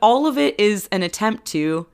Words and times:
all 0.00 0.26
of 0.26 0.38
it 0.38 0.58
is 0.58 0.88
an 0.92 1.02
attempt 1.02 1.46
to 1.46 1.86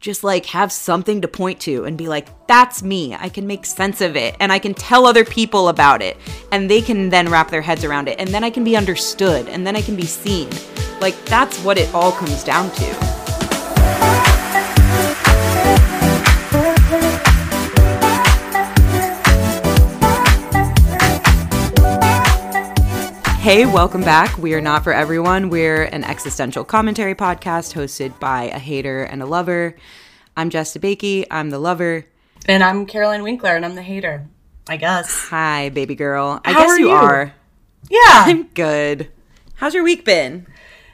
just 0.00 0.22
like 0.22 0.46
have 0.46 0.70
something 0.70 1.20
to 1.22 1.28
point 1.28 1.60
to 1.60 1.84
and 1.84 1.98
be 1.98 2.08
like, 2.08 2.46
that's 2.46 2.82
me. 2.82 3.14
I 3.14 3.28
can 3.28 3.46
make 3.46 3.66
sense 3.66 4.00
of 4.00 4.16
it 4.16 4.36
and 4.38 4.52
I 4.52 4.58
can 4.58 4.74
tell 4.74 5.06
other 5.06 5.24
people 5.24 5.68
about 5.68 6.02
it 6.02 6.16
and 6.52 6.70
they 6.70 6.80
can 6.80 7.08
then 7.08 7.28
wrap 7.28 7.50
their 7.50 7.62
heads 7.62 7.84
around 7.84 8.08
it 8.08 8.20
and 8.20 8.28
then 8.28 8.44
I 8.44 8.50
can 8.50 8.62
be 8.64 8.76
understood 8.76 9.48
and 9.48 9.66
then 9.66 9.74
I 9.74 9.82
can 9.82 9.96
be 9.96 10.06
seen. 10.06 10.48
Like, 11.00 11.16
that's 11.24 11.58
what 11.64 11.78
it 11.78 11.92
all 11.94 12.12
comes 12.12 12.44
down 12.44 12.70
to. 12.72 13.17
Hey, 23.48 23.64
welcome 23.64 24.02
back. 24.02 24.36
We 24.36 24.52
are 24.52 24.60
not 24.60 24.84
for 24.84 24.92
everyone. 24.92 25.48
We're 25.48 25.84
an 25.84 26.04
existential 26.04 26.64
commentary 26.64 27.14
podcast 27.14 27.72
hosted 27.72 28.20
by 28.20 28.42
a 28.42 28.58
hater 28.58 29.04
and 29.04 29.22
a 29.22 29.24
lover. 29.24 29.74
I'm 30.36 30.50
Jess 30.50 30.76
DeBakey. 30.76 31.24
I'm 31.30 31.48
the 31.48 31.58
lover. 31.58 32.04
And 32.44 32.62
I'm 32.62 32.84
Caroline 32.84 33.22
Winkler, 33.22 33.56
and 33.56 33.64
I'm 33.64 33.74
the 33.74 33.80
hater. 33.80 34.26
I 34.68 34.76
guess. 34.76 35.28
Hi, 35.30 35.70
baby 35.70 35.94
girl. 35.94 36.42
I 36.44 36.52
How 36.52 36.58
guess 36.58 36.70
are 36.72 36.78
you, 36.78 36.88
you? 36.88 36.94
are. 36.94 37.32
Yeah, 37.88 37.98
I'm 38.06 38.48
good. 38.48 39.10
How's 39.54 39.72
your 39.72 39.82
week 39.82 40.04
been? 40.04 40.46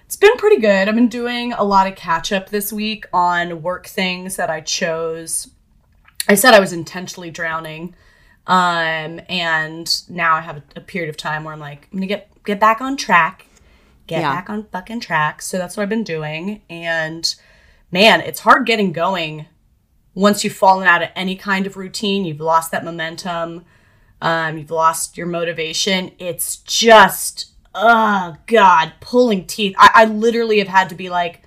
it's 0.07 0.15
been 0.15 0.37
pretty 0.37 0.61
good. 0.61 0.89
I've 0.89 0.95
been 0.95 1.09
doing 1.09 1.55
a 1.55 1.65
lot 1.65 1.89
of 1.89 1.97
catch 1.97 2.31
up 2.31 2.51
this 2.51 2.73
week 2.73 3.05
on 3.13 3.63
work 3.63 3.89
things 3.89 4.37
that 4.37 4.49
I 4.49 4.61
chose. 4.61 5.51
I 6.29 6.37
said 6.37 6.55
I 6.55 6.61
was 6.61 6.73
intentionally 6.73 7.33
drowning, 7.33 7.97
um, 8.47 9.21
and 9.29 10.03
now 10.09 10.37
I 10.37 10.41
have 10.41 10.59
a, 10.59 10.63
a 10.77 10.81
period 10.81 11.11
of 11.11 11.17
time 11.17 11.43
where 11.43 11.53
I'm 11.53 11.59
like, 11.59 11.89
I'm 11.93 11.99
gonna 11.99 12.07
get 12.07 12.31
get 12.45 12.61
back 12.61 12.81
on 12.81 12.97
track, 12.97 13.47
get 14.07 14.21
Yeah. 14.23 14.35
back 14.35 14.51
on 14.51 14.65
fucking 14.73 15.01
track. 15.01 15.43
So 15.43 15.59
that's 15.59 15.77
what 15.77 15.83
I've 15.85 15.89
been 15.89 16.05
doing, 16.05 16.63
and 16.71 17.35
man, 17.91 18.21
it's 18.21 18.41
hard 18.41 18.67
getting 18.67 18.93
going 18.93 19.47
once 20.15 20.45
you've 20.45 20.55
fallen 20.55 20.87
out 20.87 21.03
of 21.03 21.09
any 21.17 21.37
kind 21.37 21.67
of 21.67 21.77
routine. 21.77 22.25
You've 22.25 22.41
lost 22.41 22.71
that 22.73 22.85
momentum. 22.85 23.65
um, 24.23 24.57
you've 24.57 24.71
lost 24.71 25.19
your 25.19 25.27
motivation. 25.27 26.11
It's 26.19 26.57
just, 26.59 27.47
oh 27.75 28.37
God, 28.47 28.93
pulling 29.01 29.45
teeth. 29.47 29.75
I, 29.79 29.91
I 29.95 30.05
literally 30.07 30.61
have 30.61 30.69
had 30.69 30.89
to 30.89 30.95
be 30.95 31.11
like, 31.11 31.43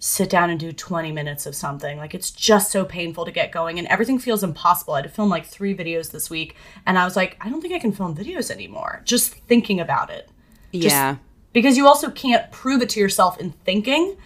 sit 0.00 0.30
down 0.30 0.48
and 0.50 0.60
do 0.60 0.72
20 0.72 1.10
minutes 1.12 1.44
of 1.46 1.54
something. 1.54 1.98
Like 1.98 2.14
it's 2.14 2.30
just 2.30 2.70
so 2.70 2.84
painful 2.84 3.24
to 3.24 3.32
get 3.32 3.50
going 3.50 3.78
and 3.78 3.88
everything 3.88 4.18
feels 4.18 4.44
impossible. 4.44 4.94
I 4.94 4.98
had 4.98 5.04
to 5.04 5.08
film 5.10 5.28
like 5.28 5.44
three 5.46 5.76
videos 5.76 6.10
this 6.12 6.30
week 6.30 6.54
and 6.86 6.98
I 6.98 7.04
was 7.04 7.16
like, 7.16 7.36
I 7.40 7.48
don't 7.50 7.60
think 7.60 7.74
I 7.74 7.78
can 7.80 7.92
film 7.92 8.14
videos 8.16 8.50
anymore. 8.50 9.02
Just 9.04 9.34
thinking 9.34 9.80
about 9.80 10.10
it. 10.10 10.28
yeah. 10.72 11.16
Because 11.52 11.76
you 11.76 11.86
also 11.88 12.10
can't 12.10 12.52
prove 12.52 12.82
it 12.82 12.90
to 12.90 13.00
yourself 13.00 13.38
in 13.40 13.50
thinking. 13.64 14.16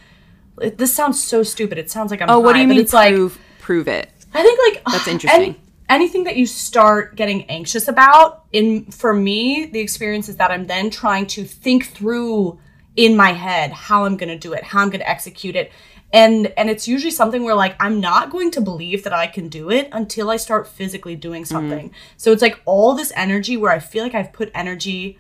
It- 0.61 0.77
This 0.77 0.93
sounds 0.93 1.23
so 1.23 1.43
stupid. 1.43 1.79
It 1.79 1.91
sounds 1.91 2.11
like 2.11 2.21
I'm 2.21 2.29
Oh, 2.29 2.41
what 2.41 2.53
do 2.53 2.59
you 2.61 2.67
mean 2.67 2.79
It's 2.79 2.93
like 2.93 3.15
prove 3.15 3.39
prove 3.61 3.89
it? 3.89 4.11
I 4.35 4.43
think 4.43 4.59
like 4.75 4.85
That's 4.93 5.07
interesting. 5.09 5.41
any- 5.43 5.61
anything 5.89 6.25
that 6.25 6.37
you 6.37 6.47
start 6.47 7.17
getting 7.17 7.45
anxious 7.45 7.87
about, 7.89 8.45
in 8.53 8.85
for 8.87 9.15
me, 9.15 9.67
the 9.67 9.79
experience 9.81 10.29
is 10.29 10.37
that 10.37 10.51
I'm 10.51 10.67
then 10.67 10.91
trying 10.91 11.27
to 11.29 11.45
think 11.45 11.87
through 11.87 12.59
in 12.97 13.17
my 13.17 13.33
head 13.33 13.73
how 13.73 14.05
I'm 14.05 14.17
going 14.17 14.29
to 14.29 14.39
do 14.39 14.53
it, 14.53 14.65
how 14.65 14.81
I'm 14.81 14.91
going 14.91 15.01
to 15.01 15.09
execute 15.09 15.57
it. 15.57 15.73
And 16.13 16.53
and 16.59 16.69
it's 16.69 16.87
usually 16.87 17.11
something 17.11 17.43
where 17.43 17.55
like 17.55 17.75
I'm 17.81 18.01
not 18.01 18.31
going 18.31 18.51
to 18.53 18.61
believe 18.61 19.05
that 19.05 19.15
I 19.15 19.27
can 19.27 19.49
do 19.49 19.71
it 19.71 19.89
until 19.93 20.31
I 20.31 20.37
start 20.37 20.69
physically 20.69 21.17
doing 21.17 21.43
mm-hmm. 21.43 21.55
something. 21.55 21.95
So 22.19 22.33
it's 22.33 22.43
like 22.43 22.61
all 22.67 22.95
this 22.95 23.13
energy 23.17 23.57
where 23.57 23.73
I 23.73 23.79
feel 23.79 24.03
like 24.05 24.15
I've 24.15 24.33
put 24.33 24.51
energy 24.55 25.19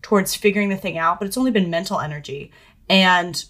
towards 0.00 0.36
figuring 0.36 0.68
the 0.68 0.76
thing 0.76 0.96
out, 0.96 1.18
but 1.18 1.26
it's 1.26 1.36
only 1.36 1.50
been 1.50 1.70
mental 1.70 1.98
energy. 1.98 2.52
And 2.88 3.44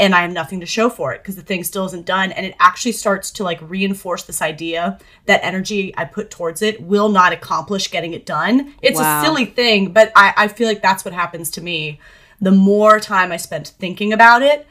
and 0.00 0.14
I 0.14 0.22
have 0.22 0.32
nothing 0.32 0.60
to 0.60 0.66
show 0.66 0.88
for 0.88 1.12
it 1.12 1.22
because 1.22 1.36
the 1.36 1.42
thing 1.42 1.62
still 1.62 1.84
isn't 1.84 2.06
done. 2.06 2.32
And 2.32 2.46
it 2.46 2.56
actually 2.58 2.92
starts 2.92 3.30
to 3.32 3.44
like 3.44 3.60
reinforce 3.60 4.24
this 4.24 4.40
idea 4.40 4.98
that 5.26 5.44
energy 5.44 5.94
I 5.96 6.06
put 6.06 6.30
towards 6.30 6.62
it 6.62 6.80
will 6.82 7.10
not 7.10 7.34
accomplish 7.34 7.90
getting 7.90 8.14
it 8.14 8.24
done. 8.24 8.74
It's 8.80 8.98
Wow. 8.98 9.20
a 9.20 9.24
silly 9.24 9.44
thing, 9.44 9.92
but 9.92 10.10
I, 10.16 10.32
I 10.36 10.48
feel 10.48 10.66
like 10.66 10.80
that's 10.80 11.04
what 11.04 11.12
happens 11.12 11.50
to 11.52 11.60
me. 11.60 12.00
The 12.40 12.50
more 12.50 13.00
time 13.00 13.32
I 13.32 13.36
spent 13.36 13.68
thinking 13.68 14.12
about 14.12 14.42
it, 14.42 14.66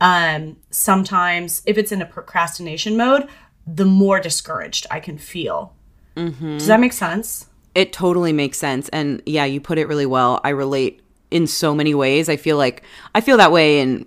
um, 0.00 0.56
sometimes 0.70 1.62
if 1.66 1.78
it's 1.78 1.92
in 1.92 2.02
a 2.02 2.06
procrastination 2.06 2.96
mode, 2.96 3.28
the 3.66 3.84
more 3.84 4.20
discouraged 4.20 4.86
I 4.90 5.00
can 5.00 5.18
feel. 5.18 5.74
Does 6.16 6.66
that 6.68 6.78
make 6.78 6.92
sense? 6.92 7.48
It 7.74 7.92
totally 7.92 8.32
makes 8.32 8.58
sense. 8.58 8.88
And 8.90 9.20
yeah, 9.26 9.44
you 9.44 9.60
put 9.60 9.78
it 9.78 9.88
really 9.88 10.06
well. 10.06 10.40
I 10.44 10.50
relate 10.50 11.02
in 11.30 11.46
so 11.48 11.74
many 11.74 11.94
ways. 11.94 12.28
I 12.28 12.36
feel 12.36 12.56
like 12.56 12.84
I 13.14 13.20
feel 13.20 13.36
that 13.38 13.50
way 13.50 13.80
in 13.80 14.06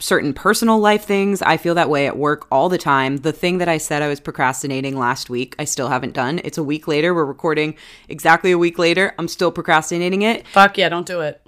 certain 0.00 0.34
personal 0.34 0.80
life 0.80 1.04
things. 1.04 1.40
I 1.40 1.56
feel 1.56 1.76
that 1.76 1.88
way 1.88 2.08
at 2.08 2.16
work 2.16 2.46
all 2.50 2.68
the 2.68 2.78
time. 2.78 3.18
The 3.18 3.32
thing 3.32 3.58
that 3.58 3.68
I 3.68 3.78
said 3.78 4.02
I 4.02 4.08
was 4.08 4.18
procrastinating 4.18 4.98
last 4.98 5.30
week, 5.30 5.54
I 5.58 5.64
still 5.64 5.88
haven't 5.88 6.14
done. 6.14 6.40
It's 6.42 6.58
a 6.58 6.64
week 6.64 6.88
later. 6.88 7.14
We're 7.14 7.24
recording 7.24 7.76
exactly 8.08 8.50
a 8.50 8.58
week 8.58 8.78
later. 8.78 9.14
I'm 9.18 9.28
still 9.28 9.52
procrastinating 9.52 10.22
it. 10.22 10.46
Fuck 10.48 10.78
yeah, 10.78 10.88
don't 10.88 11.06
do 11.06 11.20
it. 11.20 11.43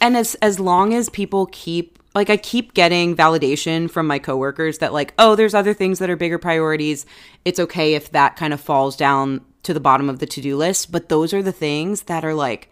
And 0.00 0.16
as 0.16 0.34
as 0.36 0.58
long 0.58 0.94
as 0.94 1.08
people 1.08 1.46
keep 1.46 1.98
like 2.14 2.30
I 2.30 2.36
keep 2.36 2.74
getting 2.74 3.14
validation 3.14 3.90
from 3.90 4.06
my 4.06 4.18
coworkers 4.18 4.78
that 4.78 4.92
like 4.92 5.14
oh 5.18 5.34
there's 5.34 5.54
other 5.54 5.74
things 5.74 5.98
that 5.98 6.10
are 6.10 6.16
bigger 6.16 6.38
priorities. 6.38 7.06
It's 7.44 7.60
okay 7.60 7.94
if 7.94 8.10
that 8.12 8.36
kind 8.36 8.52
of 8.52 8.60
falls 8.60 8.96
down 8.96 9.44
to 9.62 9.74
the 9.74 9.80
bottom 9.80 10.08
of 10.08 10.18
the 10.18 10.26
to-do 10.26 10.56
list. 10.56 10.90
But 10.90 11.08
those 11.08 11.32
are 11.32 11.42
the 11.42 11.52
things 11.52 12.02
that 12.02 12.24
are 12.24 12.34
like 12.34 12.70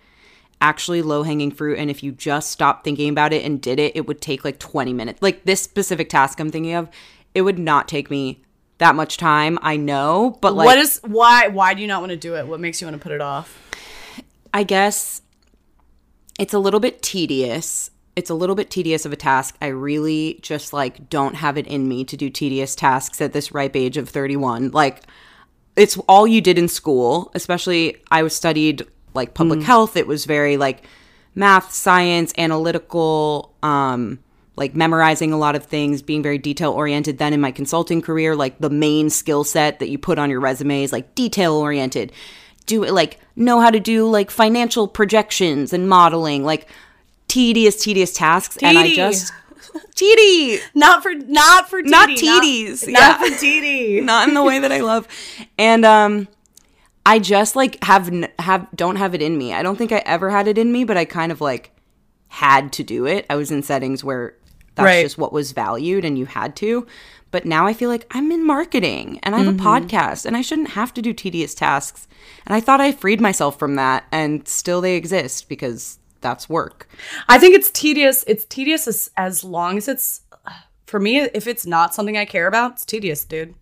actually 0.61 1.03
low 1.03 1.23
hanging 1.23 1.53
fruit. 1.53 1.79
And 1.79 1.91
if 1.91 2.03
you 2.03 2.11
just 2.11 2.51
stopped 2.51 2.83
thinking 2.83 3.11
about 3.11 3.33
it 3.33 3.45
and 3.45 3.61
did 3.61 3.79
it 3.79 3.95
it 3.95 4.07
would 4.07 4.21
take 4.21 4.45
like 4.45 4.59
20 4.59 4.93
minutes. 4.93 5.23
Like 5.23 5.45
this 5.45 5.63
specific 5.63 6.09
task 6.09 6.41
I'm 6.41 6.51
thinking 6.51 6.75
of 6.75 6.89
it 7.35 7.43
would 7.43 7.59
not 7.59 7.89
take 7.89 8.11
me 8.11 8.43
that 8.79 8.95
much 8.95 9.17
time 9.17 9.59
I 9.63 9.77
know. 9.77 10.39
But 10.41 10.55
like 10.55 10.67
what 10.67 10.79
is 10.79 11.01
why 11.05 11.49
why 11.49 11.75
do 11.75 11.83
you 11.83 11.87
not 11.89 12.01
want 12.01 12.11
to 12.11 12.17
do 12.17 12.35
it? 12.37 12.47
What 12.47 12.61
makes 12.61 12.81
you 12.81 12.87
want 12.87 12.97
to 12.97 13.03
put 13.03 13.13
it 13.13 13.21
off? 13.21 13.57
I 14.53 14.63
guess 14.63 15.21
it's 16.39 16.55
a 16.55 16.59
little 16.59 16.81
bit 16.81 17.03
tedious. 17.03 17.91
It's 18.17 18.31
a 18.31 18.35
little 18.35 18.57
bit 18.57 18.71
tedious 18.71 19.05
of 19.05 19.13
a 19.13 19.17
task. 19.17 19.57
I 19.61 19.67
really 19.67 20.39
just 20.43 20.73
like 20.73 21.11
don't 21.11 21.35
have 21.35 21.59
it 21.59 21.67
in 21.67 21.89
me 21.89 22.05
to 22.05 22.17
do 22.17 22.31
tedious 22.31 22.75
tasks 22.75 23.21
at 23.21 23.33
this 23.33 23.53
ripe 23.53 23.77
age 23.77 23.97
of 23.97 24.09
31. 24.09 24.71
Like 24.71 25.03
it's 25.77 25.97
all 26.09 26.27
you 26.27 26.41
did 26.41 26.59
in 26.59 26.69
school, 26.69 27.31
especially 27.35 27.97
I 28.11 28.23
was 28.23 28.35
studied 28.35 28.83
like 29.15 29.35
public 29.35 29.63
health. 29.63 29.97
It 29.97 30.07
was 30.07 30.25
very 30.25 30.57
like 30.57 30.85
math, 31.35 31.73
science, 31.73 32.33
analytical, 32.39 33.55
um 33.63 34.21
like 34.59 34.75
memorizing 34.75 35.33
a 35.33 35.39
lot 35.39 35.55
of 35.55 35.65
things, 35.65 36.03
being 36.03 36.21
very 36.23 36.37
detail 36.37 36.73
oriented. 36.73 37.19
Then 37.19 37.33
in 37.33 37.41
my 37.41 37.53
consulting 37.53 38.03
career, 38.03 38.35
like 38.35 38.59
the 38.59 38.69
main 38.69 39.09
skill 39.09 39.45
set 39.45 39.79
that 39.79 39.89
you 39.89 39.99
put 39.99 40.19
on 40.19 40.31
your 40.31 40.41
resume 40.41 40.83
is 40.83 40.93
like 40.93 41.15
detail 41.15 41.55
oriented. 41.55 42.13
Do 42.69 42.85
it 42.85 42.93
like 42.93 43.19
know 43.35 43.61
how 43.61 43.71
to 43.71 43.81
do 43.81 44.09
like 44.09 44.31
financial 44.31 44.87
projections 44.87 45.73
and 45.73 45.89
modeling, 45.89 46.45
like 46.45 46.69
tedious, 47.27 47.83
tedious 47.83 48.13
tasks. 48.13 48.57
And 48.63 48.79
I 48.79 48.95
just 48.95 49.33
TD, 49.97 50.61
Not 50.75 51.03
for 51.03 51.15
not 51.15 51.69
for 51.69 51.83
TD, 51.83 51.91
Not 51.91 52.09
TDs, 52.11 52.87
Not, 52.87 52.93
yeah. 52.93 52.99
not 53.01 53.19
for 53.21 53.27
TD. 53.35 54.03
not 54.05 54.29
in 54.29 54.35
the 54.35 54.43
way 54.45 54.59
that 54.61 54.71
I 54.73 54.81
love. 54.81 55.09
And 55.59 55.85
um 55.85 56.29
I 57.05 57.19
just 57.19 57.57
like 57.57 57.83
have 57.85 58.11
have 58.39 58.69
don't 58.77 58.97
have 58.97 59.15
it 59.15 59.23
in 59.23 59.37
me. 59.39 59.53
I 59.55 59.63
don't 59.63 59.77
think 59.77 59.93
I 59.93 59.99
ever 60.07 60.31
had 60.31 60.47
it 60.47 60.59
in 60.59 60.71
me, 60.73 60.85
but 60.85 60.97
I 60.97 61.05
kind 61.05 61.33
of 61.33 61.41
like 61.41 61.71
had 62.29 62.73
to 62.75 62.83
do 62.85 63.07
it. 63.07 63.25
I 63.31 63.37
was 63.37 63.51
in 63.51 63.63
settings 63.63 64.05
where 64.05 64.35
that's 64.75 64.85
Right. 64.85 65.03
just 65.03 65.17
what 65.19 65.33
was 65.33 65.53
valued 65.53 66.05
and 66.05 66.19
you 66.19 66.27
had 66.27 66.55
to. 66.57 66.87
But 67.31 67.45
now 67.45 67.67
I 67.67 67.75
feel 67.75 67.91
like 67.91 68.07
I'm 68.11 68.33
in 68.33 68.47
marketing 68.47 69.21
and 69.23 69.35
I 69.35 69.39
have 69.39 69.49
a 69.49 69.53
mm-hmm. 69.53 69.67
podcast 69.67 70.25
and 70.25 70.37
I 70.37 70.41
shouldn't 70.41 70.71
have 70.71 70.95
to 70.95 71.03
do 71.03 71.13
tedious 71.13 71.55
tasks. 71.55 72.09
And 72.47 72.55
I 72.55 72.61
thought 72.61 72.81
I 72.81 72.93
freed 72.93 73.21
myself 73.21 73.59
from 73.59 73.77
that 73.77 74.05
and 74.11 74.49
still 74.49 74.81
they 74.81 74.97
exist 74.97 75.49
because 75.49 75.99
that's 76.21 76.49
work. 76.49 76.89
I 77.29 77.39
think 77.39 77.55
it's 77.55 77.71
tedious. 77.71 78.25
It's 78.27 78.45
tedious 78.47 78.89
as, 78.89 79.11
as 79.17 79.45
long 79.45 79.77
as 79.77 79.89
it's 79.89 80.23
uh, 80.47 80.53
for 80.87 80.99
me. 80.99 81.19
If 81.19 81.47
it's 81.47 81.67
not 81.67 81.95
something 81.95 82.17
I 82.17 82.25
care 82.25 82.47
about, 82.47 82.73
it's 82.73 82.85
tedious, 82.85 83.25
dude. 83.25 83.55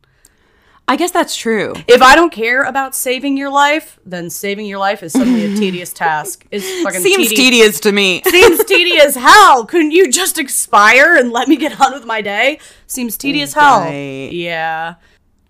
I 0.88 0.94
guess 0.96 1.10
that's 1.10 1.34
true. 1.36 1.74
If 1.88 2.00
I 2.00 2.14
don't 2.14 2.30
care 2.32 2.62
about 2.62 2.94
saving 2.94 3.36
your 3.36 3.50
life, 3.50 3.98
then 4.06 4.30
saving 4.30 4.66
your 4.66 4.78
life 4.78 5.02
is 5.02 5.12
suddenly 5.12 5.44
a 5.44 5.56
tedious 5.56 5.92
task. 5.92 6.46
It's 6.52 6.82
fucking 6.84 7.00
Seems 7.00 7.28
tedi- 7.32 7.36
tedious 7.36 7.80
to 7.80 7.92
me. 7.92 8.22
Seems 8.24 8.64
tedious 8.66 9.16
hell. 9.16 9.66
Couldn't 9.66 9.90
you 9.90 10.10
just 10.12 10.38
expire 10.38 11.16
and 11.16 11.32
let 11.32 11.48
me 11.48 11.56
get 11.56 11.80
on 11.80 11.92
with 11.92 12.04
my 12.04 12.20
day? 12.20 12.60
Seems 12.86 13.16
tedious 13.16 13.52
hell. 13.52 13.80
Right. 13.80 14.30
Yeah. 14.32 14.94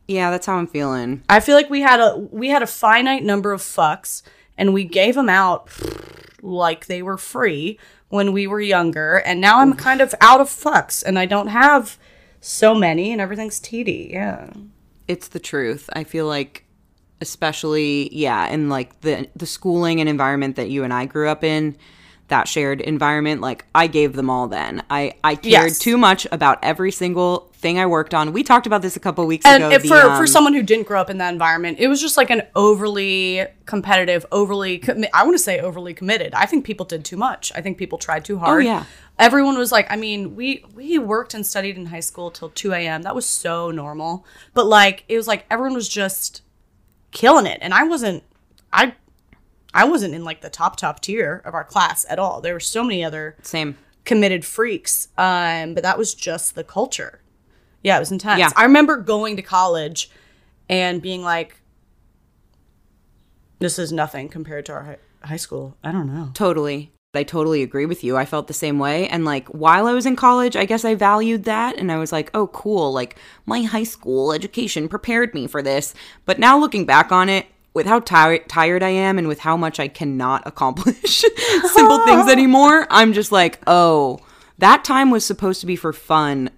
yeah, 0.09 0.31
that's 0.31 0.47
how 0.47 0.57
I'm 0.57 0.67
feeling. 0.67 1.23
I 1.29 1.41
feel 1.41 1.55
like 1.55 1.69
we 1.69 1.83
had 1.83 2.01
a 2.01 2.17
we 2.17 2.49
had 2.49 2.63
a 2.63 2.67
finite 2.67 3.23
number 3.23 3.53
of 3.53 3.61
fucks 3.61 4.23
and 4.57 4.73
we 4.73 4.85
gave 4.85 5.17
them 5.17 5.29
out 5.29 5.69
like 6.43 6.87
they 6.87 7.03
were 7.03 7.19
free 7.19 7.79
when 8.09 8.33
we 8.33 8.47
were 8.47 8.61
younger 8.61 9.17
and 9.27 9.39
now 9.41 9.59
I'm 9.61 9.75
kind 9.75 10.01
of 10.01 10.15
out 10.23 10.41
of 10.41 10.49
fucks 10.49 11.03
and 11.05 11.19
I 11.19 11.27
don't 11.27 11.49
have 11.49 11.99
so 12.41 12.75
many 12.75 13.13
and 13.13 13.21
everything's 13.21 13.61
tedi. 13.61 14.13
Yeah. 14.13 14.49
It's 15.09 15.29
the 15.29 15.39
truth. 15.41 15.89
I 15.93 16.05
feel 16.05 16.27
like 16.27 16.65
especially 17.21 18.15
yeah, 18.15 18.47
in 18.49 18.69
like 18.69 19.01
the 19.01 19.29
the 19.37 19.47
schooling 19.47 20.01
and 20.01 20.09
environment 20.09 20.57
that 20.57 20.69
you 20.71 20.85
and 20.85 20.93
I 20.93 21.07
grew 21.07 21.29
up 21.29 21.43
in, 21.45 21.77
that 22.29 22.47
shared 22.49 22.81
environment, 22.81 23.41
like 23.41 23.65
I 23.75 23.87
gave 23.87 24.13
them 24.15 24.29
all 24.31 24.49
then. 24.49 24.83
I, 24.91 25.15
I 25.25 25.37
cared 25.37 25.45
Yes. 25.47 25.79
too 25.79 25.97
much 25.97 26.27
about 26.33 26.59
every 26.63 26.91
single 26.93 27.51
thing 27.55 27.79
I 27.79 27.87
worked 27.87 28.13
on. 28.15 28.33
We 28.33 28.43
talked 28.43 28.67
about 28.67 28.83
this 28.83 28.97
a 28.97 29.01
couple 29.01 29.25
weeks 29.27 29.47
and 29.47 29.63
ago. 29.65 29.79
the, 29.79 29.89
for, 29.89 29.97
um, 29.97 30.17
for 30.19 30.27
someone 30.27 30.53
who 30.55 30.63
didn't 30.63 30.87
grow 30.87 31.01
up 31.01 31.09
in 31.09 31.19
that 31.19 31.33
environment 31.33 31.79
it 31.81 31.89
was 31.89 32.01
just 32.01 32.17
like 32.17 32.29
an 32.31 32.43
overly 32.55 33.47
competitive 33.65 34.27
overly 34.31 34.79
commi- 34.79 35.09
i 35.15 35.25
want 35.25 35.35
to 35.35 35.43
say 35.43 35.59
overly 35.59 35.95
committed 35.95 36.33
i 36.35 36.45
think 36.47 36.65
people 36.65 36.85
did 36.87 37.05
too 37.05 37.17
much 37.17 37.51
i 37.57 37.61
think 37.63 37.79
people 37.79 37.97
tried 37.99 38.25
too 38.25 38.39
hard 38.39 38.63
Oh, 38.63 38.67
yeah. 38.67 38.85
Everyone 39.19 39.57
was 39.57 39.73
like 39.73 39.87
i 39.91 39.97
mean 39.97 40.37
we 40.37 40.65
we 40.75 40.99
worked 40.99 41.35
and 41.35 41.47
studied 41.47 41.77
in 41.77 41.87
high 41.87 42.01
school 42.01 42.31
till 42.31 42.51
2 42.51 42.73
a.m 42.73 43.03
that 43.03 43.15
was 43.15 43.27
so 43.27 43.71
normal 43.71 44.25
but 44.55 44.67
like 44.67 45.05
it 45.09 45.17
was 45.17 45.27
like 45.27 45.47
everyone 45.51 45.75
was 45.75 45.89
just 45.89 46.43
killing 47.13 47.47
it 47.47 47.59
and 47.63 47.73
i 47.73 47.83
wasn't 47.83 48.23
i 48.73 48.95
i 49.73 49.85
wasn't 49.85 50.15
in 50.15 50.23
like 50.25 50.43
the 50.43 50.51
top 50.51 50.77
top 50.77 51.01
tier 51.01 51.41
of 51.45 51.55
our 51.55 51.65
class 51.65 52.05
at 52.11 52.19
all 52.19 52.41
there 52.41 52.53
were 52.53 52.61
so 52.61 52.83
many 52.85 53.03
other 53.03 53.37
same. 53.43 53.77
committed 54.05 54.45
freaks. 54.45 55.09
Um, 55.19 55.75
but 55.75 55.83
that 55.83 55.99
was 55.99 56.15
just 56.15 56.55
the 56.55 56.63
culture. 56.63 57.21
Yeah, 57.83 57.97
it 57.97 58.01
was 58.01 58.13
intense. 58.13 58.39
Yeah. 58.39 58.51
I 58.57 58.63
remember 58.65 58.97
going 58.97 59.37
to 59.37 59.43
college 59.43 60.11
and 60.69 61.03
being 61.03 61.23
like, 61.23 61.61
"This 63.59 63.79
is 63.79 63.93
nothing 63.93 64.29
compared 64.29 64.67
to 64.67 64.73
our 64.73 64.83
hi- 64.85 65.27
high 65.27 65.37
school." 65.37 65.77
I 65.83 65.93
don't 65.93 66.07
know. 66.13 66.31
Totally. 66.35 66.93
I 67.17 67.23
totally 67.23 67.63
agree 67.63 67.87
with 67.87 68.05
you. 68.05 68.17
I 68.17 68.25
felt 68.25 68.47
the 68.47 68.55
same 68.55 68.79
way. 68.79 69.09
And 69.09 69.25
like 69.25 69.49
while 69.49 69.87
I 69.87 69.93
was 69.93 70.07
in 70.07 70.17
college, 70.17 70.57
I 70.57 70.65
guess 70.65 70.85
I 70.85 70.95
valued 70.95 71.45
that. 71.45 71.77
And 71.77 71.91
I 71.91 71.99
was 71.99 72.13
like, 72.13 72.31
oh, 72.35 72.49
cool. 72.49 72.93
Like 72.93 73.17
my 73.45 73.63
high 73.63 73.85
school 73.85 74.33
education 74.33 74.89
prepared 74.89 75.35
me 75.35 75.47
for 75.47 75.63
this. 75.63 75.95
But 76.25 76.39
now 76.39 76.59
looking 76.59 76.87
back 76.87 77.13
on 77.13 77.29
it, 77.29 77.47
with 77.77 77.85
how 77.85 78.01
ti- 78.01 78.43
tired 78.49 78.83
I 78.83 78.89
am 78.89 79.19
and 79.19 79.29
with 79.29 79.41
how 79.41 79.55
much 79.55 79.79
I 79.79 79.87
cannot 79.87 80.47
accomplish 80.47 81.25
simple 81.65 82.03
things 82.07 82.27
anymore, 82.31 82.87
I'm 82.89 83.13
just 83.13 83.31
like, 83.31 83.61
oh, 83.67 84.19
that 84.57 84.83
time 84.83 85.11
was 85.11 85.27
supposed 85.27 85.61
to 85.61 85.67
be 85.67 85.77
for 85.77 85.93
fun. 85.93 86.49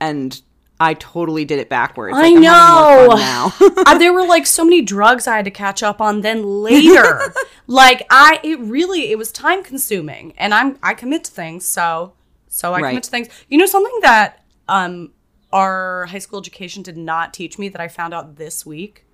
And 0.00 0.42
I 0.80 0.94
totally 0.94 1.44
did 1.44 1.58
it 1.60 1.68
backwards. 1.68 2.16
I 2.16 2.22
Like, 2.22 2.32
more 2.34 2.42
know. 2.42 3.06
now. 3.16 3.52
Uh, 3.86 3.98
there 3.98 4.12
were 4.12 4.24
like 4.26 4.46
so 4.46 4.64
many 4.64 4.80
drugs 4.82 5.26
I 5.26 5.36
had 5.36 5.44
to 5.44 5.50
catch 5.50 5.82
up 5.82 6.00
on 6.00 6.22
then 6.22 6.42
later. 6.62 7.20
like 7.66 8.06
I 8.10 8.40
it 8.42 8.58
really 8.60 9.10
it 9.10 9.18
was 9.18 9.30
time 9.30 9.62
consuming 9.62 10.32
and 10.38 10.54
I'm 10.54 10.78
I 10.82 10.94
commit 10.94 11.24
to 11.24 11.30
things, 11.30 11.66
so 11.66 12.14
so 12.48 12.72
I 12.72 12.80
Right. 12.80 12.90
commit 12.90 13.04
to 13.04 13.10
things. 13.10 13.28
You 13.48 13.58
know 13.58 13.66
something 13.66 13.98
that 14.02 14.42
um 14.68 15.12
our 15.52 16.06
high 16.06 16.18
school 16.18 16.38
education 16.40 16.82
did 16.82 16.96
not 16.96 17.32
teach 17.34 17.58
me 17.58 17.68
that 17.68 17.80
I 17.80 17.88
found 17.88 18.14
out 18.14 18.36
this 18.36 18.64
week? 18.66 19.04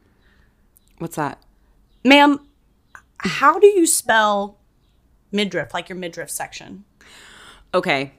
What's 0.98 1.16
that? 1.16 1.42
Ma'am, 2.04 2.40
how 3.18 3.58
do 3.58 3.66
you 3.66 3.86
spell 3.86 4.56
midriff, 5.32 5.74
like 5.74 5.88
your 5.88 5.98
midriff 5.98 6.30
section? 6.30 6.84
Okay. 7.74 8.12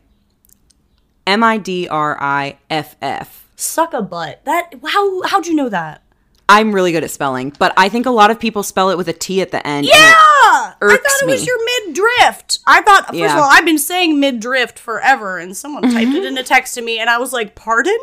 M 1.31 1.43
I 1.45 1.57
D 1.57 1.87
R 1.87 2.17
I 2.19 2.57
F 2.69 2.97
F. 3.01 3.47
Suck 3.55 3.93
a 3.93 4.01
butt. 4.01 4.43
That 4.43 4.73
how 4.85 5.21
how'd 5.23 5.47
you 5.47 5.55
know 5.55 5.69
that? 5.69 6.03
I'm 6.49 6.75
really 6.75 6.91
good 6.91 7.05
at 7.05 7.11
spelling, 7.11 7.55
but 7.57 7.73
I 7.77 7.87
think 7.87 8.05
a 8.05 8.11
lot 8.11 8.31
of 8.31 8.37
people 8.37 8.63
spell 8.63 8.89
it 8.89 8.97
with 8.97 9.07
a 9.07 9.13
T 9.13 9.41
at 9.41 9.51
the 9.51 9.65
end. 9.65 9.85
Yeah, 9.85 9.93
I 9.95 10.73
thought 10.81 10.97
it 11.21 11.27
was 11.27 11.41
me. 11.41 11.47
your 11.47 11.85
midriff. 11.87 12.43
I 12.67 12.81
thought 12.81 13.07
first 13.07 13.17
Yeah. 13.17 13.33
of 13.33 13.43
all, 13.43 13.49
I've 13.49 13.63
been 13.63 13.77
saying 13.77 14.19
mid 14.19 14.41
drift 14.41 14.77
forever, 14.77 15.37
and 15.37 15.55
someone 15.55 15.83
typed 15.83 16.11
it 16.11 16.17
mm-hmm. 16.17 16.25
in 16.25 16.37
a 16.37 16.43
text 16.43 16.75
to 16.75 16.81
me, 16.81 16.99
and 16.99 17.09
I 17.09 17.17
was 17.17 17.31
like, 17.31 17.55
"Pardon, 17.55 17.97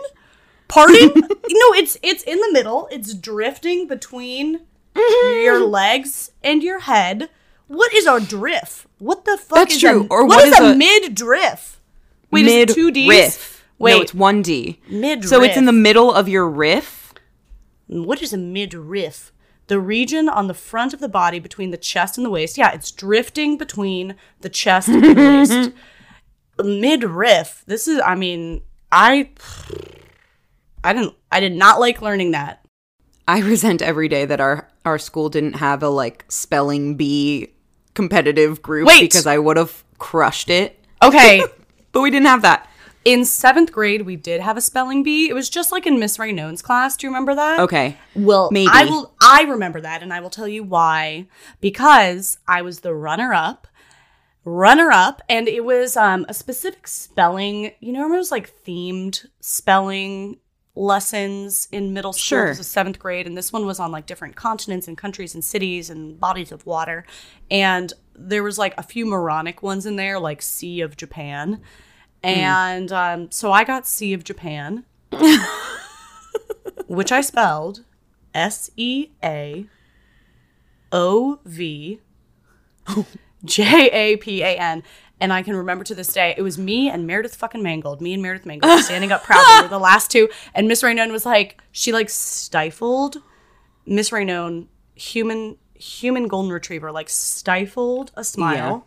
pardon." 0.69 1.11
no, 1.15 1.67
it's 1.75 1.99
it's 2.03 2.23
in 2.23 2.41
the 2.41 2.51
middle. 2.51 2.89
It's 2.91 3.13
drifting 3.13 3.87
between 3.87 4.61
mm-hmm. 4.95 5.45
your 5.45 5.67
legs 5.67 6.31
and 6.43 6.63
your 6.63 6.79
head. 6.79 7.29
What 7.67 7.93
is 7.93 8.07
a 8.07 8.21
drift? 8.21 8.87
What 8.99 9.27
the 9.27 9.37
fuck 9.37 9.59
That's 9.59 9.75
is 9.75 9.81
true. 9.83 10.05
A, 10.05 10.07
Or 10.07 10.25
what 10.25 10.37
what 10.37 10.49
is, 10.49 10.55
is 10.55 10.61
a, 10.61 10.73
a- 10.73 10.75
midriff? 10.75 11.78
Wait, 12.31 12.47
is 12.47 12.53
mid 12.53 12.71
it 12.71 12.75
two 12.75 12.91
D's? 12.91 13.09
riff. 13.09 13.65
Wait, 13.79 13.93
no, 13.93 14.01
it's 14.03 14.15
one 14.15 14.43
D. 14.43 14.81
Midriff. 14.89 15.29
So 15.29 15.43
it's 15.43 15.57
in 15.57 15.67
the 15.67 15.73
middle 15.73 16.13
of 16.13 16.29
your 16.29 16.49
riff. 16.49 17.15
What 17.87 18.23
is 18.23 18.33
a 18.33 18.39
mid 18.39 18.75
riff? 18.75 19.33
The 19.69 19.79
region 19.79 20.29
on 20.29 20.47
the 20.47 20.55
front 20.55 20.95
of 20.95 21.01
the 21.01 21.09
body 21.09 21.39
between 21.39 21.71
the 21.71 21.77
chest 21.77 22.17
and 22.17 22.25
the 22.25 22.31
waist. 22.31 22.57
Yeah, 22.57 22.73
it's 22.73 22.91
drifting 22.91 23.59
between 23.59 24.17
the 24.41 24.49
chest 24.49 24.89
and 24.89 25.05
the 25.05 25.15
waist. 25.15 25.73
Mid 26.65 27.05
riff. 27.05 27.63
This 27.67 27.87
is 27.87 28.01
I 28.05 28.15
mean, 28.15 28.63
I 28.91 29.31
I 30.83 30.93
didn't 30.93 31.15
I 31.31 31.41
did 31.41 31.53
not 31.53 31.81
like 31.81 32.03
learning 32.03 32.33
that. 32.33 32.65
I 33.29 33.41
resent 33.41 33.83
every 33.83 34.09
day 34.09 34.25
that 34.25 34.41
our 34.41 34.69
our 34.85 34.99
school 34.99 35.29
didn't 35.29 35.55
have 35.55 35.83
a 35.83 35.89
like 35.89 36.25
spelling 36.29 36.97
bee 36.97 37.53
competitive 37.95 38.63
group 38.63 38.89
Wait. 38.89 39.03
because 39.03 39.27
I 39.27 39.39
would 39.39 39.59
have 39.59 39.85
crushed 39.99 40.49
it. 40.49 40.83
Okay. 41.03 41.43
But 41.93 42.03
we 42.03 42.11
didn't 42.11 42.27
have 42.27 42.43
that. 42.43 42.69
in 43.05 43.25
seventh 43.25 43.73
grade, 43.73 44.03
we 44.03 44.17
did 44.17 44.41
have 44.41 44.57
a 44.57 44.61
spelling 44.61 45.03
bee. 45.03 45.29
It 45.29 45.33
was 45.33 45.49
just 45.49 45.73
like 45.73 45.87
in 45.87 45.99
Miss 45.99 46.19
Raynone's 46.19 46.61
class. 46.63 46.97
Do 46.97 47.07
you 47.07 47.11
remember 47.11 47.35
that? 47.35 47.61
Okay. 47.61 47.97
Well, 48.15 48.51
Maybe. 48.53 48.69
I 48.71 48.85
will. 48.85 49.15
I 49.23 49.43
remember 49.45 49.81
that, 49.81 50.03
and 50.03 50.13
I 50.13 50.21
will 50.21 50.31
tell 50.31 50.49
you 50.49 50.63
why. 50.63 51.27
Because 51.61 52.39
I 52.47 52.61
was 52.63 52.81
the 52.81 52.95
runner-up, 52.95 53.67
runner-up, 54.45 55.23
and 55.29 55.49
it 55.49 55.65
was 55.65 55.97
um, 55.97 56.27
a 56.29 56.35
specific 56.35 56.87
spelling. 56.87 57.73
You 57.81 57.93
know, 57.93 58.01
remember 58.01 58.19
was 58.19 58.31
like 58.31 58.53
themed 58.65 59.27
spelling 59.41 60.39
lessons 60.75 61.67
in 61.73 61.93
middle 61.95 62.13
school? 62.13 62.39
Sure. 62.39 62.49
This 62.49 62.59
was 62.59 62.67
seventh 62.69 62.99
grade, 62.99 63.27
and 63.27 63.37
this 63.37 63.53
one 63.53 63.65
was 63.65 63.81
on 63.81 63.91
like 63.91 64.07
different 64.07 64.37
continents 64.37 64.87
and 64.87 64.99
countries 64.99 65.35
and 65.35 65.45
cities 65.45 65.89
and 65.89 66.21
bodies 66.21 66.53
of 66.53 66.67
water, 66.67 67.07
and 67.51 67.93
there 68.19 68.43
was 68.43 68.59
like 68.59 68.75
a 68.77 68.83
few 68.83 69.07
moronic 69.07 69.63
ones 69.63 69.87
in 69.87 69.97
there, 69.97 70.19
like 70.19 70.43
Sea 70.43 70.81
of 70.81 70.97
Japan. 70.97 71.61
And 72.23 72.91
um, 72.91 73.31
so 73.31 73.53
I 73.53 73.65
got 73.65 73.87
Sea 73.87 74.13
of 74.13 74.25
Japan, 74.25 74.85
which 76.87 77.13
I 77.13 77.21
spelled 77.21 77.85
S 78.35 78.71
E 78.77 79.11
A 79.23 79.67
O 80.93 81.39
V 81.45 82.01
J 83.45 83.91
A 83.91 84.17
P 84.17 84.43
A 84.43 84.57
N. 84.57 84.83
And 85.21 85.33
I 85.33 85.43
can 85.43 85.57
remember 85.57 85.85
to 85.85 85.95
this 85.95 86.13
day, 86.13 86.35
it 86.37 86.43
was 86.43 86.59
me 86.59 86.89
and 86.89 87.07
Meredith 87.07 87.35
fucking 87.35 87.63
Mangold. 87.63 88.01
Me 88.01 88.15
and 88.15 88.23
Meredith 88.23 88.47
Mangold 88.47 88.73
were 88.73 88.83
standing 88.83 89.11
up 89.11 89.25
proudly. 89.25 89.69
The 89.69 89.79
last 89.79 90.11
two. 90.11 90.29
And 90.55 90.69
Miss 90.69 90.83
Raynone 90.83 91.11
was 91.11 91.27
like, 91.27 91.61
she 91.73 91.93
like 91.93 92.09
stifled 92.09 93.17
Miss 93.85 94.11
Raynone, 94.11 94.69
human 94.95 95.57
human 95.79 96.29
golden 96.29 96.53
retriever, 96.53 96.91
like 96.93 97.09
stifled 97.09 98.13
a 98.15 98.25
smile 98.25 98.87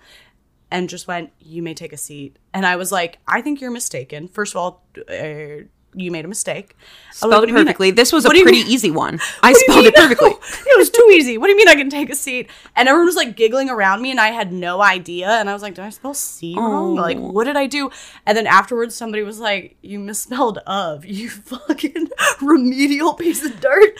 and 0.70 0.88
just 0.90 1.08
went, 1.08 1.32
"You 1.40 1.62
may 1.64 1.74
take 1.74 1.94
a 1.94 1.98
seat." 1.98 2.38
And 2.54 2.66
I 2.66 2.76
was 2.76 2.92
like, 2.92 3.18
"I 3.28 3.42
think 3.42 3.60
you're 3.62 3.72
mistaken. 3.72 4.28
First 4.28 4.54
of 4.54 4.58
all, 4.58 4.84
uh, 5.10 5.66
you 5.94 6.10
made 6.10 6.24
a 6.24 6.28
mistake." 6.30 6.76
Like, 6.78 7.16
Spelled 7.16 7.44
it 7.44 7.48
do 7.48 7.52
you 7.52 7.56
mean 7.56 7.62
I- 7.62 7.66
perfectly. 7.66 7.92
This 7.92 8.14
was 8.14 8.24
a 8.24 8.30
pretty 8.30 8.60
easy 8.60 8.90
one. 8.92 9.20
I 9.44 9.52
spelled 9.52 9.86
it 9.86 9.94
perfectly. 10.04 10.30
it 10.32 10.78
was 10.78 10.90
too 10.90 11.06
easy. 11.12 11.38
What 11.38 11.48
do 11.48 11.52
you 11.52 11.58
mean 11.58 11.68
I 11.68 11.76
can 11.76 11.90
take 11.90 12.10
a 12.10 12.16
seat? 12.16 12.50
And 12.78 12.88
everyone 12.88 13.08
was 13.08 13.18
like 13.18 13.36
giggling 13.36 13.70
around 13.70 14.02
me, 14.02 14.12
and 14.12 14.20
I 14.22 14.30
had 14.30 14.54
no 14.54 14.82
idea. 14.82 15.28
And 15.30 15.50
I 15.50 15.54
was 15.54 15.62
like, 15.62 15.74
"Did 15.76 15.84
I 15.84 15.90
spell 15.90 16.14
C 16.14 16.56
wrong? 16.56 16.96
Like, 16.96 17.18
Oh. 17.18 17.32
what 17.32 17.44
did 17.44 17.58
I 17.58 17.68
do?" 17.68 17.92
And 18.26 18.38
then 18.38 18.48
afterwards, 18.48 18.96
somebody 18.96 19.24
was 19.24 19.40
like, 19.42 19.76
"You 19.82 20.00
misspelled 20.00 20.60
of. 20.66 21.06
You 21.18 21.30
fucking 21.30 22.08
remedial 22.42 23.14
piece 23.16 23.44
of 23.44 23.60
dirt." 23.60 23.94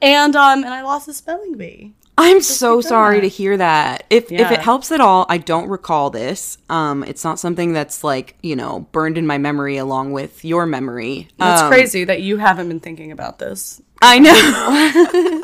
And 0.00 0.34
um, 0.34 0.64
and 0.64 0.72
I 0.72 0.80
lost 0.82 1.04
the 1.04 1.12
spelling 1.12 1.56
bee. 1.58 1.92
I'm 2.18 2.40
so 2.40 2.80
sorry 2.80 3.20
to 3.20 3.28
hear 3.28 3.56
that. 3.58 4.04
If 4.08 4.32
if 4.32 4.50
it 4.50 4.60
helps 4.60 4.90
at 4.90 5.00
all, 5.00 5.26
I 5.28 5.38
don't 5.38 5.68
recall 5.68 6.10
this. 6.10 6.56
Um, 6.70 7.04
it's 7.04 7.24
not 7.24 7.38
something 7.38 7.72
that's 7.72 8.02
like 8.02 8.36
you 8.42 8.56
know 8.56 8.80
burned 8.92 9.18
in 9.18 9.26
my 9.26 9.38
memory 9.38 9.76
along 9.76 10.12
with 10.12 10.44
your 10.44 10.64
memory. 10.66 11.28
That's 11.38 11.62
Um, 11.62 11.68
crazy 11.68 12.04
that 12.04 12.22
you 12.22 12.38
haven't 12.38 12.68
been 12.68 12.80
thinking 12.80 13.12
about 13.12 13.38
this. 13.38 13.82
I 14.00 14.18
know. 14.18 15.42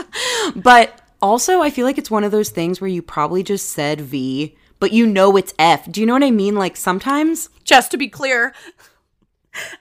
but 0.57 1.01
also, 1.21 1.61
I 1.61 1.71
feel 1.71 1.85
like 1.87 1.99
it's 1.99 2.11
one 2.11 2.25
of 2.25 2.33
those 2.33 2.51
things 2.51 2.81
where 2.81 2.89
you 2.89 3.03
probably 3.03 3.43
just 3.43 3.69
said 3.71 4.01
V, 4.01 4.57
but 4.81 4.93
you 4.93 5.07
know 5.07 5.37
it's 5.37 5.53
F. 5.59 5.91
Do 5.91 6.01
you 6.01 6.07
know 6.07 6.15
what 6.15 6.25
I 6.25 6.31
mean? 6.31 6.55
Like 6.55 6.77
sometimes. 6.77 7.49
just 7.65 7.91
to 7.93 7.97
be 7.99 8.09
clear 8.09 8.55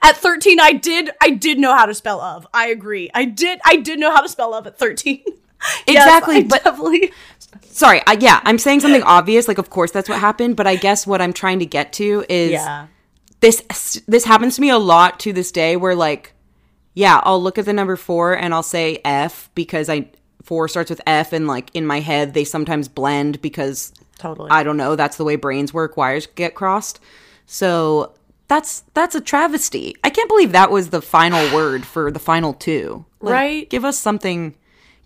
at 0.02 0.16
13 0.18 0.60
i 0.60 0.72
did 0.74 1.10
i 1.22 1.30
did 1.30 1.58
know 1.58 1.74
how 1.74 1.86
to 1.86 1.94
spell 1.94 2.20
of 2.20 2.46
i 2.52 2.66
agree 2.68 3.10
i 3.14 3.24
did 3.24 3.58
i 3.64 3.76
did 3.76 3.98
know 3.98 4.10
how 4.10 4.20
to 4.20 4.28
spell 4.28 4.52
of 4.52 4.66
at 4.66 4.78
13 4.78 5.22
Yes, 5.24 5.36
Exactly, 5.86 6.36
I 6.36 6.42
but- 6.44 6.64
definitely 6.64 7.12
Sorry, 7.64 8.02
I, 8.06 8.18
yeah, 8.20 8.40
I'm 8.44 8.58
saying 8.58 8.80
something 8.80 9.02
obvious. 9.02 9.48
Like, 9.48 9.56
of 9.56 9.70
course, 9.70 9.90
that's 9.90 10.08
what 10.08 10.18
happened. 10.18 10.56
But 10.56 10.66
I 10.66 10.76
guess 10.76 11.06
what 11.06 11.22
I'm 11.22 11.32
trying 11.32 11.58
to 11.60 11.66
get 11.66 11.92
to 11.94 12.24
is 12.28 12.52
yeah 12.52 12.86
this. 13.40 14.02
This 14.06 14.24
happens 14.24 14.56
to 14.56 14.60
me 14.60 14.68
a 14.70 14.78
lot 14.78 15.18
to 15.20 15.32
this 15.32 15.50
day. 15.50 15.76
Where 15.76 15.94
like, 15.94 16.34
yeah, 16.94 17.20
I'll 17.24 17.42
look 17.42 17.58
at 17.58 17.64
the 17.64 17.72
number 17.72 17.96
four 17.96 18.34
and 18.34 18.52
I'll 18.52 18.62
say 18.62 19.00
F 19.04 19.50
because 19.54 19.88
I 19.88 20.10
four 20.42 20.68
starts 20.68 20.90
with 20.90 21.00
F, 21.06 21.32
and 21.32 21.46
like 21.46 21.70
in 21.74 21.86
my 21.86 22.00
head 22.00 22.34
they 22.34 22.44
sometimes 22.44 22.88
blend 22.88 23.40
because 23.40 23.92
totally 24.18 24.50
I 24.50 24.62
don't 24.62 24.76
know. 24.76 24.94
That's 24.94 25.16
the 25.16 25.24
way 25.24 25.36
brains 25.36 25.72
work. 25.72 25.96
Wires 25.96 26.26
get 26.26 26.54
crossed. 26.54 27.00
So 27.46 28.14
that's 28.48 28.84
that's 28.92 29.14
a 29.14 29.20
travesty. 29.20 29.96
I 30.04 30.10
can't 30.10 30.28
believe 30.28 30.52
that 30.52 30.70
was 30.70 30.90
the 30.90 31.02
final 31.02 31.54
word 31.54 31.86
for 31.86 32.10
the 32.10 32.18
final 32.18 32.52
two. 32.52 33.06
Like, 33.20 33.32
Right. 33.32 33.70
Give 33.70 33.84
us 33.84 33.98
something. 33.98 34.54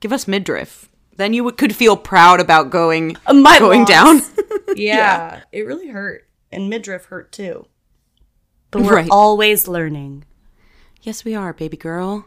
Give 0.00 0.12
us 0.12 0.29
midriff. 0.29 0.88
Then 1.17 1.33
you 1.33 1.50
could 1.53 1.75
feel 1.75 1.97
proud 1.97 2.41
about 2.41 2.71
going 2.71 3.17
Uh, 3.26 3.33
my 3.35 3.59
going 3.59 3.81
loss. 3.81 3.88
down. 3.88 4.21
yeah, 4.76 5.43
it 5.53 5.62
really 5.62 5.88
hurt. 5.88 6.26
And 6.53 6.69
midriff 6.69 7.07
hurt 7.07 7.33
too. 7.33 7.67
But 8.71 8.83
we're 8.83 8.97
Right. 8.97 9.09
always 9.11 9.67
learning. 9.69 10.25
Yes, 11.03 11.25
we 11.25 11.35
are, 11.35 11.53
baby 11.53 11.76
girl. 11.76 12.26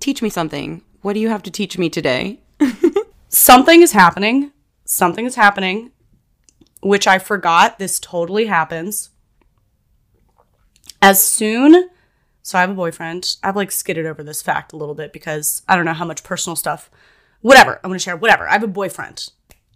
Teach 0.00 0.20
me 0.20 0.28
something. 0.28 0.82
What 1.02 1.12
do 1.14 1.20
you 1.20 1.28
have 1.28 1.42
to 1.44 1.50
teach 1.50 1.78
me 1.78 1.88
today? 1.90 2.40
Something 3.28 3.82
is 3.82 3.92
happening. 3.92 4.52
Something 4.84 5.26
is 5.26 5.34
happening, 5.36 5.90
which 6.82 7.06
I 7.06 7.18
forgot. 7.18 7.78
This 7.78 7.98
totally 8.00 8.46
happens. 8.46 9.10
As 11.02 11.22
soon, 11.22 11.90
so 12.44 12.58
I 12.58 12.60
have 12.60 12.70
a 12.70 12.74
boyfriend. 12.74 13.36
I've 13.42 13.56
like 13.56 13.70
skidded 13.72 14.04
over 14.04 14.22
this 14.22 14.42
fact 14.42 14.74
a 14.74 14.76
little 14.76 14.94
bit 14.94 15.14
because 15.14 15.62
I 15.66 15.76
don't 15.76 15.86
know 15.86 15.94
how 15.94 16.04
much 16.04 16.22
personal 16.22 16.56
stuff. 16.56 16.90
Whatever. 17.40 17.80
I'm 17.82 17.88
going 17.88 17.98
to 17.98 18.02
share 18.02 18.16
whatever. 18.16 18.46
I 18.46 18.52
have 18.52 18.62
a 18.62 18.68
boyfriend. 18.68 19.30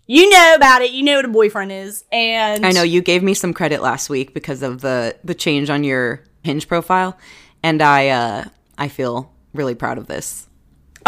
You 0.06 0.28
know 0.28 0.54
about 0.54 0.82
it. 0.82 0.90
You 0.90 1.02
know 1.02 1.16
what 1.16 1.24
a 1.24 1.28
boyfriend 1.28 1.72
is. 1.72 2.04
And 2.12 2.64
I 2.64 2.72
know 2.72 2.82
you 2.82 3.00
gave 3.00 3.22
me 3.22 3.32
some 3.32 3.54
credit 3.54 3.80
last 3.80 4.10
week 4.10 4.34
because 4.34 4.62
of 4.62 4.82
the 4.82 5.16
the 5.24 5.34
change 5.34 5.70
on 5.70 5.82
your 5.82 6.22
Hinge 6.44 6.68
profile, 6.68 7.18
and 7.62 7.82
I 7.82 8.08
uh 8.08 8.44
I 8.78 8.88
feel 8.88 9.32
really 9.52 9.74
proud 9.74 9.98
of 9.98 10.06
this 10.06 10.47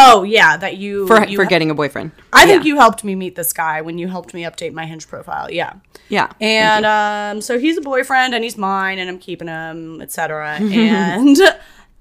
Oh, 0.03 0.23
yeah. 0.23 0.57
That 0.57 0.77
you. 0.79 1.07
for 1.07 1.25
you 1.27 1.37
for 1.37 1.45
getting 1.45 1.71
a 1.71 1.75
boyfriend. 1.75 2.13
I 2.33 2.47
think 2.47 2.65
Yeah. 2.65 2.69
you 2.69 2.77
helped 2.77 3.05
me 3.05 3.15
meet 3.15 3.35
this 3.37 3.53
guy 3.53 3.81
when 3.83 3.99
you 3.99 4.09
helped 4.09 4.33
me 4.35 4.43
update 4.45 4.73
my 4.73 4.87
Hinge 4.87 5.07
profile. 5.09 5.51
Yeah. 5.51 5.75
yeah. 6.09 6.31
And 6.41 6.87
um, 6.87 7.41
so 7.43 7.59
he's 7.59 7.77
a 7.77 7.81
boyfriend 7.83 8.35
and 8.35 8.43
he's 8.45 8.57
mine 8.57 8.99
and 8.99 9.09
I'm 9.11 9.19
keeping 9.19 9.49
him, 9.49 10.01
etc. 10.01 10.53
and 10.61 11.37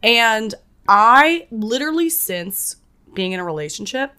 and 0.01 0.56
I 0.88 1.48
literally 1.51 2.10
since 2.10 2.77
being 3.13 3.34
in 3.34 3.39
a 3.39 3.44
relationship, 3.44 4.13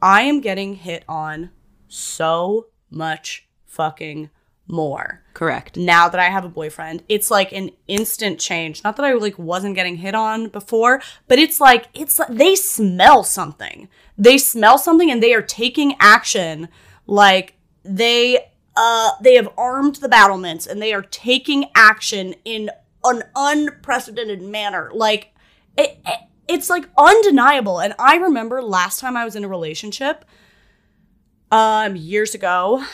I 0.00 0.22
am 0.22 0.40
getting 0.40 0.74
hit 0.74 1.04
on 1.08 1.50
so 1.88 2.66
much 2.90 3.48
fucking 3.66 4.30
more. 4.66 5.22
correct. 5.34 5.76
Now 5.76 6.08
that 6.08 6.20
I 6.20 6.30
have 6.30 6.44
a 6.44 6.48
boyfriend, 6.48 7.02
it's 7.08 7.30
like 7.30 7.52
an 7.52 7.70
instant 7.88 8.38
change. 8.38 8.84
Not 8.84 8.96
that 8.96 9.04
I 9.04 9.12
like 9.14 9.38
wasn't 9.38 9.74
getting 9.74 9.96
hit 9.96 10.14
on 10.14 10.48
before, 10.48 11.02
but 11.28 11.38
it's 11.38 11.60
like 11.60 11.88
it's 11.94 12.18
like 12.18 12.28
they 12.28 12.54
smell 12.54 13.24
something. 13.24 13.88
They 14.16 14.38
smell 14.38 14.78
something 14.78 15.10
and 15.10 15.22
they 15.22 15.34
are 15.34 15.42
taking 15.42 15.96
action 15.98 16.68
like 17.06 17.54
they 17.84 18.50
uh 18.76 19.10
they 19.20 19.34
have 19.34 19.48
armed 19.58 19.96
the 19.96 20.08
battlements 20.08 20.66
and 20.66 20.80
they 20.80 20.92
are 20.92 21.02
taking 21.02 21.66
action 21.74 22.34
in 22.44 22.70
an 23.04 23.22
unprecedented 23.34 24.42
manner. 24.42 24.90
Like 24.94 25.34
it, 25.76 25.98
it 26.06 26.20
it's 26.48 26.70
like 26.70 26.88
undeniable. 26.98 27.80
And 27.80 27.94
I 27.98 28.16
remember 28.16 28.62
last 28.62 29.00
time 29.00 29.16
I 29.16 29.24
was 29.24 29.36
in 29.36 29.44
a 29.44 29.48
relationship 29.48 30.24
um 31.50 31.96
years 31.96 32.34
ago 32.34 32.84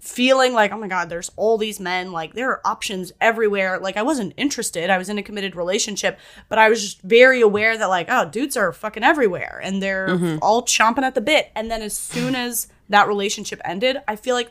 feeling 0.00 0.54
like, 0.54 0.72
oh 0.72 0.78
my 0.78 0.88
God, 0.88 1.10
there's 1.10 1.30
all 1.36 1.58
these 1.58 1.78
men. 1.78 2.10
Like, 2.10 2.32
there 2.32 2.50
are 2.50 2.66
options 2.66 3.12
everywhere. 3.20 3.78
Like, 3.78 3.98
I 3.98 4.02
wasn't 4.02 4.32
interested. 4.36 4.88
I 4.88 4.98
was 4.98 5.10
in 5.10 5.18
a 5.18 5.22
committed 5.22 5.54
relationship, 5.54 6.18
but 6.48 6.58
I 6.58 6.70
was 6.70 6.82
just 6.82 7.02
very 7.02 7.42
aware 7.42 7.76
that, 7.76 7.86
like, 7.86 8.06
oh, 8.08 8.28
dudes 8.28 8.56
are 8.56 8.72
fucking 8.72 9.04
everywhere 9.04 9.60
and 9.62 9.82
they're 9.82 10.08
mm-hmm. 10.08 10.38
all 10.40 10.62
chomping 10.62 11.02
at 11.02 11.14
the 11.14 11.20
bit. 11.20 11.50
And 11.54 11.70
then 11.70 11.82
as 11.82 11.96
soon 11.96 12.34
as 12.34 12.68
that 12.88 13.08
relationship 13.08 13.60
ended, 13.64 13.98
I 14.08 14.16
feel 14.16 14.34
like 14.34 14.50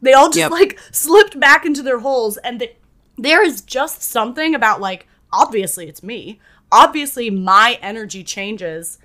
they 0.00 0.14
all 0.14 0.28
just 0.28 0.38
Yep. 0.38 0.50
like 0.50 0.78
slipped 0.90 1.38
back 1.38 1.66
into 1.66 1.82
their 1.82 1.98
holes. 2.00 2.38
And 2.38 2.60
they, 2.60 2.76
there 3.18 3.44
is 3.44 3.60
just 3.60 4.02
something 4.02 4.54
about, 4.54 4.80
like, 4.80 5.06
obviously 5.32 5.86
it's 5.86 6.02
me. 6.02 6.40
Obviously, 6.72 7.28
my 7.30 7.78
energy 7.82 8.24
changes 8.24 8.98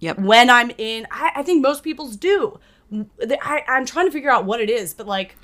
Yep. 0.00 0.18
when 0.18 0.48
I'm 0.48 0.70
in. 0.78 1.06
I, 1.10 1.32
I 1.36 1.42
think 1.42 1.62
most 1.62 1.82
people's 1.82 2.16
do. 2.16 2.58
I, 2.92 3.64
I'm 3.68 3.86
trying 3.86 4.06
to 4.06 4.12
figure 4.12 4.30
out 4.30 4.44
what 4.44 4.60
it 4.60 4.70
is, 4.70 4.94
but 4.94 5.06
like 5.06 5.36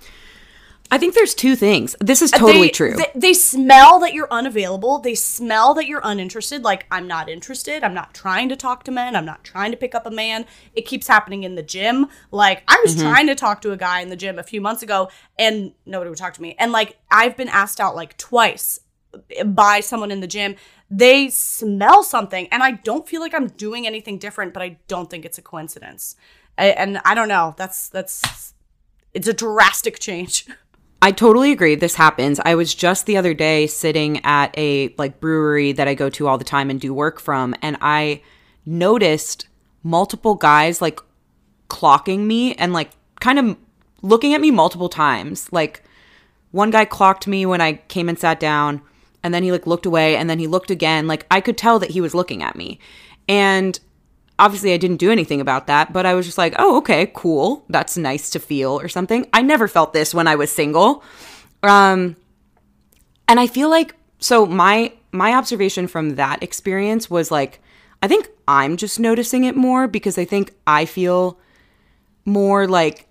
I 0.92 0.98
think 0.98 1.14
there's 1.14 1.34
two 1.34 1.56
things. 1.56 1.96
This 2.00 2.20
is 2.20 2.30
totally 2.30 2.66
they, 2.66 2.68
true. 2.68 2.94
They, 2.94 3.10
they 3.14 3.32
smell 3.32 3.98
that 4.00 4.12
you're 4.12 4.30
unavailable. 4.30 4.98
They 4.98 5.14
smell 5.14 5.72
that 5.74 5.86
you're 5.86 6.02
uninterested. 6.04 6.62
Like 6.62 6.84
I'm 6.90 7.08
not 7.08 7.30
interested. 7.30 7.82
I'm 7.82 7.94
not 7.94 8.12
trying 8.12 8.50
to 8.50 8.56
talk 8.56 8.84
to 8.84 8.90
men. 8.90 9.16
I'm 9.16 9.24
not 9.24 9.42
trying 9.42 9.70
to 9.70 9.78
pick 9.78 9.94
up 9.94 10.04
a 10.04 10.10
man. 10.10 10.44
It 10.74 10.82
keeps 10.82 11.08
happening 11.08 11.44
in 11.44 11.54
the 11.54 11.62
gym. 11.62 12.08
Like 12.30 12.62
I 12.68 12.78
was 12.84 12.94
mm-hmm. 12.94 13.08
trying 13.08 13.26
to 13.28 13.34
talk 13.34 13.62
to 13.62 13.72
a 13.72 13.76
guy 13.78 14.00
in 14.02 14.10
the 14.10 14.16
gym 14.16 14.38
a 14.38 14.42
few 14.42 14.60
months 14.60 14.82
ago, 14.82 15.08
and 15.38 15.72
nobody 15.86 16.10
would 16.10 16.18
talk 16.18 16.34
to 16.34 16.42
me. 16.42 16.56
And 16.58 16.72
like 16.72 16.98
I've 17.10 17.38
been 17.38 17.48
asked 17.48 17.80
out 17.80 17.96
like 17.96 18.18
twice 18.18 18.80
by 19.46 19.80
someone 19.80 20.10
in 20.10 20.20
the 20.20 20.26
gym. 20.26 20.56
They 20.90 21.30
smell 21.30 22.02
something, 22.02 22.48
and 22.48 22.62
I 22.62 22.72
don't 22.72 23.08
feel 23.08 23.22
like 23.22 23.32
I'm 23.32 23.46
doing 23.48 23.86
anything 23.86 24.18
different, 24.18 24.52
but 24.52 24.62
I 24.62 24.78
don't 24.88 25.08
think 25.08 25.24
it's 25.24 25.38
a 25.38 25.42
coincidence. 25.42 26.16
And 26.58 27.00
I 27.04 27.14
don't 27.14 27.28
know. 27.28 27.54
That's 27.56 27.88
that's 27.88 28.54
it's 29.14 29.28
a 29.28 29.32
drastic 29.32 29.98
change. 29.98 30.46
I 31.02 31.10
totally 31.10 31.50
agree. 31.50 31.74
This 31.74 31.96
happens. 31.96 32.38
I 32.44 32.54
was 32.54 32.72
just 32.72 33.06
the 33.06 33.16
other 33.16 33.34
day 33.34 33.66
sitting 33.66 34.24
at 34.24 34.56
a 34.56 34.94
like 34.98 35.18
brewery 35.18 35.72
that 35.72 35.88
I 35.88 35.94
go 35.94 36.08
to 36.10 36.28
all 36.28 36.38
the 36.38 36.44
time 36.44 36.70
and 36.70 36.80
do 36.80 36.94
work 36.94 37.18
from, 37.18 37.56
and 37.60 37.76
I 37.80 38.22
noticed 38.64 39.48
multiple 39.82 40.36
guys 40.36 40.80
like 40.80 41.00
clocking 41.68 42.20
me 42.20 42.54
and 42.54 42.72
like 42.72 42.90
kind 43.18 43.40
of 43.40 43.56
looking 44.02 44.32
at 44.32 44.40
me 44.40 44.52
multiple 44.52 44.88
times. 44.88 45.52
Like 45.52 45.82
one 46.52 46.70
guy 46.70 46.84
clocked 46.84 47.26
me 47.26 47.46
when 47.46 47.60
I 47.60 47.74
came 47.74 48.08
and 48.08 48.16
sat 48.18 48.38
down, 48.38 48.80
and 49.24 49.34
then 49.34 49.42
he 49.42 49.50
like 49.50 49.66
looked 49.66 49.86
away, 49.86 50.14
and 50.16 50.30
then 50.30 50.38
he 50.38 50.46
looked 50.46 50.70
again. 50.70 51.08
Like 51.08 51.26
I 51.32 51.40
could 51.40 51.58
tell 51.58 51.80
that 51.80 51.90
he 51.90 52.00
was 52.00 52.14
looking 52.14 52.44
at 52.44 52.54
me, 52.54 52.78
and 53.28 53.80
obviously 54.42 54.72
I 54.74 54.76
didn't 54.76 54.96
do 54.96 55.12
anything 55.12 55.40
about 55.40 55.68
that, 55.68 55.92
but 55.92 56.04
I 56.04 56.14
was 56.14 56.26
just 56.26 56.36
like, 56.36 56.54
oh, 56.58 56.76
okay, 56.78 57.12
cool. 57.14 57.64
That's 57.68 57.96
nice 57.96 58.28
to 58.30 58.40
feel 58.40 58.80
or 58.80 58.88
something. 58.88 59.26
I 59.32 59.40
never 59.40 59.68
felt 59.68 59.92
this 59.92 60.12
when 60.12 60.26
I 60.26 60.34
was 60.34 60.50
single. 60.50 61.02
Um 61.62 62.16
and 63.28 63.38
I 63.38 63.46
feel 63.46 63.70
like 63.70 63.94
so 64.18 64.44
my 64.46 64.92
my 65.12 65.34
observation 65.34 65.86
from 65.86 66.16
that 66.16 66.42
experience 66.42 67.08
was 67.08 67.30
like 67.30 67.60
I 68.02 68.08
think 68.08 68.28
I'm 68.48 68.76
just 68.76 68.98
noticing 68.98 69.44
it 69.44 69.54
more 69.56 69.86
because 69.86 70.18
I 70.18 70.24
think 70.24 70.52
I 70.66 70.86
feel 70.86 71.38
more 72.24 72.66
like 72.66 73.06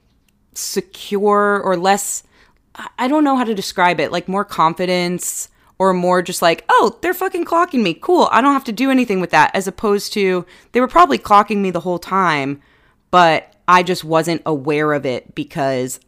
secure 0.53 1.61
or 1.61 1.77
less 1.77 2.23
I- 2.97 3.07
don't 3.07 3.23
know 3.23 3.37
how 3.37 3.43
to 3.45 3.55
describe 3.55 3.99
it, 3.99 4.11
like 4.11 4.27
more 4.27 4.45
confidence 4.45 5.47
or 5.81 5.95
more 5.95 6.21
just 6.21 6.43
like, 6.43 6.63
oh, 6.69 6.99
they're 7.01 7.11
fucking 7.11 7.43
clocking 7.43 7.81
me. 7.81 7.95
Cool. 7.95 8.29
I 8.31 8.39
don't 8.39 8.53
have 8.53 8.63
to 8.65 8.71
do 8.71 8.91
anything 8.91 9.19
with 9.19 9.31
that. 9.31 9.49
As 9.55 9.67
opposed 9.67 10.13
to 10.13 10.45
they 10.73 10.79
were 10.79 10.87
probably 10.87 11.17
clocking 11.17 11.57
me 11.57 11.71
the 11.71 11.79
whole 11.79 11.97
time, 11.97 12.61
but 13.09 13.55
I 13.67 13.81
just 13.81 14.03
wasn't 14.03 14.43
aware 14.45 14.93
of 14.93 15.07
it 15.07 15.33
because 15.33 15.99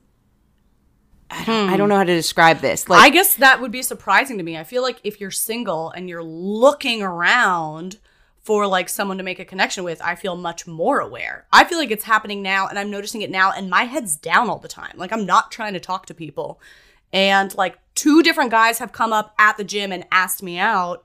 I 1.31 1.43
don't, 1.43 1.69
I 1.71 1.75
don't 1.75 1.87
hmm. 1.87 1.89
know 1.89 1.97
how 1.97 2.03
to 2.03 2.15
describe 2.15 2.59
this. 2.59 2.87
Like 2.87 3.01
I 3.01 3.09
guess 3.09 3.33
that 3.37 3.61
would 3.61 3.71
be 3.71 3.81
surprising 3.81 4.37
to 4.37 4.43
me. 4.43 4.59
I 4.59 4.63
feel 4.63 4.83
like 4.83 5.01
if 5.03 5.19
you're 5.19 5.31
single 5.31 5.89
and 5.89 6.07
you're 6.07 6.23
looking 6.23 7.01
around 7.01 7.97
for 8.43 8.67
like 8.67 8.89
someone 8.89 9.17
to 9.17 9.23
make 9.23 9.39
a 9.39 9.45
connection 9.45 9.83
with, 9.83 9.99
I 10.03 10.13
feel 10.13 10.35
much 10.35 10.67
more 10.67 10.99
aware. 10.99 11.47
I 11.51 11.63
feel 11.63 11.79
like 11.79 11.89
it's 11.89 12.03
happening 12.03 12.43
now 12.43 12.67
and 12.67 12.77
I'm 12.77 12.91
noticing 12.91 13.23
it 13.23 13.31
now 13.31 13.51
and 13.51 13.71
my 13.71 13.85
head's 13.85 14.15
down 14.15 14.51
all 14.51 14.59
the 14.59 14.67
time. 14.67 14.93
Like 14.97 15.11
I'm 15.11 15.25
not 15.25 15.51
trying 15.51 15.73
to 15.73 15.79
talk 15.79 16.05
to 16.05 16.13
people. 16.13 16.61
And 17.11 17.55
like 17.55 17.79
two 17.95 18.23
different 18.23 18.51
guys 18.51 18.79
have 18.79 18.91
come 18.91 19.13
up 19.13 19.33
at 19.37 19.57
the 19.57 19.63
gym 19.63 19.91
and 19.91 20.05
asked 20.11 20.41
me 20.43 20.57
out. 20.57 21.03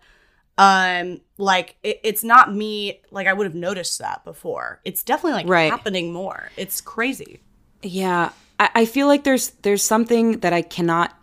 Um 0.56 1.20
like 1.36 1.76
it, 1.82 2.00
it's 2.02 2.24
not 2.24 2.52
me 2.54 3.00
like 3.10 3.26
I 3.26 3.32
would 3.32 3.44
have 3.46 3.54
noticed 3.54 3.98
that 4.00 4.24
before. 4.24 4.80
It's 4.84 5.02
definitely 5.04 5.42
like 5.44 5.48
Right. 5.48 5.70
happening 5.70 6.12
more. 6.12 6.50
It's 6.56 6.80
crazy. 6.80 7.40
Yeah, 7.82 8.30
I, 8.58 8.70
I 8.74 8.84
feel 8.84 9.06
like 9.06 9.22
there's 9.24 9.50
there's 9.62 9.82
something 9.84 10.40
that 10.40 10.52
I 10.52 10.62
cannot 10.62 11.14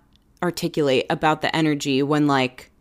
articulate 0.41 1.05
about 1.10 1.41
the 1.41 1.53
energy 1.55 2.01
when 2.03 2.27
like 2.27 2.72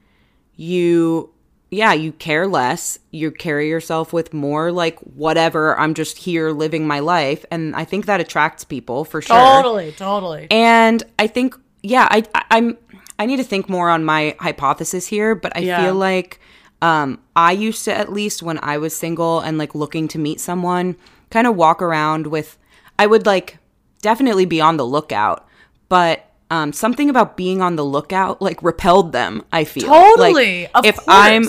you 0.57 1.31
yeah, 1.71 1.93
you 1.93 2.13
care 2.13 2.47
less, 2.47 3.01
you 3.11 3.33
carry 3.33 3.69
yourself 3.69 4.13
with 4.13 4.33
more 4.33 4.71
like 4.71 4.97
whatever, 5.01 5.77
I'm 5.77 5.95
just 5.95 6.19
here 6.19 6.53
living 6.53 6.87
my 6.87 7.01
life 7.01 7.45
and 7.51 7.75
I 7.75 7.85
think 7.85 8.07
that 8.07 8.21
attracts 8.21 8.63
people 8.63 9.05
for 9.05 9.21
sure. 9.21 9.37
Totally, 9.37 9.91
totally. 9.91 10.47
And 10.53 11.03
I 11.19 11.27
think, 11.27 11.57
yeah, 11.85 12.09
I, 12.11 12.25
I 12.35 12.45
I'm 12.51 12.79
I 13.19 13.27
need 13.27 13.37
to 13.37 13.45
think 13.45 13.69
more 13.69 13.91
on 13.91 14.05
my 14.05 14.35
hypothesis 14.41 15.07
here, 15.07 15.35
but 15.35 15.53
I 15.55 15.61
Yeah. 15.61 15.77
feel 15.85 15.95
like 15.95 16.41
um 16.83 17.21
I 17.37 17.53
used 17.53 17.85
to 17.85 17.95
at 17.95 18.11
least 18.11 18.43
when 18.43 18.59
I 18.63 18.79
was 18.79 18.97
single 18.97 19.41
and 19.41 19.59
like 19.59 19.75
looking 19.75 20.09
to 20.09 20.19
meet 20.19 20.41
someone, 20.41 20.97
kind 21.31 21.47
of 21.47 21.55
walk 21.57 21.83
around 21.83 22.27
with 22.29 22.57
I 22.99 23.07
would 23.07 23.27
like 23.27 23.59
definitely 24.03 24.47
be 24.47 24.61
on 24.61 24.77
the 24.79 24.87
lookout, 24.87 25.47
but 25.89 26.25
um 26.51 26.73
something 26.73 27.11
about 27.11 27.37
being 27.37 27.61
on 27.61 27.77
the 27.77 27.85
lookout 27.85 28.41
like 28.41 28.63
repelled 28.63 29.13
them, 29.13 29.43
I 29.53 29.65
feel. 29.65 29.89
Totally. 29.89 30.63
Like, 30.75 30.85
if 30.85 30.99
I'm 31.07 31.49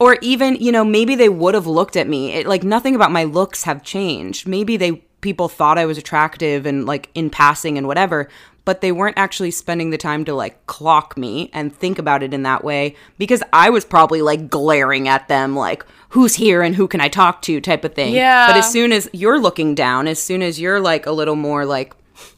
or 0.00 0.18
even 0.22 0.56
you 0.56 0.72
know 0.72 0.84
maybe 0.84 1.14
they 1.14 1.28
would 1.28 1.54
have 1.54 1.66
looked 1.68 1.96
at 1.96 2.08
me 2.08 2.32
it, 2.32 2.46
like 2.46 2.64
nothing 2.64 2.94
about 2.96 3.12
my 3.12 3.24
looks 3.24 3.64
have 3.64 3.82
changed 3.82 4.46
maybe 4.46 4.76
they 4.76 5.02
people 5.20 5.48
thought 5.48 5.78
i 5.78 5.86
was 5.86 5.98
attractive 5.98 6.66
and 6.66 6.86
like 6.86 7.10
in 7.14 7.30
passing 7.30 7.76
and 7.78 7.86
whatever 7.86 8.28
but 8.64 8.82
they 8.82 8.92
weren't 8.92 9.16
actually 9.18 9.50
spending 9.50 9.88
the 9.90 9.96
time 9.96 10.24
to 10.26 10.34
like 10.34 10.66
clock 10.66 11.16
me 11.16 11.48
and 11.54 11.74
think 11.74 11.98
about 11.98 12.22
it 12.22 12.34
in 12.34 12.42
that 12.42 12.62
way 12.62 12.94
because 13.18 13.42
i 13.52 13.70
was 13.70 13.84
probably 13.84 14.20
like 14.22 14.48
glaring 14.50 15.08
at 15.08 15.26
them 15.28 15.56
like 15.56 15.84
who's 16.10 16.34
here 16.34 16.62
and 16.62 16.74
who 16.76 16.86
can 16.86 17.00
i 17.00 17.08
talk 17.08 17.42
to 17.42 17.60
type 17.60 17.84
of 17.84 17.94
thing 17.94 18.14
Yeah. 18.14 18.46
but 18.46 18.56
as 18.56 18.70
soon 18.70 18.92
as 18.92 19.08
you're 19.12 19.40
looking 19.40 19.74
down 19.74 20.06
as 20.06 20.20
soon 20.20 20.42
as 20.42 20.60
you're 20.60 20.80
like 20.80 21.06
a 21.06 21.12
little 21.12 21.36
more 21.36 21.64
like 21.64 21.94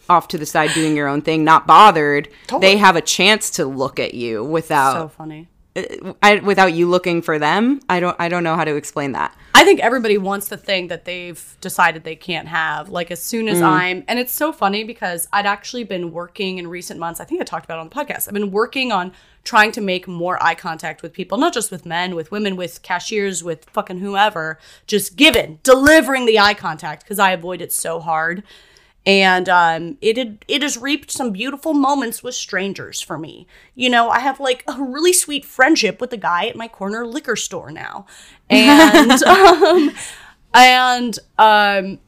off 0.08 0.28
to 0.28 0.36
the 0.38 0.44
side 0.44 0.70
doing 0.74 0.96
your 0.96 1.06
own 1.06 1.22
thing, 1.22 1.44
not 1.44 1.66
bothered, 1.68 2.28
Totally. 2.48 2.72
they 2.72 2.76
have 2.78 2.96
a 2.96 3.00
chance 3.00 3.48
to 3.52 3.64
look 3.64 4.00
at 4.00 4.12
you 4.12 4.42
without 4.44 4.92
so 4.94 5.08
funny. 5.08 5.48
Uh, 5.76 6.14
I, 6.22 6.36
without 6.36 6.72
you 6.72 6.88
looking 6.88 7.22
for 7.22 7.38
them. 7.38 7.80
I 7.88 8.00
don't 8.00 8.16
I 8.18 8.28
don't 8.28 8.42
know 8.42 8.56
how 8.56 8.64
to 8.64 8.74
explain 8.74 9.12
that. 9.12 9.36
I 9.54 9.62
think 9.62 9.80
everybody 9.80 10.18
wants 10.18 10.48
the 10.48 10.56
thing 10.56 10.88
that 10.88 11.04
they've 11.04 11.56
decided 11.60 12.02
they 12.02 12.16
can't 12.16 12.48
have. 12.48 12.88
Like 12.88 13.10
as 13.10 13.22
soon 13.22 13.48
as 13.48 13.58
mm. 13.58 13.64
I'm, 13.64 14.04
and 14.08 14.18
it's 14.18 14.32
so 14.32 14.52
funny 14.52 14.84
because 14.84 15.28
I'd 15.32 15.46
actually 15.46 15.84
been 15.84 16.12
working 16.12 16.58
in 16.58 16.66
recent 16.66 16.98
months. 16.98 17.20
I 17.20 17.24
think 17.24 17.40
I 17.40 17.44
talked 17.44 17.66
about 17.66 17.78
it 17.78 17.80
on 17.80 17.88
the 17.88 17.94
podcast. 17.94 18.26
I've 18.26 18.34
been 18.34 18.50
working 18.50 18.90
on 18.90 19.12
trying 19.44 19.72
to 19.72 19.80
make 19.80 20.08
more 20.08 20.42
eye 20.42 20.54
contact 20.54 21.02
with 21.02 21.12
people, 21.12 21.38
not 21.38 21.52
just 21.52 21.70
with 21.70 21.86
men, 21.86 22.14
with 22.14 22.30
women, 22.30 22.56
with 22.56 22.82
cashiers, 22.82 23.44
with 23.44 23.64
fucking 23.70 23.98
whoever. 23.98 24.58
Just 24.86 25.16
giving, 25.16 25.60
delivering 25.62 26.26
the 26.26 26.38
eye 26.38 26.54
contact 26.54 27.04
because 27.04 27.18
I 27.18 27.30
avoid 27.30 27.60
it 27.60 27.72
so 27.72 28.00
hard. 28.00 28.42
And 29.06 29.48
um, 29.48 29.96
it 30.02 30.18
had, 30.18 30.44
it 30.46 30.62
has 30.62 30.76
reaped 30.76 31.10
some 31.10 31.30
beautiful 31.32 31.72
moments 31.72 32.22
with 32.22 32.34
strangers 32.34 33.00
for 33.00 33.16
me. 33.16 33.46
You 33.74 33.88
know, 33.88 34.10
I 34.10 34.20
have 34.20 34.38
like 34.38 34.62
a 34.68 34.82
really 34.82 35.14
sweet 35.14 35.44
friendship 35.44 36.00
with 36.00 36.10
the 36.10 36.18
guy 36.18 36.46
at 36.46 36.56
my 36.56 36.68
corner 36.68 37.06
liquor 37.06 37.36
store 37.36 37.70
now, 37.70 38.06
and 38.50 39.22
um, 39.22 39.90
and 40.52 41.18
um, 41.38 41.98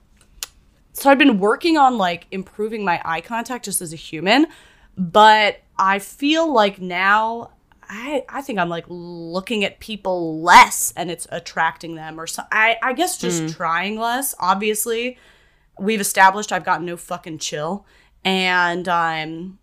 so 0.92 1.10
I've 1.10 1.18
been 1.18 1.38
working 1.38 1.78
on 1.78 1.96
like 1.96 2.26
improving 2.30 2.84
my 2.84 3.00
eye 3.04 3.22
contact 3.22 3.64
just 3.64 3.80
as 3.80 3.92
a 3.92 3.96
human, 3.96 4.46
but 4.96 5.60
I 5.78 5.98
feel 5.98 6.52
like 6.52 6.80
now 6.80 7.52
I 7.88 8.24
I 8.28 8.42
think 8.42 8.58
I'm 8.58 8.68
like 8.68 8.84
looking 8.88 9.64
at 9.64 9.80
people 9.80 10.40
less 10.42 10.92
and 10.96 11.10
it's 11.10 11.26
attracting 11.30 11.94
them 11.94 12.20
or 12.20 12.26
so 12.26 12.42
I 12.52 12.76
I 12.82 12.92
guess 12.92 13.18
just 13.18 13.54
trying 13.54 13.98
less. 13.98 14.34
Obviously, 14.38 15.18
we've 15.78 16.00
established 16.00 16.52
I've 16.52 16.64
got 16.64 16.82
no 16.82 16.96
fucking 16.96 17.38
chill 17.38 17.86
and 18.24 18.88
um 18.88 19.58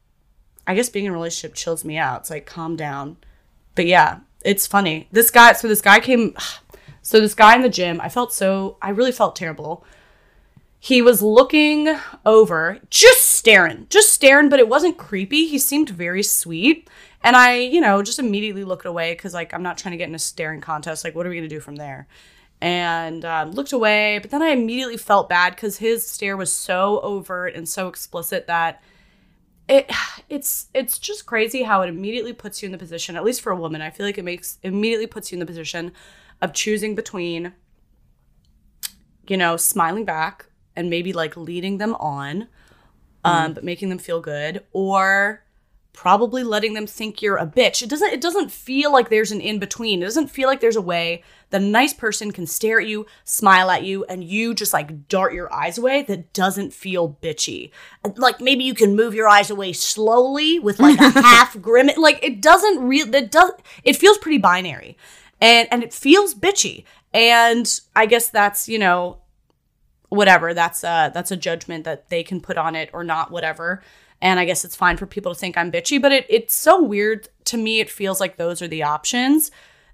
I 0.67 0.75
guess 0.75 0.89
being 0.89 1.05
in 1.05 1.11
a 1.11 1.13
relationship 1.13 1.55
chills 1.55 1.83
me 1.83 1.97
out. 1.97 2.21
It's 2.21 2.29
like 2.29 2.45
calm 2.45 2.75
down. 2.75 3.17
But 3.73 3.87
yeah, 3.87 4.19
it's 4.45 4.67
funny. 4.67 5.07
This 5.11 5.31
guy 5.31 5.53
so 5.53 5.67
this 5.67 5.81
guy 5.81 5.99
came 5.99 6.35
so 7.01 7.19
this 7.19 7.35
guy 7.35 7.55
in 7.55 7.61
the 7.61 7.69
gym, 7.69 7.99
I 8.01 8.09
felt 8.09 8.33
so 8.33 8.77
I 8.81 8.89
really 8.89 9.11
felt 9.11 9.35
terrible 9.35 9.85
he 10.79 11.01
was 11.01 11.21
looking 11.21 11.93
over, 12.25 12.79
just 12.89 13.21
staring, 13.21 13.85
just 13.89 14.13
staring, 14.13 14.47
but 14.47 14.59
it 14.59 14.69
wasn't 14.69 14.97
creepy. 14.97 15.45
He 15.45 15.59
seemed 15.59 15.89
very 15.89 16.23
sweet. 16.23 16.89
And 17.21 17.35
I, 17.35 17.57
you 17.57 17.81
know, 17.81 18.01
just 18.01 18.17
immediately 18.17 18.63
looked 18.63 18.85
away 18.85 19.11
because, 19.11 19.33
like, 19.33 19.53
I'm 19.53 19.61
not 19.61 19.77
trying 19.77 19.91
to 19.91 19.97
get 19.97 20.07
in 20.07 20.15
a 20.15 20.19
staring 20.19 20.61
contest. 20.61 21.03
Like, 21.03 21.15
what 21.15 21.25
are 21.25 21.29
we 21.29 21.35
going 21.35 21.49
to 21.49 21.53
do 21.53 21.59
from 21.59 21.75
there? 21.75 22.07
And 22.61 23.23
um, 23.23 23.51
looked 23.51 23.71
away, 23.71 24.19
but 24.19 24.31
then 24.31 24.41
I 24.41 24.49
immediately 24.49 24.97
felt 24.97 25.29
bad 25.29 25.55
because 25.55 25.77
his 25.77 26.05
stare 26.05 26.35
was 26.35 26.51
so 26.51 26.99
overt 26.99 27.55
and 27.55 27.67
so 27.69 27.87
explicit 27.87 28.47
that 28.47 28.81
it 29.69 29.89
it's 30.29 30.67
it's 30.73 30.99
just 30.99 31.25
crazy 31.25 31.63
how 31.63 31.81
it 31.81 31.87
immediately 31.87 32.33
puts 32.33 32.61
you 32.61 32.65
in 32.65 32.71
the 32.71 32.77
position 32.77 33.15
at 33.15 33.23
least 33.23 33.41
for 33.41 33.51
a 33.51 33.55
woman 33.55 33.81
i 33.81 33.89
feel 33.89 34.05
like 34.05 34.17
it 34.17 34.25
makes 34.25 34.57
immediately 34.63 35.07
puts 35.07 35.31
you 35.31 35.35
in 35.35 35.39
the 35.39 35.45
position 35.45 35.91
of 36.41 36.53
choosing 36.53 36.95
between 36.95 37.53
you 39.27 39.37
know 39.37 39.55
smiling 39.55 40.03
back 40.03 40.47
and 40.75 40.89
maybe 40.89 41.13
like 41.13 41.37
leading 41.37 41.77
them 41.77 41.93
on 41.95 42.47
um 43.23 43.53
but 43.53 43.63
making 43.63 43.89
them 43.89 43.99
feel 43.99 44.19
good 44.19 44.65
or 44.73 45.43
probably 46.00 46.46
letting 46.46 46.75
them 46.75 46.88
think 46.88 47.22
you're 47.22 47.36
a 47.36 47.46
bitch. 47.46 47.82
It 47.82 47.89
doesn't 47.89 48.13
it 48.13 48.22
doesn't 48.22 48.53
feel 48.53 48.89
like 48.89 49.10
there's 49.10 49.34
an 49.34 49.41
in 49.41 49.60
between 49.60 50.01
it 50.01 50.06
doesn't 50.06 50.29
feel 50.29 50.48
like 50.48 50.62
there's 50.62 50.77
a 50.77 50.82
way 50.82 51.24
that 51.50 51.62
a 51.62 51.65
nice 51.65 51.94
person 51.94 52.32
can 52.32 52.48
stare 52.48 52.79
at 52.79 52.88
you 52.88 53.06
smile 53.25 53.70
at 53.70 53.84
you 53.84 54.06
and 54.06 54.24
you 54.24 54.53
just 54.53 54.72
like 54.72 55.10
dart 55.10 55.34
your 55.34 55.53
eyes 55.53 55.77
away 55.77 56.03
that 56.03 56.32
doesn't 56.32 56.72
feel 56.72 57.18
bitchy. 57.22 57.72
Like 58.15 58.39
maybe 58.39 58.63
you 58.63 58.74
can 58.74 58.96
move 58.96 59.13
your 59.13 59.27
eyes 59.27 59.50
away 59.50 59.74
slowly 59.74 60.58
with 60.58 60.79
like 60.79 61.01
a 61.01 61.10
half 61.22 61.60
grimace 61.62 61.98
like 61.98 62.24
it 62.24 62.41
doesn't 62.41 62.82
real 62.82 63.13
it 63.13 63.29
does 63.29 63.51
it 63.84 63.98
feels 63.98 64.18
pretty 64.20 64.38
binary. 64.38 64.96
And 65.41 65.68
and 65.70 65.84
it 65.84 65.94
feels 65.94 66.34
bitchy. 66.34 66.86
And 67.13 67.68
i 67.94 68.06
guess 68.06 68.29
that's 68.29 68.70
you 68.70 68.79
know 68.79 69.18
whatever 70.07 70.53
that's 70.53 70.81
a 70.85 71.12
that's 71.14 71.29
a 71.29 71.35
judgment 71.35 71.83
that 71.83 72.09
they 72.09 72.24
can 72.24 72.40
put 72.40 72.57
on 72.57 72.74
it 72.74 72.90
or 72.94 73.03
not 73.03 73.31
whatever 73.31 73.83
and 74.22 74.40
i 74.40 74.46
guess 74.46 74.66
it's 74.66 74.75
fine 74.75 74.98
for 74.98 75.05
people 75.05 75.34
to 75.34 75.40
think 75.40 75.58
i'm 75.58 75.72
bitchy 75.72 76.01
but 76.01 76.12
it, 76.12 76.25
it's 76.29 76.55
so 76.55 76.82
weird 76.82 77.27
to 77.46 77.58
me 77.58 77.79
it 77.79 77.90
feels 77.90 78.20
like 78.20 78.38
those 78.38 78.62
are 78.62 78.68
the 78.68 78.84
options 78.84 79.51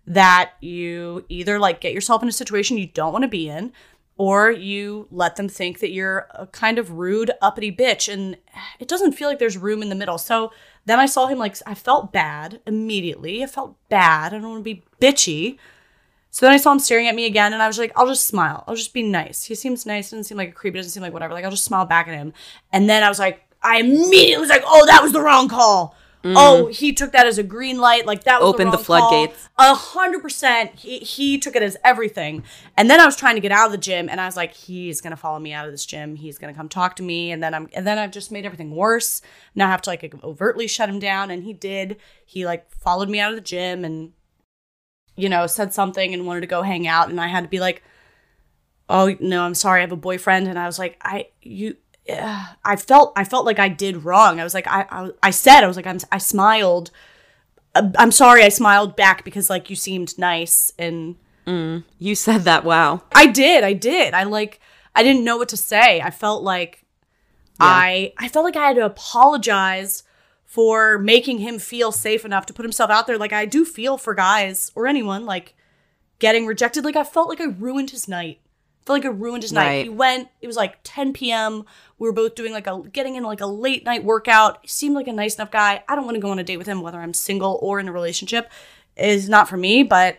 that 0.07 0.51
you 0.61 1.25
either 1.29 1.59
like 1.59 1.81
get 1.81 1.93
yourself 1.93 2.21
in 2.21 2.29
a 2.29 2.33
situation 2.33 2.77
you 2.77 2.87
don't 2.87 3.13
want 3.13 3.23
to 3.23 3.27
be 3.27 3.49
in 3.49 3.71
or 4.17 4.49
you 4.49 5.07
let 5.11 5.35
them 5.35 5.49
think 5.49 5.79
that 5.79 5.91
you're 5.91 6.27
a 6.35 6.47
kind 6.47 6.77
of 6.77 6.91
rude 6.91 7.31
uppity 7.41 7.71
bitch 7.71 8.11
and 8.11 8.37
it 8.79 8.87
doesn't 8.87 9.11
feel 9.11 9.27
like 9.27 9.39
there's 9.39 9.57
room 9.57 9.81
in 9.81 9.89
the 9.89 9.95
middle 9.95 10.17
so 10.17 10.51
then 10.85 10.99
i 10.99 11.05
saw 11.05 11.27
him 11.27 11.39
like 11.39 11.55
i 11.65 11.73
felt 11.73 12.13
bad 12.13 12.59
immediately 12.65 13.43
i 13.43 13.47
felt 13.47 13.75
bad 13.89 14.33
i 14.33 14.37
don't 14.37 14.49
want 14.49 14.59
to 14.59 14.75
be 14.75 14.83
bitchy 15.01 15.57
so 16.35 16.45
then 16.45 16.51
I 16.51 16.57
saw 16.57 16.73
him 16.73 16.79
staring 16.79 17.07
at 17.07 17.15
me 17.15 17.27
again, 17.27 17.53
and 17.53 17.63
I 17.63 17.67
was 17.67 17.79
like, 17.79 17.93
I'll 17.95 18.07
just 18.07 18.27
smile. 18.27 18.65
I'll 18.67 18.75
just 18.75 18.93
be 18.93 19.03
nice. 19.03 19.45
He 19.45 19.55
seems 19.55 19.85
nice. 19.85 20.09
Doesn't 20.11 20.25
seem 20.25 20.35
like 20.35 20.49
a 20.49 20.51
creep. 20.51 20.73
Doesn't 20.73 20.91
seem 20.91 21.01
like 21.01 21.13
whatever. 21.13 21.33
Like, 21.33 21.45
I'll 21.45 21.49
just 21.49 21.63
smile 21.63 21.85
back 21.85 22.09
at 22.09 22.13
him. 22.13 22.33
And 22.73 22.89
then 22.89 23.03
I 23.03 23.07
was 23.07 23.19
like, 23.19 23.41
I 23.65 23.79
immediately 23.79 24.37
was 24.37 24.49
like, 24.49 24.63
oh, 24.65 24.85
that 24.85 25.01
was 25.01 25.11
the 25.11 25.21
wrong 25.21 25.49
call. 25.49 25.95
Mm. 26.23 26.33
Oh, 26.35 26.67
he 26.67 26.91
took 26.91 27.11
that 27.11 27.27
as 27.27 27.37
a 27.37 27.43
green 27.43 27.77
light. 27.77 28.07
Like, 28.07 28.23
that 28.23 28.41
was 28.41 28.53
Opened 28.53 28.73
the 28.73 28.77
the, 28.77 28.83
floodgates. 28.83 29.47
A 29.59 29.75
hundred 29.75 30.21
percent. 30.23 30.71
He 30.75 30.97
he 30.99 31.37
took 31.37 31.55
it 31.55 31.61
as 31.61 31.77
everything. 31.83 32.43
And 32.75 32.89
then 32.89 32.99
I 32.99 33.05
was 33.05 33.15
trying 33.15 33.35
to 33.35 33.41
get 33.41 33.51
out 33.51 33.67
of 33.67 33.71
the 33.71 33.77
gym, 33.77 34.09
and 34.09 34.19
I 34.19 34.25
was 34.25 34.35
like, 34.35 34.53
he's 34.53 35.01
gonna 35.01 35.17
follow 35.17 35.37
me 35.37 35.53
out 35.53 35.67
of 35.67 35.71
this 35.71 35.85
gym. 35.85 36.15
He's 36.15 36.39
gonna 36.39 36.55
come 36.55 36.67
talk 36.67 36.95
to 36.95 37.03
me, 37.03 37.31
and 37.31 37.43
then 37.43 37.53
I'm 37.53 37.69
and 37.75 37.85
then 37.85 37.99
I've 37.99 38.11
just 38.11 38.31
made 38.31 38.43
everything 38.43 38.71
worse. 38.75 39.21
Now 39.53 39.67
I 39.67 39.71
have 39.71 39.83
to 39.83 39.89
like 39.91 40.15
overtly 40.23 40.67
shut 40.67 40.89
him 40.89 40.97
down, 40.97 41.29
and 41.29 41.43
he 41.43 41.53
did. 41.53 41.97
He 42.25 42.43
like 42.43 42.71
followed 42.71 43.09
me 43.09 43.19
out 43.19 43.29
of 43.29 43.35
the 43.35 43.41
gym 43.41 43.85
and 43.85 44.13
you 45.15 45.29
know, 45.29 45.47
said 45.47 45.73
something 45.73 46.13
and 46.13 46.25
wanted 46.25 46.41
to 46.41 46.47
go 46.47 46.61
hang 46.61 46.87
out, 46.87 47.09
and 47.09 47.19
I 47.19 47.27
had 47.27 47.43
to 47.43 47.49
be 47.49 47.59
like, 47.59 47.83
"Oh 48.89 49.15
no, 49.19 49.43
I'm 49.43 49.55
sorry, 49.55 49.79
I 49.79 49.81
have 49.81 49.91
a 49.91 49.97
boyfriend." 49.97 50.47
And 50.47 50.59
I 50.59 50.65
was 50.65 50.79
like, 50.79 50.97
"I 51.01 51.27
you." 51.41 51.77
Uh, 52.09 52.45
I 52.63 52.75
felt 52.75 53.13
I 53.15 53.23
felt 53.23 53.45
like 53.45 53.59
I 53.59 53.69
did 53.69 54.03
wrong. 54.05 54.39
I 54.39 54.43
was 54.43 54.53
like 54.53 54.67
I 54.67 54.85
I, 54.89 55.09
I 55.23 55.31
said 55.31 55.63
I 55.63 55.67
was 55.67 55.75
like 55.75 55.87
I'm 55.87 55.99
I 56.11 56.17
smiled. 56.17 56.91
I'm 57.75 58.11
sorry 58.11 58.43
I 58.43 58.49
smiled 58.49 58.95
back 58.95 59.25
because 59.25 59.49
like 59.49 59.69
you 59.69 59.75
seemed 59.75 60.17
nice 60.17 60.71
and 60.79 61.15
You 61.99 62.15
said 62.15 62.41
that. 62.43 62.63
Wow. 62.63 63.03
I 63.13 63.27
did. 63.27 63.63
I 63.63 63.73
did. 63.73 64.13
I 64.13 64.23
like 64.23 64.59
I 64.95 65.03
didn't 65.03 65.23
know 65.23 65.37
what 65.37 65.49
to 65.49 65.57
say. 65.57 66.01
I 66.01 66.09
felt 66.09 66.43
like 66.43 66.85
I 67.59 68.13
I 68.17 68.27
felt 68.29 68.45
like 68.45 68.55
I 68.55 68.67
had 68.67 68.75
to 68.77 68.85
apologize 68.85 70.03
for 70.45 70.97
making 70.97 71.39
him 71.39 71.59
feel 71.59 71.91
safe 71.91 72.23
enough 72.23 72.45
to 72.45 72.53
put 72.53 72.63
himself 72.63 72.89
out 72.89 73.07
there 73.07 73.17
like 73.17 73.33
I 73.33 73.45
do 73.45 73.65
feel 73.65 73.97
for 73.97 74.13
guys 74.13 74.71
or 74.75 74.87
anyone 74.87 75.25
like 75.25 75.53
getting 76.19 76.45
rejected 76.45 76.85
like 76.85 76.95
I 76.95 77.03
felt 77.03 77.29
like 77.29 77.41
I 77.41 77.45
ruined 77.45 77.89
his 77.91 78.07
night. 78.07 78.39
Felt 78.85 78.99
like 78.99 79.05
I 79.05 79.09
ruined 79.09 79.43
his 79.43 79.51
night. 79.51 79.65
Right. 79.67 79.83
He 79.85 79.89
went, 79.89 80.29
it 80.41 80.47
was 80.47 80.55
like 80.55 80.77
10 80.83 81.13
p.m. 81.13 81.65
We 81.97 82.07
were 82.07 82.13
both 82.13 82.35
doing 82.35 82.53
like 82.53 82.67
a 82.67 82.81
getting 82.91 83.15
in 83.15 83.23
like 83.23 83.41
a 83.41 83.45
late 83.47 83.83
night 83.85 84.03
workout. 84.03 84.59
He 84.61 84.67
seemed 84.67 84.95
like 84.95 85.07
a 85.07 85.13
nice 85.13 85.35
enough 85.35 85.51
guy. 85.51 85.83
I 85.87 85.95
don't 85.95 86.05
want 86.05 86.15
to 86.15 86.21
go 86.21 86.29
on 86.29 86.39
a 86.39 86.43
date 86.43 86.57
with 86.57 86.67
him 86.67 86.81
whether 86.81 86.99
I'm 86.99 87.13
single 87.13 87.57
or 87.61 87.79
in 87.79 87.87
a 87.87 87.91
relationship 87.91 88.51
is 88.95 89.27
not 89.27 89.49
for 89.49 89.57
me, 89.57 89.83
but 89.83 90.17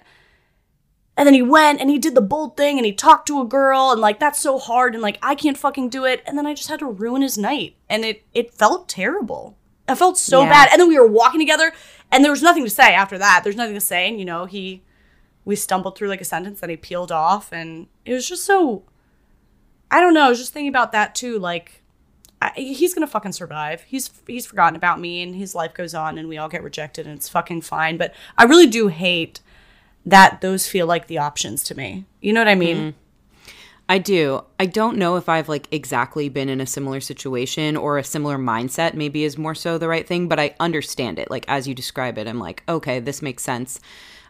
and 1.16 1.26
then 1.26 1.32
he 1.34 1.42
went 1.42 1.80
and 1.80 1.88
he 1.88 1.98
did 1.98 2.14
the 2.14 2.20
bold 2.20 2.56
thing 2.56 2.76
and 2.76 2.84
he 2.84 2.92
talked 2.92 3.26
to 3.28 3.40
a 3.40 3.46
girl 3.46 3.90
and 3.90 4.00
like 4.00 4.18
that's 4.20 4.38
so 4.40 4.58
hard 4.58 4.94
and 4.94 5.02
like 5.02 5.18
I 5.22 5.34
can't 5.34 5.56
fucking 5.56 5.88
do 5.88 6.04
it. 6.04 6.22
And 6.26 6.36
then 6.36 6.46
I 6.46 6.52
just 6.52 6.68
had 6.68 6.80
to 6.80 6.86
ruin 6.86 7.22
his 7.22 7.38
night. 7.38 7.76
And 7.88 8.04
it 8.04 8.24
it 8.34 8.52
felt 8.52 8.88
terrible. 8.88 9.56
I 9.88 9.94
felt 9.94 10.18
so 10.18 10.42
Yeah. 10.42 10.50
bad. 10.50 10.68
And 10.72 10.80
then 10.80 10.88
we 10.88 10.98
were 10.98 11.06
walking 11.06 11.40
together 11.40 11.72
and 12.10 12.22
there 12.24 12.32
was 12.32 12.42
nothing 12.42 12.64
to 12.64 12.70
say 12.70 12.92
after 12.94 13.16
that. 13.18 13.42
There's 13.44 13.56
nothing 13.56 13.74
to 13.74 13.80
say. 13.80 14.08
And 14.08 14.18
you 14.18 14.24
know, 14.26 14.44
he 14.44 14.82
we 15.46 15.56
stumbled 15.56 15.96
through 15.96 16.08
like 16.08 16.20
a 16.20 16.24
sentence 16.24 16.60
that 16.60 16.68
he 16.68 16.76
peeled 16.76 17.10
off 17.10 17.52
and 17.52 17.86
it 18.04 18.12
was 18.12 18.28
just 18.28 18.44
so 18.44 18.82
I 19.90 20.00
don't 20.00 20.12
know, 20.12 20.26
I 20.26 20.28
was 20.28 20.38
just 20.38 20.52
thinking 20.52 20.68
about 20.68 20.92
that 20.92 21.14
too. 21.14 21.38
Like 21.38 21.82
I, 22.42 22.52
he's 22.54 22.92
gonna 22.92 23.06
fucking 23.06 23.32
survive. 23.32 23.82
He's 23.82 24.10
he's 24.26 24.46
forgotten 24.46 24.76
about 24.76 25.00
me, 25.00 25.22
and 25.22 25.34
his 25.34 25.54
life 25.54 25.72
goes 25.72 25.94
on, 25.94 26.18
and 26.18 26.28
we 26.28 26.36
all 26.36 26.48
get 26.48 26.62
rejected, 26.62 27.06
and 27.06 27.16
it's 27.16 27.28
fucking 27.28 27.62
fine. 27.62 27.96
But 27.96 28.14
I 28.36 28.44
really 28.44 28.66
do 28.66 28.88
hate 28.88 29.40
that 30.04 30.40
those 30.40 30.68
feel 30.68 30.86
like 30.86 31.06
the 31.06 31.18
options 31.18 31.64
to 31.64 31.74
me. 31.76 32.04
You 32.20 32.32
know 32.32 32.40
what 32.40 32.48
I 32.48 32.54
mean? 32.54 32.76
Mm. 32.76 32.94
I 33.88 33.98
do. 33.98 34.44
I 34.58 34.66
don't 34.66 34.98
know 34.98 35.16
if 35.16 35.28
I've 35.28 35.48
like 35.48 35.68
exactly 35.70 36.28
been 36.28 36.48
in 36.48 36.60
a 36.60 36.66
similar 36.66 37.00
situation 37.00 37.76
or 37.76 37.98
a 37.98 38.04
similar 38.04 38.36
mindset, 38.36 38.94
maybe 38.94 39.22
is 39.22 39.38
more 39.38 39.54
so 39.54 39.78
the 39.78 39.88
right 39.88 40.06
thing, 40.06 40.26
but 40.26 40.40
I 40.40 40.56
understand 40.58 41.20
it. 41.20 41.30
Like 41.30 41.44
as 41.46 41.68
you 41.68 41.74
describe 41.74 42.18
it, 42.18 42.26
I'm 42.26 42.40
like, 42.40 42.64
okay, 42.68 42.98
this 42.98 43.22
makes 43.22 43.44
sense. 43.44 43.80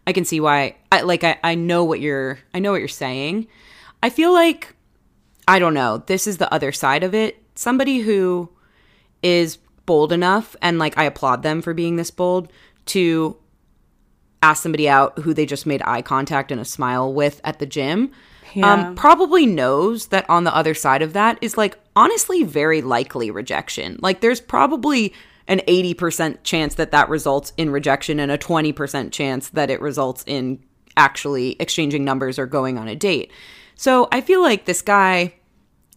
I 0.07 0.13
can 0.13 0.25
see 0.25 0.41
why 0.41 0.77
I 0.93 1.03
like 1.03 1.25
I, 1.25 1.39
I 1.43 1.55
know 1.55 1.85
what 1.85 2.01
you're 2.01 2.39
I 2.55 2.59
know 2.59 2.73
what 2.73 2.79
you're 2.79 2.89
saying. 2.89 3.49
I 4.03 4.11
feel 4.11 4.33
like 4.33 4.75
I 5.49 5.59
don't 5.59 5.75
know. 5.75 6.03
This 6.07 6.27
is 6.27 6.39
the 6.39 6.53
other 6.53 6.73
side 6.73 7.03
of 7.03 7.15
it. 7.15 7.43
Somebody 7.55 7.99
who 7.99 8.51
is 9.23 9.59
bold 9.87 10.13
enough 10.13 10.57
and 10.61 10.79
like 10.79 10.97
I 10.99 11.05
applaud 11.05 11.43
them 11.43 11.63
for 11.63 11.75
being 11.75 11.97
this 11.97 12.11
bold 12.11 12.53
to 12.87 13.37
ask 14.43 14.63
somebody 14.63 14.89
out 14.89 15.19
who 15.21 15.33
they 15.33 15.47
just 15.47 15.67
made 15.67 15.83
eye 15.85 16.03
contact 16.03 16.53
and 16.53 16.61
a 16.61 16.65
smile 16.65 17.13
with 17.13 17.41
at 17.45 17.59
the 17.59 17.67
gym. 17.67 18.13
Yeah. 18.55 18.73
um, 18.73 18.95
probably 18.95 19.45
knows 19.45 20.07
that 20.09 20.29
on 20.31 20.45
the 20.45 20.55
other 20.55 20.73
side 20.73 21.03
of 21.03 21.13
that 21.15 21.37
is 21.43 21.59
like 21.59 21.77
honestly 21.95 22.43
very 22.43 22.81
likely 22.81 23.31
rejection. 23.31 23.99
Like 24.01 24.21
there's 24.21 24.41
probably 24.41 25.13
an 25.49 25.61
80% 25.69 26.39
chance 26.43 26.75
that 26.75 26.91
that 26.91 27.09
results 27.09 27.53
in 27.57 27.71
rejection 27.71 28.19
and 28.21 28.31
a 28.33 28.39
20% 28.39 29.13
chance 29.13 29.49
that 29.51 29.71
it 29.71 29.81
results 29.81 30.25
in 30.27 30.63
actually 30.97 31.57
exchanging 31.61 32.05
numbers 32.05 32.39
or 32.39 32.47
going 32.47 32.79
on 32.79 32.89
a 32.89 32.97
date. 32.97 33.31
So 33.75 34.09
I 34.11 34.21
feel 34.23 34.41
like 34.41 34.65
this 34.65 34.83
guy, 34.83 35.35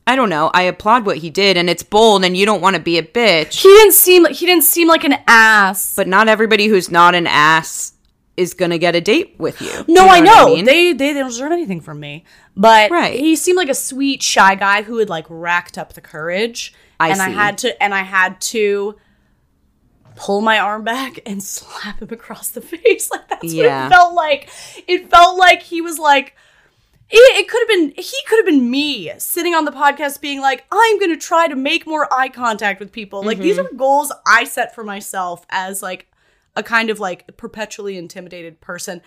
I 0.06 0.16
don't 0.16 0.30
know, 0.30 0.52
I 0.54 0.64
applaud 0.64 1.06
what 1.06 1.18
he 1.18 1.30
did 1.30 1.56
and 1.58 1.70
it's 1.70 1.84
bold 1.84 2.24
and 2.26 2.36
you 2.36 2.46
don't 2.46 2.62
want 2.62 2.76
to 2.76 2.82
be 2.82 2.98
a 2.98 3.04
bitch, 3.04 3.62
He 3.62 3.70
didn't 3.70 3.94
seem 3.94 4.24
like 4.24 4.36
he 4.36 4.46
didn't 4.46 4.64
seem 4.66 4.88
like 4.88 5.04
an 5.04 5.16
ass. 5.28 5.96
but 5.96 6.08
not 6.08 6.28
everybody 6.28 6.68
who's 6.68 6.92
not 6.92 7.16
an 7.16 7.26
ass 7.28 7.94
is 8.38 8.54
going 8.54 8.72
to 8.72 8.78
get 8.80 8.96
a 8.96 9.02
date 9.02 9.36
with 9.38 9.62
you. 9.62 9.72
No, 9.88 10.04
You 10.06 10.10
I 10.10 10.20
what 10.20 10.24
know. 10.26 10.56
mean? 10.56 10.66
They, 10.66 10.94
they 10.94 11.14
don't 11.14 11.28
deserve 11.30 11.52
anything 11.52 11.82
from 11.82 12.00
me. 12.00 12.24
But 12.56 12.90
Right. 12.92 13.20
he 13.20 13.36
seemed 13.36 13.58
like 13.58 13.68
a 13.70 13.74
sweet, 13.74 14.22
shy 14.22 14.56
guy 14.56 14.82
who 14.84 14.98
had 14.98 15.10
like 15.10 15.26
racked 15.30 15.78
up 15.78 15.94
the 15.94 16.02
courage. 16.02 16.74
I 17.00 17.10
and 17.10 17.22
I 17.22 17.30
had 17.30 17.58
to 17.60 17.82
and 17.84 17.94
I 17.94 18.02
had 18.04 18.40
to 18.42 18.96
pull 20.20 20.42
my 20.42 20.60
arm 20.60 20.84
back 20.84 21.20
and 21.26 21.42
slap 21.42 22.02
him 22.02 22.10
across 22.12 22.50
the 22.50 22.62
face. 22.74 23.10
Like 23.10 23.28
that's 23.30 23.54
Yeah. 23.54 23.84
what 23.84 23.92
it 23.92 23.96
felt 23.96 24.14
like. 24.16 24.50
It 24.88 25.10
felt 25.10 25.38
like 25.38 25.62
he 25.64 25.82
was 25.82 25.98
like 25.98 26.36
it, 27.12 27.18
it 27.40 27.48
could 27.50 27.60
have 27.62 27.68
been 27.70 27.94
he 28.04 28.18
could 28.28 28.38
have 28.38 28.46
been 28.46 28.70
me 28.70 29.12
sitting 29.18 29.56
on 29.56 29.66
the 29.66 29.72
podcast 29.72 30.22
being 30.22 30.42
like 30.42 30.64
i'm 30.72 31.00
going 31.00 31.10
to 31.10 31.18
try 31.18 31.48
to 31.48 31.56
make 31.56 31.88
more 31.88 32.08
eye 32.14 32.30
contact 32.30 32.80
with 32.80 32.92
people 32.92 33.24
like 33.24 33.40
these 33.40 33.58
Mm-hmm. 33.58 33.74
are 33.74 33.78
goals 33.80 34.14
i 34.28 34.44
set 34.44 34.76
for 34.76 34.84
myself 34.84 35.44
as 35.50 35.82
like 35.82 36.06
a 36.56 36.62
kind 36.62 36.92
of 36.92 37.00
like 37.00 37.36
perpetually 37.36 37.98
intimidated 37.98 38.62
person 38.62 39.02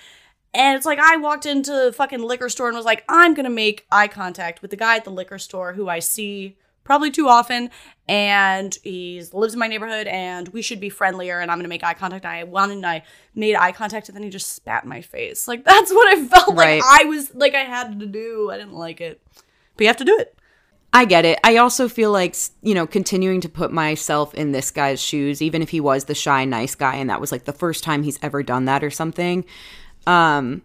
and 0.53 0.77
it's 0.77 0.85
like 0.85 0.99
i 0.99 1.17
walked 1.17 1.47
into 1.47 1.71
the 1.71 1.93
fucking 1.93 2.21
liquor 2.25 2.49
store 2.49 2.67
and 2.67 2.77
was 2.77 2.85
like 2.85 3.05
i'm 3.09 3.35
going 3.35 3.45
to 3.45 3.51
make 3.51 3.87
eye 3.93 4.09
contact 4.09 4.63
with 4.63 4.73
the 4.73 4.77
guy 4.77 4.97
at 4.97 5.05
the 5.05 5.11
liquor 5.11 5.39
store 5.39 5.75
who 5.75 5.89
i 5.89 6.01
see 6.01 6.57
probably 6.85 7.11
too 7.11 7.29
often 7.29 7.71
and 8.09 8.77
he 8.83 9.23
lives 9.33 9.55
in 9.55 9.61
my 9.61 9.69
neighborhood 9.69 10.07
and 10.09 10.49
we 10.49 10.61
should 10.63 10.81
be 10.81 10.89
friendlier 10.89 11.41
and 11.41 11.51
i'm 11.51 11.61
to 11.63 11.69
make 11.69 11.85
eye 11.85 11.95
contact 11.95 12.25
and 12.25 12.35
i 12.35 12.45
went 12.45 12.73
and 12.73 12.85
i 12.85 13.03
made 13.35 13.55
eye 13.55 13.73
contact 13.73 14.09
and 14.09 14.17
then 14.17 14.23
he 14.25 14.31
just 14.31 14.55
spat 14.55 14.83
in 14.83 14.89
my 14.89 15.01
face 15.01 15.47
like 15.47 15.65
that's 15.73 15.93
what 15.93 16.09
i 16.09 16.25
felt 16.27 16.57
Right. 16.57 16.81
like 16.83 17.03
i 17.03 17.05
was 17.05 17.35
like 17.35 17.55
i 17.55 17.65
had 17.65 18.01
to 18.01 18.07
do 18.07 18.51
i 18.51 18.57
didn't 18.59 18.75
like 18.75 19.01
it 19.01 19.21
but 19.77 19.85
you 19.85 19.87
have 19.89 19.97
to 19.99 20.05
do 20.05 20.17
it 20.19 20.37
I 20.95 21.07
get 21.07 21.25
it. 21.25 21.39
I 21.43 21.57
also 21.57 21.89
feel 21.89 22.13
like, 22.13 22.37
you 22.61 22.75
know, 22.75 22.87
continuing 22.87 23.41
to 23.41 23.49
put 23.49 23.73
myself 23.73 24.35
in 24.35 24.53
this 24.53 24.71
guy's 24.71 25.01
shoes, 25.01 25.41
even 25.41 25.63
if 25.63 25.71
he 25.71 25.81
was 25.81 26.05
the 26.05 26.15
shy, 26.15 26.45
nice 26.45 26.75
guy 26.75 26.97
and 26.97 27.09
that 27.09 27.19
was 27.19 27.33
like 27.33 27.45
the 27.45 27.53
first 27.55 27.83
time 27.83 28.03
he's 28.03 28.19
ever 28.21 28.43
done 28.43 28.67
that 28.67 28.85
or 28.85 28.91
something. 28.91 29.47
Um, 30.07 30.61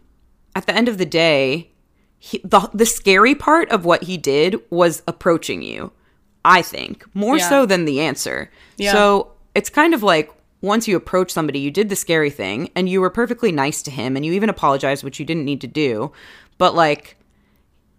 at 0.54 0.66
the 0.66 0.76
end 0.76 0.90
of 0.90 0.98
the 0.98 1.06
day, 1.06 1.72
he, 2.20 2.42
the, 2.44 2.70
the 2.74 2.86
scary 2.86 3.36
part 3.36 3.70
of 3.72 3.86
what 3.86 4.04
he 4.04 4.18
did 4.18 4.60
was 4.70 5.02
approaching 5.08 5.62
you, 5.62 5.94
I 6.48 6.62
think, 6.62 7.04
more 7.14 7.38
Yeah. 7.38 7.50
so 7.50 7.66
than 7.66 7.84
the 7.84 8.00
answer. 8.00 8.50
Yeah. 8.78 8.94
So 8.94 9.32
it's 9.54 9.70
kind 9.70 9.94
of 9.94 10.02
like 10.02 10.32
once 10.62 10.88
you 10.88 10.96
approach 10.96 11.30
somebody, 11.30 11.60
you 11.60 11.70
did 11.70 11.90
the 11.90 11.96
scary 11.96 12.30
thing 12.30 12.70
and 12.74 12.88
you 12.88 13.02
were 13.02 13.10
perfectly 13.10 13.52
nice 13.52 13.82
to 13.84 13.92
him 13.92 14.16
and 14.16 14.26
you 14.26 14.32
even 14.32 14.50
apologized, 14.50 15.04
which 15.04 15.20
you 15.20 15.26
didn't 15.26 15.46
need 15.46 15.62
to 15.62 15.68
do. 15.68 16.12
But 16.58 16.74
like, 16.74 17.18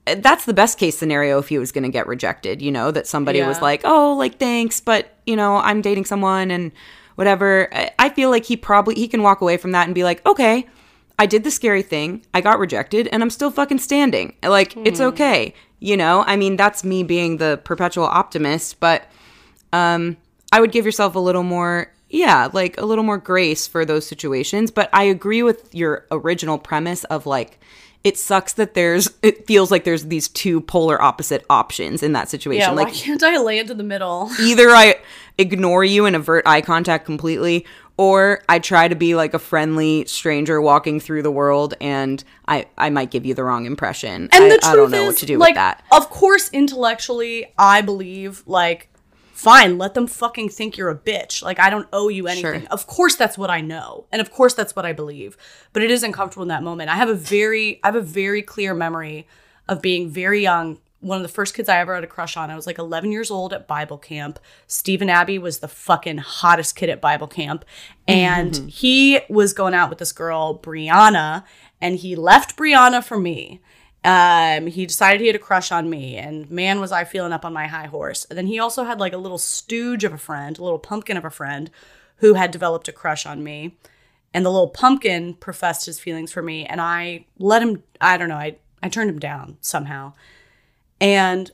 eh, 0.06 0.16
that's 0.16 0.46
the 0.46 0.54
best 0.54 0.78
case 0.78 0.96
scenario 0.96 1.38
if 1.38 1.48
he 1.48 1.58
was 1.58 1.72
going 1.72 1.84
to 1.84 1.90
get 1.90 2.06
rejected, 2.06 2.62
you 2.62 2.72
know, 2.72 2.90
that 2.90 3.06
somebody 3.06 3.42
was 3.42 3.60
like, 3.60 3.82
oh, 3.84 4.14
like, 4.14 4.38
thanks, 4.38 4.80
but, 4.80 5.14
you 5.26 5.36
know, 5.36 5.56
I'm 5.56 5.82
dating 5.82 6.06
someone 6.06 6.50
and 6.50 6.72
whatever. 7.16 7.68
I- 7.72 7.90
I 7.98 8.08
feel 8.08 8.30
like 8.30 8.46
he 8.46 8.56
probably, 8.56 8.94
he 8.94 9.08
can 9.08 9.22
walk 9.22 9.42
away 9.42 9.58
from 9.58 9.72
that 9.72 9.86
and 9.86 9.94
be 9.94 10.04
like, 10.04 10.24
okay, 10.26 10.66
I 11.18 11.26
did 11.26 11.44
the 11.44 11.50
scary 11.50 11.82
thing. 11.82 12.22
I 12.32 12.40
got 12.40 12.58
rejected 12.58 13.08
and 13.12 13.22
I'm 13.22 13.30
still 13.30 13.50
fucking 13.50 13.78
standing. 13.78 14.34
Like, 14.42 14.76
it's 14.78 15.00
hmm. 15.00 15.06
okay. 15.06 15.54
You 15.80 15.96
know, 15.96 16.24
I 16.26 16.36
mean, 16.36 16.56
that's 16.56 16.82
me 16.82 17.02
being 17.02 17.36
the 17.36 17.60
perpetual 17.62 18.04
optimist, 18.04 18.80
but 18.80 19.04
um, 19.72 20.16
I 20.52 20.60
would 20.60 20.72
give 20.72 20.84
yourself 20.84 21.14
a 21.14 21.20
little 21.20 21.44
more, 21.44 21.92
yeah, 22.10 22.48
like 22.52 22.78
a 22.78 22.84
little 22.84 23.04
more 23.04 23.18
grace 23.18 23.66
for 23.68 23.84
those 23.84 24.06
situations. 24.06 24.70
But 24.70 24.90
I 24.92 25.04
agree 25.04 25.42
with 25.42 25.74
your 25.74 26.06
original 26.10 26.58
premise 26.58 27.04
of 27.04 27.26
like, 27.26 27.60
it 28.04 28.16
sucks 28.16 28.52
that 28.54 28.74
there's, 28.74 29.10
it 29.22 29.46
feels 29.46 29.70
like 29.70 29.84
there's 29.84 30.06
these 30.06 30.28
two 30.28 30.60
polar 30.60 31.00
opposite 31.00 31.44
options 31.50 32.02
in 32.02 32.12
that 32.12 32.28
situation. 32.28 32.60
yeah 32.60 32.70
like, 32.70 32.88
why 32.88 32.92
can't 32.92 33.22
i 33.22 33.36
land 33.38 33.70
in 33.70 33.76
the 33.76 33.84
middle 33.84 34.30
either 34.40 34.70
I 34.70 35.00
ignore 35.38 35.84
you 35.84 36.04
and 36.04 36.16
avert 36.16 36.46
eye 36.46 36.60
contact 36.60 37.04
completely, 37.04 37.64
or 37.96 38.42
I 38.48 38.60
try 38.60 38.88
to 38.88 38.94
be 38.94 39.14
like 39.14 39.34
a 39.34 39.38
friendly 39.38 40.04
stranger 40.06 40.60
walking 40.60 41.00
through 41.00 41.22
the 41.22 41.30
world 41.30 41.74
and 41.80 42.22
I, 42.46 42.66
I 42.78 42.90
might 42.90 43.10
give 43.10 43.26
you 43.26 43.34
the 43.34 43.44
wrong 43.44 43.66
impression. 43.66 44.28
And 44.32 44.44
I, 44.44 44.48
the 44.48 44.58
truth 44.58 44.64
I 44.64 44.76
don't 44.76 44.90
know 44.90 45.02
is, 45.02 45.06
what 45.08 45.16
to 45.18 45.26
do 45.26 45.38
like, 45.38 45.50
with 45.50 45.56
that. 45.56 45.84
Of 45.90 46.08
course, 46.10 46.48
intellectually, 46.50 47.52
I 47.58 47.82
believe 47.82 48.44
like, 48.46 48.88
fine, 49.38 49.78
let 49.78 49.94
them 49.94 50.08
fucking 50.08 50.48
think 50.48 50.76
you're 50.76 50.90
a 50.90 50.98
bitch. 50.98 51.42
Like, 51.42 51.60
I 51.60 51.70
don't 51.70 51.88
owe 51.92 52.08
you 52.08 52.26
anything. 52.26 52.62
Sure. 52.62 52.70
Of 52.70 52.88
course, 52.88 53.14
that's 53.14 53.38
what 53.38 53.50
I 53.50 53.60
know, 53.60 54.06
and 54.10 54.20
of 54.20 54.32
course, 54.32 54.52
that's 54.52 54.74
what 54.74 54.84
I 54.84 54.92
believe. 54.92 55.36
But 55.72 55.82
it 55.82 55.90
is 55.90 56.02
uncomfortable 56.02 56.42
in 56.42 56.48
that 56.48 56.64
moment. 56.64 56.90
I 56.90 56.96
have 56.96 57.08
a 57.08 57.14
very, 57.14 57.80
I 57.84 57.88
have 57.88 57.94
a 57.94 58.00
very 58.00 58.42
clear 58.42 58.74
memory 58.74 59.28
of 59.68 59.80
being 59.80 60.10
very 60.10 60.42
young. 60.42 60.78
One 61.00 61.18
of 61.18 61.22
the 61.22 61.28
first 61.28 61.54
kids 61.54 61.68
I 61.68 61.78
ever 61.78 61.94
had 61.94 62.02
a 62.02 62.08
crush 62.08 62.36
on. 62.36 62.50
I 62.50 62.56
was 62.56 62.66
like 62.66 62.78
11 62.78 63.12
years 63.12 63.30
old 63.30 63.52
at 63.52 63.68
Bible 63.68 63.98
camp. 63.98 64.40
Stephen 64.66 65.08
Abbey 65.08 65.38
was 65.38 65.60
the 65.60 65.68
fucking 65.68 66.18
hottest 66.18 66.74
kid 66.74 66.88
at 66.88 67.00
Bible 67.00 67.28
camp. 67.28 67.64
And 68.08 68.52
mm-hmm. 68.52 68.66
he 68.66 69.20
was 69.28 69.52
going 69.52 69.74
out 69.74 69.90
with 69.90 69.98
this 69.98 70.10
girl, 70.10 70.58
Brianna, 70.58 71.44
and 71.80 71.94
he 71.94 72.16
left 72.16 72.56
Brianna 72.56 73.04
for 73.04 73.20
me. 73.20 73.60
Um, 74.04 74.68
he 74.68 74.86
decided 74.86 75.20
he 75.20 75.26
had 75.26 75.36
a 75.36 75.40
crush 75.40 75.72
on 75.72 75.90
me, 75.90 76.16
and 76.16 76.50
man, 76.50 76.80
was 76.80 76.92
I 76.92 77.04
feeling 77.04 77.32
up 77.32 77.44
on 77.44 77.52
my 77.52 77.66
high 77.66 77.86
horse. 77.86 78.24
And 78.26 78.38
then 78.38 78.46
he 78.46 78.58
also 78.58 78.84
had 78.84 79.00
like 79.00 79.12
a 79.12 79.18
little 79.18 79.38
stooge 79.38 80.04
of 80.04 80.12
a 80.12 80.18
friend, 80.18 80.58
a 80.58 80.62
little 80.62 80.78
pumpkin 80.78 81.16
of 81.16 81.24
a 81.24 81.30
friend, 81.30 81.70
who 82.16 82.34
had 82.34 82.50
developed 82.50 82.88
a 82.88 82.92
crush 82.92 83.26
on 83.26 83.42
me. 83.42 83.76
And 84.32 84.44
the 84.44 84.50
little 84.50 84.68
pumpkin 84.68 85.34
professed 85.34 85.86
his 85.86 85.98
feelings 85.98 86.30
for 86.30 86.42
me, 86.42 86.64
and 86.66 86.80
I 86.80 87.26
let 87.38 87.62
him. 87.62 87.82
I 88.00 88.16
don't 88.16 88.28
know. 88.28 88.36
I 88.36 88.56
I 88.82 88.88
turned 88.88 89.10
him 89.10 89.18
down 89.18 89.56
somehow. 89.60 90.12
And 91.00 91.50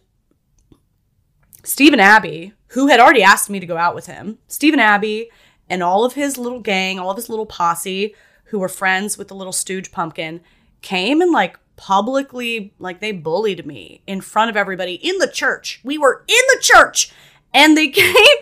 Stephen 1.62 2.00
Abbey, 2.00 2.52
who 2.68 2.88
had 2.88 3.00
already 3.00 3.22
asked 3.22 3.48
me 3.48 3.60
to 3.60 3.66
go 3.66 3.76
out 3.76 3.94
with 3.94 4.06
him, 4.06 4.38
Stephen 4.48 4.80
Abbey 4.80 5.30
and 5.68 5.82
all 5.82 6.04
of 6.04 6.14
his 6.14 6.36
little 6.36 6.60
gang, 6.60 6.98
all 6.98 7.10
of 7.10 7.16
his 7.16 7.28
little 7.28 7.46
posse, 7.46 8.14
who 8.46 8.58
were 8.58 8.68
friends 8.68 9.16
with 9.16 9.28
the 9.28 9.34
little 9.34 9.52
stooge 9.52 9.90
pumpkin, 9.90 10.40
came 10.82 11.22
and 11.22 11.32
like 11.32 11.58
publicly, 11.76 12.72
like 12.78 13.00
they 13.00 13.12
bullied 13.12 13.66
me 13.66 14.02
in 14.06 14.20
front 14.20 14.50
of 14.50 14.56
everybody 14.56 14.94
in 14.94 15.18
the 15.18 15.28
church. 15.28 15.80
We 15.84 15.98
were 15.98 16.24
in 16.26 16.42
the 16.54 16.60
church. 16.60 17.12
And 17.52 17.76
they 17.76 17.88
came 17.90 18.36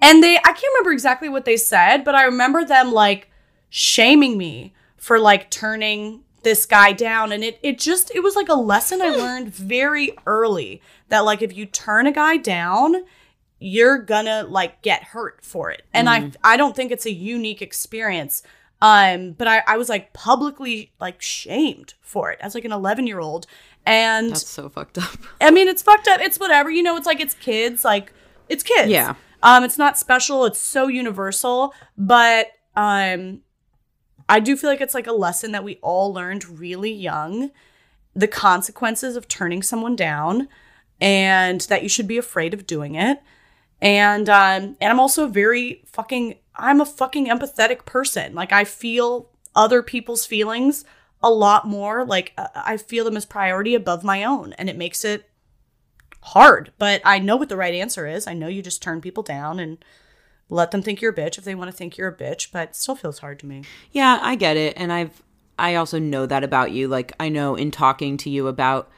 and 0.00 0.22
they, 0.22 0.36
I 0.36 0.42
can't 0.42 0.62
remember 0.74 0.92
exactly 0.92 1.28
what 1.28 1.44
they 1.44 1.56
said, 1.56 2.04
but 2.04 2.14
I 2.14 2.24
remember 2.24 2.64
them 2.64 2.92
like 2.92 3.30
shaming 3.68 4.38
me 4.38 4.74
for 4.96 5.18
like 5.18 5.50
turning 5.50 6.22
this 6.42 6.64
guy 6.64 6.92
down 6.92 7.32
and 7.32 7.42
it 7.42 7.58
it 7.60 7.76
just 7.76 8.14
it 8.14 8.22
was 8.22 8.36
like 8.36 8.48
a 8.48 8.54
lesson 8.54 9.02
I 9.02 9.08
learned 9.08 9.52
very 9.52 10.16
early 10.26 10.80
that 11.08 11.24
like 11.24 11.42
if 11.42 11.56
you 11.56 11.66
turn 11.66 12.06
a 12.06 12.12
guy 12.12 12.36
down 12.36 12.94
you're 13.58 13.98
gonna 13.98 14.44
like 14.48 14.80
get 14.80 15.02
hurt 15.02 15.44
for 15.44 15.72
it 15.72 15.82
and 15.92 16.08
I 16.08 16.20
mm. 16.20 16.36
I 16.44 16.56
don't 16.56 16.76
think 16.76 16.92
it's 16.92 17.04
a 17.04 17.12
unique 17.12 17.62
experience 17.62 18.44
um 18.82 19.32
but 19.32 19.48
I 19.48 19.62
I 19.66 19.76
was 19.76 19.88
like 19.88 20.12
publicly 20.12 20.92
like 21.00 21.22
shamed 21.22 21.94
for 22.00 22.30
it 22.30 22.38
as 22.40 22.54
like 22.54 22.64
an 22.64 22.72
11 22.72 23.06
year 23.06 23.20
old 23.20 23.46
and 23.86 24.32
That's 24.32 24.46
so 24.46 24.68
fucked 24.68 24.98
up. 24.98 25.16
I 25.40 25.50
mean, 25.50 25.68
it's 25.68 25.82
fucked 25.82 26.08
up. 26.08 26.20
It's 26.20 26.38
whatever. 26.38 26.70
You 26.70 26.82
know, 26.82 26.96
it's 26.96 27.06
like 27.06 27.20
it's 27.20 27.34
kids. 27.34 27.84
Like 27.84 28.12
it's 28.48 28.62
kids. 28.62 28.90
Yeah. 28.90 29.14
Um, 29.42 29.62
it's 29.62 29.78
not 29.78 29.96
special. 29.96 30.44
It's 30.44 30.58
so 30.58 30.88
universal. 30.88 31.72
But 31.96 32.48
um, 32.74 33.42
I 34.28 34.40
do 34.40 34.56
feel 34.56 34.68
like 34.68 34.80
it's 34.80 34.94
like 34.94 35.06
a 35.06 35.12
lesson 35.12 35.52
that 35.52 35.62
we 35.62 35.78
all 35.82 36.12
learned 36.12 36.58
really 36.58 36.92
young. 36.92 37.50
The 38.14 38.28
consequences 38.28 39.14
of 39.14 39.28
turning 39.28 39.62
someone 39.62 39.94
down, 39.94 40.48
and 41.00 41.60
that 41.62 41.82
you 41.82 41.88
should 41.88 42.08
be 42.08 42.18
afraid 42.18 42.54
of 42.54 42.66
doing 42.66 42.94
it. 42.94 43.22
And 43.80 44.28
um, 44.28 44.76
and 44.80 44.90
I'm 44.90 45.00
also 45.00 45.28
very 45.28 45.84
fucking. 45.86 46.36
I'm 46.56 46.80
a 46.80 46.86
fucking 46.86 47.26
empathetic 47.26 47.84
person. 47.84 48.34
Like 48.34 48.52
I 48.52 48.64
feel 48.64 49.30
other 49.54 49.82
people's 49.82 50.26
feelings 50.26 50.84
a 51.22 51.30
lot 51.30 51.66
more. 51.66 52.04
Like 52.04 52.32
uh, 52.36 52.48
I 52.54 52.76
feel 52.76 53.04
them 53.04 53.16
as 53.16 53.24
priority 53.24 53.74
above 53.74 54.04
my 54.04 54.24
own, 54.24 54.52
and 54.54 54.68
it 54.68 54.76
makes 54.76 55.04
it 55.04 55.28
hard. 56.22 56.72
But 56.78 57.00
I 57.04 57.18
know 57.18 57.36
what 57.36 57.48
the 57.48 57.56
right 57.56 57.74
answer 57.74 58.06
is. 58.06 58.26
I 58.26 58.34
know 58.34 58.48
you 58.48 58.62
just 58.62 58.82
turn 58.82 59.00
people 59.00 59.22
down 59.22 59.58
and 59.58 59.78
let 60.48 60.70
them 60.70 60.82
think 60.82 61.00
you're 61.00 61.12
a 61.12 61.16
bitch 61.16 61.38
if 61.38 61.44
they 61.44 61.54
want 61.54 61.70
to 61.70 61.76
think 61.76 61.96
you're 61.96 62.08
a 62.08 62.16
bitch. 62.16 62.52
But 62.52 62.70
it 62.70 62.76
still 62.76 62.96
feels 62.96 63.18
hard 63.18 63.38
to 63.40 63.46
me. 63.46 63.64
Yeah, 63.92 64.18
I 64.20 64.36
get 64.36 64.56
it. 64.56 64.74
And 64.76 64.92
I've 64.92 65.22
I 65.58 65.76
also 65.76 65.98
know 65.98 66.26
that 66.26 66.44
about 66.44 66.72
you. 66.72 66.88
Like 66.88 67.12
I 67.18 67.28
know 67.28 67.54
in 67.54 67.70
talking 67.70 68.16
to 68.18 68.30
you 68.30 68.46
about 68.46 68.90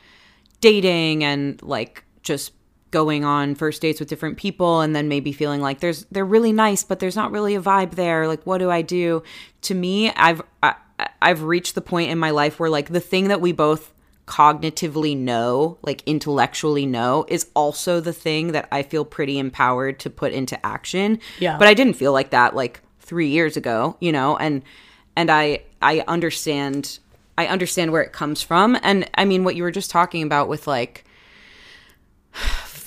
dating 0.61 1.23
and 1.25 1.62
like 1.62 2.05
just 2.23 2.53
going 2.90 3.24
on 3.24 3.55
first 3.55 3.83
dates 3.83 4.01
with 4.01 4.09
different 4.09 4.38
people 4.38 4.81
and 4.81 4.96
then 4.96 5.09
maybe 5.09 5.33
feeling 5.33 5.61
like 5.61 5.81
there's 5.81 6.07
they're 6.11 6.24
really 6.24 6.53
nice 6.53 6.83
but 6.85 7.01
there's 7.01 7.16
not 7.16 7.31
really 7.31 7.55
a 7.55 7.61
vibe 7.61 7.92
there 7.92 8.27
like 8.27 8.42
what 8.44 8.59
do 8.59 8.70
i 8.70 8.81
do 8.81 9.22
to 9.61 9.74
me 9.74 10.11
i've 10.12 10.40
I, 10.62 10.74
i've 11.20 11.42
reached 11.42 11.74
the 11.74 11.83
point 11.83 12.11
in 12.11 12.18
my 12.18 12.31
life 12.31 12.59
where 12.59 12.70
like 12.70 12.88
the 12.88 13.01
thing 13.01 13.29
that 13.29 13.40
we 13.40 13.53
both 13.53 13.92
cognitively 14.29 15.16
know, 15.16 15.79
like 15.83 16.03
intellectually 16.07 16.87
know, 16.87 17.24
is 17.29 17.48
also 17.55 17.98
the 17.98 18.12
thing 18.12 18.53
that 18.53 18.68
I 18.70 18.83
feel 18.83 19.05
pretty 19.05 19.38
empowered 19.38 19.98
to 20.01 20.11
put 20.11 20.33
into 20.33 20.64
action. 20.64 21.18
Yeah. 21.40 21.59
But 21.59 21.66
I 21.66 21.74
didn't 21.74 21.94
feel 21.94 22.12
like 22.12 22.31
that 22.31 22.55
like 22.55 22.83
three 23.01 23.29
years 23.29 23.57
ago, 23.57 23.96
you 24.01 24.12
know, 24.12 24.37
and 24.37 24.62
and 25.16 25.31
I 25.31 25.62
I 25.83 26.05
understand 26.07 26.98
I 27.37 27.46
understand 27.46 27.90
where 27.90 28.03
it 28.03 28.12
comes 28.12 28.42
from. 28.42 28.79
And 28.83 29.11
I 29.14 29.24
mean 29.24 29.44
what 29.44 29.57
you 29.57 29.62
were 29.62 29.70
just 29.70 29.90
talking 29.90 30.22
about 30.22 30.48
with 30.48 30.66
like 30.66 31.05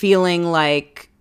feeling 0.02 0.52
like 0.52 1.12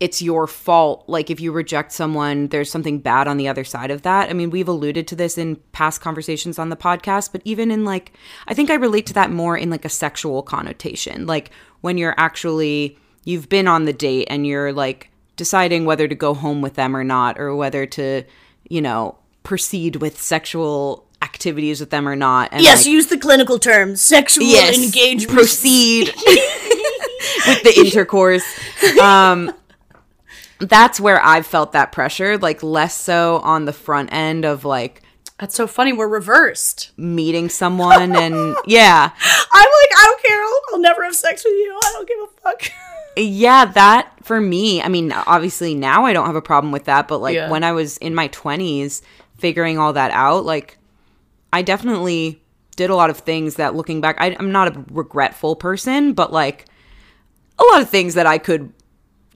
it's 0.00 0.20
your 0.20 0.46
fault. 0.46 1.04
Like 1.08 1.30
if 1.30 1.40
you 1.40 1.50
reject 1.50 1.92
someone, 1.92 2.48
there's 2.48 2.70
something 2.70 2.98
bad 2.98 3.26
on 3.26 3.38
the 3.38 3.48
other 3.48 3.64
side 3.64 3.90
of 3.90 4.02
that. 4.02 4.28
I 4.28 4.34
mean, 4.34 4.50
we've 4.50 4.68
alluded 4.68 5.08
to 5.08 5.16
this 5.16 5.38
in 5.38 5.56
past 5.72 6.02
conversations 6.02 6.58
on 6.58 6.68
the 6.68 6.76
podcast, 6.76 7.32
but 7.32 7.40
even 7.46 7.70
in 7.70 7.86
like, 7.86 8.12
I 8.48 8.52
think 8.52 8.68
I 8.68 8.74
relate 8.74 9.06
to 9.06 9.14
that 9.14 9.30
more 9.30 9.56
in 9.56 9.70
like 9.70 9.86
a 9.86 9.88
sexual 9.88 10.42
connotation. 10.42 11.26
Like 11.26 11.50
when 11.80 11.96
you're 11.96 12.14
actually, 12.18 12.98
you've 13.24 13.48
been 13.48 13.66
on 13.66 13.86
the 13.86 13.94
date 13.94 14.26
and 14.28 14.46
you're 14.46 14.74
like 14.74 15.08
deciding 15.36 15.86
whether 15.86 16.06
to 16.06 16.14
go 16.14 16.34
home 16.34 16.60
with 16.60 16.74
them 16.74 16.94
or 16.94 17.02
not, 17.02 17.38
or 17.40 17.56
whether 17.56 17.86
to, 17.86 18.24
you 18.68 18.82
know, 18.82 19.16
proceed 19.42 19.96
with 19.96 20.20
sexual 20.20 21.06
activities 21.22 21.80
with 21.80 21.88
them 21.88 22.06
or 22.06 22.14
not. 22.14 22.50
And 22.52 22.62
Yes, 22.62 22.84
like, 22.84 22.92
use 22.92 23.06
the 23.06 23.16
clinical 23.16 23.58
term 23.58 23.96
sexual 23.96 24.44
yes, 24.44 24.76
engagement. 24.76 25.32
proceed 25.34 26.12
with 27.46 27.62
the 27.62 27.74
intercourse. 27.80 28.44
Um, 29.00 29.52
that's 30.58 30.98
where 31.00 31.22
I've 31.22 31.46
felt 31.46 31.72
that 31.72 31.92
pressure, 31.92 32.38
like 32.38 32.62
less 32.62 32.94
so 32.94 33.36
on 33.42 33.64
the 33.66 33.72
front 33.72 34.10
end 34.12 34.44
of 34.44 34.64
like 34.64 35.02
That's 35.38 35.54
so 35.54 35.66
funny. 35.66 35.92
We're 35.92 36.08
reversed. 36.08 36.92
meeting 36.96 37.48
someone 37.50 38.16
and 38.16 38.34
yeah, 38.66 39.10
I'm 39.12 39.66
like, 39.66 39.98
I 39.98 40.02
don't 40.04 40.22
care. 40.22 40.42
I'll, 40.42 40.60
I'll 40.72 40.80
never 40.80 41.04
have 41.04 41.14
sex 41.14 41.44
with 41.44 41.52
you. 41.54 41.78
I 41.82 41.90
don't 41.92 42.08
give 42.08 42.18
a 42.20 42.40
fuck. 42.40 42.72
yeah, 43.18 43.66
that 43.66 44.12
for 44.22 44.40
me, 44.40 44.80
I 44.80 44.88
mean, 44.88 45.12
obviously 45.12 45.74
now 45.74 46.06
I 46.06 46.12
don't 46.14 46.26
have 46.26 46.36
a 46.36 46.42
problem 46.42 46.72
with 46.72 46.84
that, 46.84 47.06
but 47.06 47.18
like 47.20 47.34
Yeah. 47.34 47.50
when 47.50 47.62
I 47.64 47.72
was 47.72 47.98
in 47.98 48.14
my 48.14 48.28
20s 48.28 49.02
figuring 49.36 49.78
all 49.78 49.92
that 49.92 50.10
out, 50.12 50.46
like 50.46 50.78
I 51.52 51.60
definitely 51.62 52.40
did 52.76 52.88
a 52.90 52.94
lot 52.94 53.10
of 53.10 53.18
things 53.18 53.56
that 53.56 53.74
looking 53.74 54.00
back, 54.00 54.16
I, 54.18 54.34
I'm 54.38 54.52
not 54.52 54.74
a 54.74 54.84
regretful 54.90 55.56
person, 55.56 56.12
but 56.14 56.32
like 56.32 56.64
a 57.58 57.64
lot 57.64 57.80
of 57.82 57.88
things 57.90 58.14
that 58.14 58.26
I 58.26 58.38
could 58.38 58.72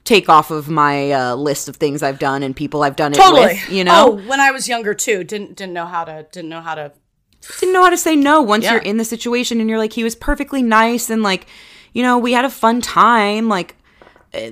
take 0.03 0.29
off 0.29 0.49
of 0.51 0.67
my 0.69 1.11
uh, 1.11 1.35
list 1.35 1.67
of 1.69 1.75
things 1.75 2.01
I've 2.03 2.19
done 2.19 2.41
and 2.43 2.55
people 2.55 2.81
I've 2.83 2.95
done 2.95 3.11
it 3.11 3.15
Totally. 3.17 3.41
with, 3.53 3.69
you 3.69 3.83
know? 3.83 4.07
Oh, 4.19 4.27
when 4.27 4.39
I 4.39 4.51
was 4.51 4.67
younger 4.67 4.93
too, 4.93 5.23
didn't 5.23 5.55
didn't 5.55 5.73
know 5.73 5.85
how 5.85 6.03
to 6.05 6.25
didn't 6.31 6.49
know 6.49 6.61
how 6.61 6.75
to. 6.75 6.91
didn't 7.59 7.73
know 7.73 7.83
how 7.83 7.89
to 7.89 7.97
say 7.97 8.15
no 8.15 8.41
once 8.41 8.63
Yeah. 8.63 8.73
you're 8.73 8.81
in 8.81 8.97
the 8.97 9.05
situation 9.05 9.59
and 9.61 9.69
you're 9.69 9.77
like 9.79 9.93
he 9.93 10.03
was 10.03 10.15
perfectly 10.15 10.61
nice 10.63 11.09
and 11.09 11.21
like 11.23 11.45
you 11.93 12.01
know 12.03 12.17
we 12.17 12.33
had 12.33 12.45
a 12.45 12.49
fun 12.49 12.81
time 12.81 13.47
like 13.49 13.75
uh, 14.33 14.51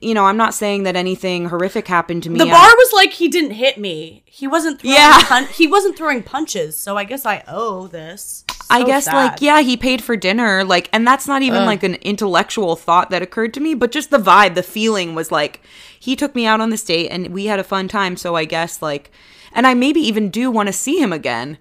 you 0.00 0.12
know 0.14 0.24
i'm 0.26 0.36
not 0.36 0.52
saying 0.52 0.82
that 0.82 0.96
anything 0.96 1.46
horrific 1.48 1.88
happened 1.88 2.22
to 2.24 2.30
me 2.30 2.38
The 2.38 2.44
I- 2.46 2.50
bar 2.50 2.74
was 2.76 2.92
like 2.92 3.12
he 3.12 3.28
didn't 3.28 3.52
hit 3.52 3.78
me. 3.78 4.22
He 4.26 4.46
wasn't 4.46 4.80
throwing 4.80 4.96
Yeah. 4.96 5.18
pun- 5.22 5.46
he 5.46 5.66
wasn't 5.66 5.96
throwing 5.96 6.22
punches. 6.22 6.76
So 6.76 6.96
I 6.96 7.04
guess 7.04 7.24
I 7.24 7.42
owe 7.48 7.86
this. 7.86 8.44
I 8.74 8.80
So 8.80 8.86
guess 8.86 9.04
sad. 9.04 9.14
like 9.14 9.42
yeah, 9.42 9.60
he 9.60 9.76
paid 9.76 10.02
for 10.02 10.16
dinner, 10.16 10.64
like, 10.64 10.88
and 10.92 11.06
that's 11.06 11.26
not 11.26 11.42
even 11.42 11.64
like 11.64 11.82
an 11.82 11.94
intellectual 11.96 12.76
thought 12.76 13.10
that 13.10 13.22
occurred 13.22 13.54
to 13.54 13.60
me, 13.60 13.74
but 13.74 13.92
just 13.92 14.10
the 14.10 14.18
vibe, 14.18 14.54
the 14.54 14.62
feeling 14.62 15.14
was 15.14 15.30
like 15.32 15.60
he 15.98 16.16
took 16.16 16.34
me 16.34 16.46
out 16.46 16.60
on 16.60 16.70
this 16.70 16.84
date 16.84 17.08
and 17.08 17.28
we 17.28 17.46
had 17.46 17.58
a 17.58 17.64
fun 17.64 17.88
time. 17.88 18.16
So 18.16 18.34
I 18.34 18.44
guess 18.44 18.82
like, 18.82 19.10
and 19.52 19.66
I 19.66 19.74
maybe 19.74 20.00
even 20.00 20.30
do 20.30 20.50
want 20.50 20.66
to 20.68 20.72
see 20.72 21.00
him 21.00 21.12
again, 21.12 21.58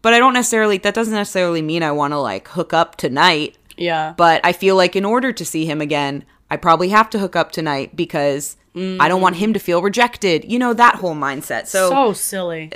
but 0.00 0.14
I 0.14 0.18
don't 0.18 0.34
necessarily. 0.34 0.78
That 0.78 0.94
doesn't 0.94 1.14
necessarily 1.14 1.62
mean 1.62 1.82
I 1.82 1.92
want 1.92 2.12
to 2.12 2.18
like 2.18 2.48
hook 2.48 2.72
up 2.72 2.96
tonight. 2.96 3.56
Yeah. 3.76 4.14
But 4.16 4.40
I 4.44 4.52
feel 4.52 4.76
like 4.76 4.96
in 4.96 5.04
order 5.04 5.32
to 5.32 5.44
see 5.44 5.64
him 5.66 5.80
again, 5.80 6.24
I 6.50 6.56
probably 6.56 6.90
have 6.90 7.10
to 7.10 7.18
hook 7.18 7.36
up 7.36 7.52
tonight 7.52 7.96
because 7.96 8.56
I 8.74 9.08
don't 9.08 9.20
want 9.20 9.36
mm. 9.36 9.40
him 9.40 9.52
to 9.52 9.58
feel 9.58 9.82
rejected. 9.82 10.50
You 10.50 10.58
know 10.58 10.72
that 10.72 10.96
whole 10.96 11.14
mindset. 11.14 11.66
So, 11.66 11.90
so 11.90 12.12
silly. 12.14 12.72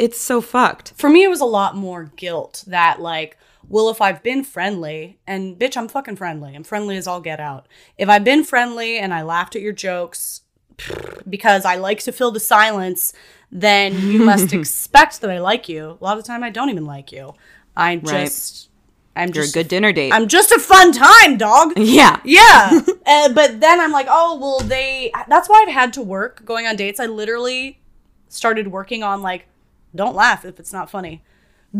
It's 0.00 0.18
so 0.18 0.40
fucked. 0.40 0.94
For 0.96 1.10
me, 1.10 1.22
it 1.22 1.28
was 1.28 1.42
a 1.42 1.46
lot 1.46 1.76
more 1.76 2.10
guilt 2.16 2.64
that 2.66 3.00
like, 3.00 3.36
well, 3.68 3.90
if 3.90 4.00
I've 4.00 4.22
been 4.22 4.42
friendly, 4.42 5.18
and 5.26 5.58
bitch, 5.58 5.76
I'm 5.76 5.88
fucking 5.88 6.16
friendly. 6.16 6.56
I'm 6.56 6.64
friendly 6.64 6.96
as 6.96 7.06
all 7.06 7.20
get 7.20 7.38
out. 7.38 7.68
If 7.98 8.08
I've 8.08 8.24
been 8.24 8.42
friendly 8.42 8.98
and 8.98 9.12
I 9.12 9.22
laughed 9.22 9.54
at 9.54 9.62
your 9.62 9.74
jokes 9.74 10.40
because 11.28 11.66
I 11.66 11.76
like 11.76 12.00
to 12.00 12.12
fill 12.12 12.30
the 12.30 12.40
silence, 12.40 13.12
then 13.52 13.94
you 14.08 14.24
must 14.24 14.52
expect 14.54 15.20
that 15.20 15.30
I 15.30 15.38
like 15.38 15.68
you. 15.68 15.98
A 16.00 16.04
lot 16.04 16.16
of 16.16 16.24
the 16.24 16.26
time, 16.26 16.42
I 16.42 16.50
don't 16.50 16.70
even 16.70 16.86
like 16.86 17.12
you. 17.12 17.34
I 17.76 17.96
just, 17.96 18.70
I'm 19.14 19.28
You're 19.28 19.42
a 19.42 19.44
just 19.44 19.54
good 19.54 19.68
dinner 19.68 19.92
date. 19.92 20.12
I'm 20.14 20.28
just 20.28 20.50
a 20.50 20.58
fun 20.58 20.92
time, 20.92 21.36
dog. 21.36 21.74
yeah. 21.76 22.20
Yeah. 22.24 22.80
uh, 23.06 23.32
but 23.32 23.60
then 23.60 23.80
I'm 23.80 23.92
like, 23.92 24.06
oh, 24.08 24.38
well, 24.40 24.60
they. 24.60 25.12
That's 25.28 25.48
why 25.48 25.64
I've 25.66 25.72
had 25.72 25.92
to 25.94 26.02
work 26.02 26.44
going 26.46 26.66
on 26.66 26.76
dates. 26.76 26.98
I 26.98 27.06
literally 27.06 27.80
started 28.28 28.68
working 28.68 29.02
on, 29.02 29.20
like, 29.20 29.46
don't 29.94 30.14
laugh 30.14 30.44
if 30.44 30.58
it's 30.60 30.72
not 30.72 30.90
funny. 30.90 31.22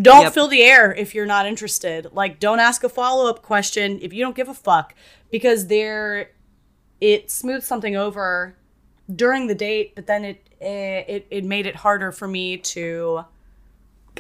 Don't 0.01 0.23
Yep. 0.25 0.35
fill 0.35 0.49
the 0.49 0.63
air 0.63 0.95
if 0.95 1.15
you're 1.15 1.27
not 1.27 1.47
interested. 1.47 2.09
Like, 2.13 2.39
don't 2.39 2.61
ask 2.61 2.85
a 2.85 2.89
follow 2.89 3.29
up 3.29 3.43
question 3.43 3.99
if 4.03 4.13
you 4.13 4.23
don't 4.23 4.37
give 4.37 4.49
a 4.49 4.55
fuck. 4.55 4.95
Because 5.33 5.67
there, 5.67 6.31
it 7.01 7.31
smooths 7.31 7.67
something 7.67 7.97
over 7.97 8.57
during 9.13 9.49
the 9.49 9.55
date, 9.55 9.95
but 9.97 10.07
then 10.07 10.25
it, 10.25 10.49
eh, 10.61 11.03
it, 11.09 11.27
it 11.31 11.45
made 11.45 11.67
it 11.67 11.77
harder 11.77 12.13
for 12.13 12.29
me 12.29 12.57
to 12.59 13.25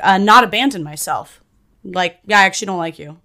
uh, 0.02 0.18
not 0.18 0.42
abandon 0.42 0.82
myself. 0.82 1.40
Like, 1.84 2.18
yeah, 2.26 2.40
I 2.40 2.42
actually 2.42 2.66
don't 2.66 2.78
like 2.78 2.98
you. 2.98 3.18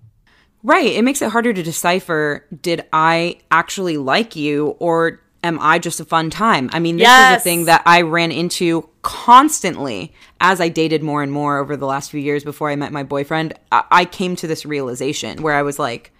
Right. 0.61 0.93
It 0.93 1.03
makes 1.03 1.21
it 1.21 1.31
harder 1.31 1.53
to 1.53 1.61
decipher 1.63 2.45
did 2.61 2.85
I 2.91 3.37
actually 3.51 3.97
like 3.97 4.35
you 4.35 4.75
or 4.79 5.21
am 5.45 5.59
I 5.61 5.79
just 5.79 5.99
a 5.99 6.05
fun 6.05 6.29
time? 6.29 6.69
I 6.73 6.79
mean, 6.79 6.97
this 6.97 7.07
is 7.07 7.37
a 7.37 7.39
thing 7.39 7.65
that 7.65 7.83
I 7.85 8.01
ran 8.01 8.31
into 8.31 8.89
constantly 9.03 10.13
as 10.41 10.59
I 10.59 10.69
dated 10.69 11.03
more 11.03 11.21
and 11.21 11.31
more 11.31 11.59
over 11.59 11.77
the 11.77 11.85
last 11.85 12.11
few 12.11 12.19
years 12.19 12.43
before 12.43 12.69
I 12.69 12.75
met 12.75 12.91
my 12.91 13.03
boyfriend. 13.03 13.53
I, 13.71 13.83
I 13.91 14.05
came 14.05 14.35
to 14.37 14.47
this 14.47 14.65
realization 14.65 15.41
where 15.41 15.53
I 15.53 15.61
was 15.61 15.77
like, 15.77 16.11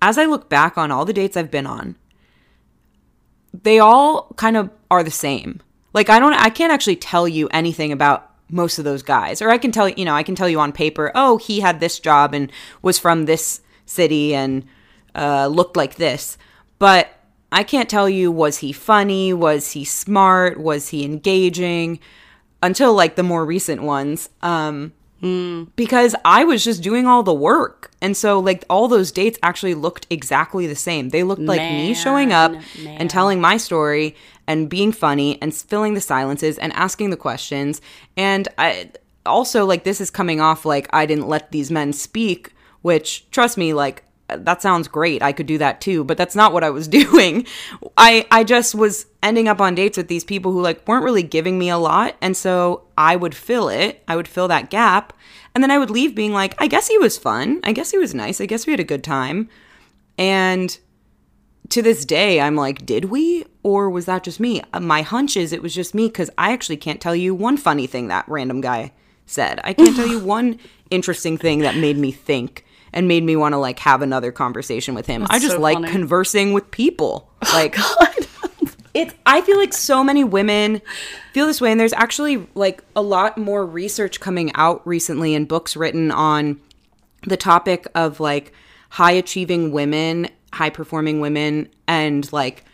as 0.00 0.16
I 0.16 0.26
look 0.26 0.48
back 0.48 0.78
on 0.78 0.92
all 0.92 1.04
the 1.04 1.12
dates 1.12 1.36
I've 1.36 1.50
been 1.50 1.66
on, 1.66 1.96
they 3.52 3.80
all 3.80 4.32
kind 4.36 4.56
of 4.56 4.70
are 4.90 5.02
the 5.02 5.10
same. 5.10 5.60
Like 5.92 6.08
I 6.08 6.20
don't 6.20 6.34
I 6.34 6.50
can't 6.50 6.72
actually 6.72 6.96
tell 6.96 7.26
you 7.26 7.48
anything 7.48 7.90
about 7.90 8.30
most 8.50 8.78
of 8.78 8.84
those 8.84 9.02
guys. 9.02 9.42
Or 9.42 9.50
I 9.50 9.58
can 9.58 9.72
tell 9.72 9.88
you, 9.88 9.94
you 9.98 10.04
know, 10.04 10.14
I 10.14 10.22
can 10.22 10.36
tell 10.36 10.48
you 10.48 10.60
on 10.60 10.72
paper, 10.72 11.10
oh, 11.14 11.38
he 11.38 11.60
had 11.60 11.80
this 11.80 11.98
job 11.98 12.32
and 12.32 12.52
was 12.82 12.98
from 12.98 13.24
this 13.24 13.60
city 13.86 14.34
and 14.34 14.64
uh, 15.14 15.48
looked 15.48 15.76
like 15.76 15.96
this. 15.96 16.38
But 16.78 17.17
I 17.50 17.62
can't 17.62 17.88
tell 17.88 18.08
you 18.08 18.30
was 18.30 18.58
he 18.58 18.72
funny, 18.72 19.32
was 19.32 19.72
he 19.72 19.84
smart, 19.84 20.60
was 20.60 20.88
he 20.88 21.04
engaging 21.04 21.98
until 22.62 22.92
like 22.94 23.16
the 23.16 23.22
more 23.22 23.44
recent 23.44 23.82
ones. 23.82 24.28
Um 24.42 24.92
because 25.74 26.14
I 26.24 26.44
was 26.44 26.62
just 26.62 26.80
doing 26.80 27.06
all 27.06 27.24
the 27.24 27.34
work. 27.34 27.90
And 28.00 28.16
so 28.16 28.38
like 28.38 28.64
all 28.70 28.86
those 28.86 29.10
dates 29.10 29.36
actually 29.42 29.74
looked 29.74 30.06
exactly 30.10 30.68
the 30.68 30.76
same. 30.76 31.08
They 31.08 31.24
looked 31.24 31.42
like 31.42 31.60
me 31.60 31.92
showing 31.94 32.32
up 32.32 32.52
Man, 32.52 32.62
man. 32.84 33.00
and 33.00 33.10
telling 33.10 33.40
my 33.40 33.56
story 33.56 34.14
and 34.46 34.68
being 34.68 34.92
funny 34.92 35.36
and 35.42 35.52
filling 35.52 35.94
the 35.94 36.00
silences 36.00 36.56
and 36.58 36.72
asking 36.74 37.10
the 37.10 37.16
questions. 37.16 37.80
And 38.16 38.46
I 38.58 38.90
also 39.26 39.66
like 39.66 39.82
this 39.82 40.00
is 40.00 40.10
coming 40.10 40.40
off 40.40 40.64
like 40.64 40.88
I 40.92 41.04
didn't 41.04 41.26
let 41.28 41.50
these 41.50 41.70
men 41.70 41.92
speak, 41.92 42.52
which 42.82 43.28
trust 43.32 43.58
me 43.58 43.72
like 43.74 44.04
that 44.28 44.62
sounds 44.62 44.88
great. 44.88 45.22
I 45.22 45.32
could 45.32 45.46
do 45.46 45.58
that 45.58 45.80
too, 45.80 46.04
but 46.04 46.16
that's 46.16 46.36
not 46.36 46.52
what 46.52 46.64
I 46.64 46.70
was 46.70 46.88
doing. 47.00 47.46
I 47.96 48.26
I 48.30 48.44
just 48.44 48.74
was 48.74 49.06
ending 49.22 49.48
up 49.48 49.60
on 49.60 49.74
dates 49.74 49.96
with 49.96 50.08
these 50.08 50.24
people 50.24 50.52
who 50.52 50.60
like 50.62 50.86
weren't 50.86 51.04
really 51.04 51.22
giving 51.22 51.58
me 51.58 51.70
a 51.70 51.78
lot, 51.78 52.16
and 52.20 52.36
so 52.36 52.82
I 52.96 53.16
would 53.16 53.34
fill 53.34 53.68
it. 53.68 54.02
I 54.06 54.16
would 54.16 54.28
fill 54.28 54.48
that 54.48 54.70
gap, 54.70 55.12
and 55.54 55.62
then 55.64 55.70
I 55.70 55.78
would 55.78 55.90
leave 55.90 56.14
being 56.14 56.32
like, 56.32 56.54
I 56.60 56.66
guess 56.66 56.88
he 56.88 56.98
was 56.98 57.18
fun. 57.18 57.60
I 57.64 57.72
guess 57.72 57.90
he 57.90 57.98
was 57.98 58.14
nice. 58.14 58.40
I 58.40 58.46
guess 58.46 58.66
we 58.66 58.72
had 58.72 58.80
a 58.80 58.84
good 58.84 59.04
time. 59.04 59.48
And 60.16 60.76
to 61.70 61.82
this 61.82 62.04
day, 62.04 62.40
I'm 62.40 62.56
like, 62.56 62.84
did 62.86 63.06
we? 63.06 63.44
Or 63.62 63.90
was 63.90 64.06
that 64.06 64.24
just 64.24 64.40
me? 64.40 64.62
Uh, 64.72 64.80
My 64.80 65.02
hunch 65.02 65.36
is 65.36 65.52
it 65.52 65.62
was 65.62 65.74
just 65.74 65.94
me 65.94 66.06
because 66.08 66.30
I 66.38 66.52
actually 66.52 66.78
can't 66.78 67.00
tell 67.00 67.14
you 67.14 67.34
one 67.34 67.56
funny 67.56 67.86
thing 67.86 68.08
that 68.08 68.28
random 68.28 68.60
guy 68.60 68.92
said. 69.26 69.60
I 69.64 69.74
can't 69.74 69.94
tell 69.94 70.06
you 70.06 70.18
one 70.24 70.58
interesting 70.90 71.36
thing 71.36 71.60
that 71.60 71.76
made 71.76 71.98
me 71.98 72.10
think 72.10 72.64
and 72.98 73.06
made 73.06 73.22
me 73.22 73.36
want 73.36 73.52
to 73.52 73.58
like 73.58 73.78
have 73.78 74.02
another 74.02 74.32
conversation 74.32 74.92
with 74.92 75.06
him. 75.06 75.24
I 75.30 75.38
just 75.38 75.54
so 75.54 75.60
like 75.60 75.76
funny. 75.76 75.92
conversing 75.92 76.52
with 76.52 76.68
people. 76.72 77.30
Oh 77.42 77.50
like, 77.54 77.76
it's 78.94 79.14
I 79.24 79.40
feel 79.40 79.56
like 79.56 79.72
so 79.72 80.02
many 80.02 80.24
women 80.24 80.82
feel 81.32 81.46
this 81.46 81.60
way 81.60 81.70
and 81.70 81.78
there's 81.78 81.92
actually 81.92 82.48
like 82.56 82.82
a 82.96 83.00
lot 83.00 83.38
more 83.38 83.64
research 83.64 84.18
coming 84.18 84.50
out 84.56 84.84
recently 84.84 85.36
and 85.36 85.46
books 85.46 85.76
written 85.76 86.10
on 86.10 86.60
the 87.22 87.36
topic 87.36 87.86
of 87.94 88.18
like 88.18 88.52
high 88.90 89.12
achieving 89.12 89.70
women, 89.70 90.28
high 90.52 90.70
performing 90.70 91.20
women 91.20 91.68
and 91.86 92.30
like 92.32 92.64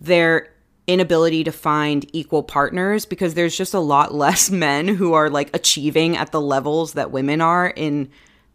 their 0.00 0.48
inability 0.86 1.42
to 1.42 1.50
find 1.50 2.08
equal 2.14 2.44
partners 2.44 3.04
because 3.04 3.34
there's 3.34 3.56
just 3.56 3.74
a 3.74 3.80
lot 3.80 4.14
less 4.14 4.48
men 4.52 4.86
who 4.86 5.12
are 5.14 5.28
like 5.28 5.50
achieving 5.56 6.16
at 6.16 6.30
the 6.30 6.40
levels 6.40 6.92
that 6.92 7.10
women 7.10 7.40
are 7.40 7.66
in 7.66 8.08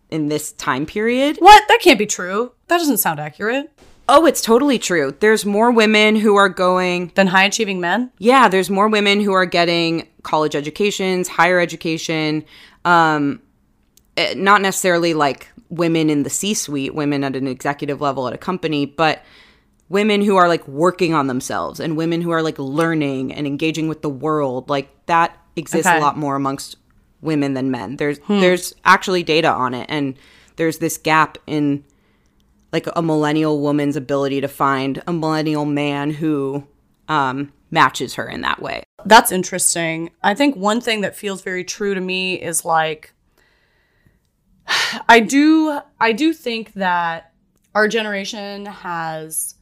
in 0.10 0.28
this 0.30 0.52
time 0.54 0.86
period. 0.86 1.38
What? 1.39 1.63
That 1.67 1.80
can't 1.82 2.00
be 2.00 2.06
true. 2.06 2.52
That 2.67 2.78
doesn't 2.78 2.98
sound 2.98 3.20
accurate. 3.20 3.72
Oh, 4.10 4.26
it's 4.26 4.41
totally 4.41 4.80
true. 4.80 5.13
There's 5.20 5.46
more 5.46 5.70
women 5.72 6.15
who 6.15 6.36
are 6.38 6.48
going 6.48 7.12
Than 7.15 7.28
high 7.28 7.43
achieving 7.43 7.82
men? 7.82 8.10
yeah, 8.20 8.48
there's 8.48 8.70
more 8.70 8.88
women 8.88 9.20
who 9.20 9.34
are 9.34 9.46
getting 9.46 10.08
college 10.24 10.56
educations, 10.56 11.28
higher 11.28 11.60
education, 11.60 12.46
um, 12.86 13.41
eh, 14.15 14.34
not 14.38 14.62
necessarily 14.62 15.13
like 15.13 15.50
women 15.70 16.10
in 16.10 16.24
the 16.24 16.30
C 16.30 16.54
suite, 16.54 16.96
women 16.96 17.26
at 17.26 17.36
an 17.36 17.48
executive 17.48 18.00
level 18.00 18.28
at 18.30 18.34
a 18.34 18.38
company, 18.38 18.86
but 18.86 19.24
women 19.89 20.22
who 20.22 20.38
are 20.38 20.48
like 20.48 20.65
working 20.70 21.13
on 21.13 21.28
themselves 21.28 21.82
and 21.82 21.98
women 21.98 22.22
who 22.22 22.32
are 22.32 22.41
like 22.41 22.58
learning 22.60 23.34
and 23.34 23.46
engaging 23.46 23.89
with 23.89 24.02
the 24.02 24.10
world. 24.10 24.70
Like 24.70 24.89
that 25.08 25.38
exists 25.58 25.86
Okay. 25.88 25.98
a 25.98 26.02
lot 26.02 26.17
more 26.17 26.38
amongst 26.38 26.78
women 27.21 27.53
than 27.53 27.71
men. 27.71 27.97
There's 27.97 28.19
there's 28.27 28.73
actually 28.86 29.23
data 29.23 29.49
on 29.49 29.73
it 29.73 29.86
and 29.89 30.17
there's 30.56 30.80
this 30.80 30.97
gap 30.97 31.38
in 31.47 31.84
like 32.73 32.88
a 32.95 33.01
millennial 33.01 33.62
woman's 33.62 33.95
ability 33.95 34.41
to 34.41 34.47
find 34.47 35.01
a 35.08 35.13
millennial 35.13 35.65
man 35.65 36.12
who 36.12 36.67
um, 37.08 37.53
matches 37.71 38.15
her 38.15 38.27
in 38.27 38.41
that 38.41 38.62
way. 38.62 38.84
That's 39.06 39.32
interesting. 39.32 40.12
I 40.21 40.34
think 40.34 40.56
one 40.56 40.82
thing 40.82 41.01
that 41.01 41.15
feels 41.15 41.41
very 41.41 41.63
true 41.63 41.93
to 41.93 42.01
me 42.01 42.36
is 42.36 42.65
like 42.65 43.13
I 45.08 45.19
do 45.21 45.80
I 45.99 46.12
do 46.12 46.34
think 46.34 46.73
that 46.73 47.34
our 47.73 47.88
generation 47.88 48.65
has 48.65 49.56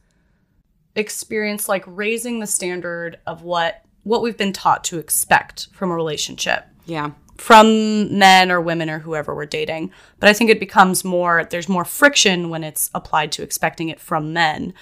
experienced 0.94 1.68
like 1.68 1.84
raising 1.86 2.40
the 2.40 2.46
standard 2.46 3.18
of 3.26 3.42
what 3.42 3.82
what 4.02 4.22
we've 4.22 4.36
been 4.36 4.52
taught 4.52 4.84
to 4.84 4.98
expect 4.98 5.68
from 5.72 5.90
a 5.90 5.94
relationship 5.94 6.64
Yeah. 6.86 7.10
From 7.38 8.18
men 8.18 8.50
or 8.50 8.60
women 8.60 8.90
or 8.90 8.98
whoever 8.98 9.34
we're 9.34 9.46
dating. 9.46 9.90
But 10.20 10.28
I 10.28 10.32
think 10.32 10.50
it 10.50 10.60
becomes 10.60 11.04
more, 11.04 11.44
there's 11.44 11.68
more 11.68 11.84
friction 11.84 12.50
when 12.50 12.64
it's 12.64 12.90
applied 12.94 13.32
to 13.32 13.42
expecting 13.42 13.88
it 13.88 14.00
from 14.00 14.32
men. 14.32 14.74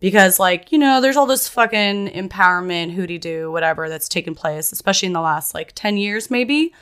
Because, 0.00 0.40
like, 0.40 0.72
you 0.72 0.78
know, 0.78 1.00
there's 1.00 1.16
all 1.16 1.26
this 1.26 1.48
fucking 1.48 2.08
empowerment, 2.08 2.92
hooty 2.92 3.18
doo, 3.18 3.52
whatever 3.52 3.88
that's 3.88 4.08
taken 4.08 4.34
place, 4.34 4.72
especially 4.72 5.06
in 5.06 5.12
the 5.12 5.20
last 5.20 5.54
like 5.54 5.72
10 5.76 5.96
years, 5.96 6.28
maybe. 6.30 6.74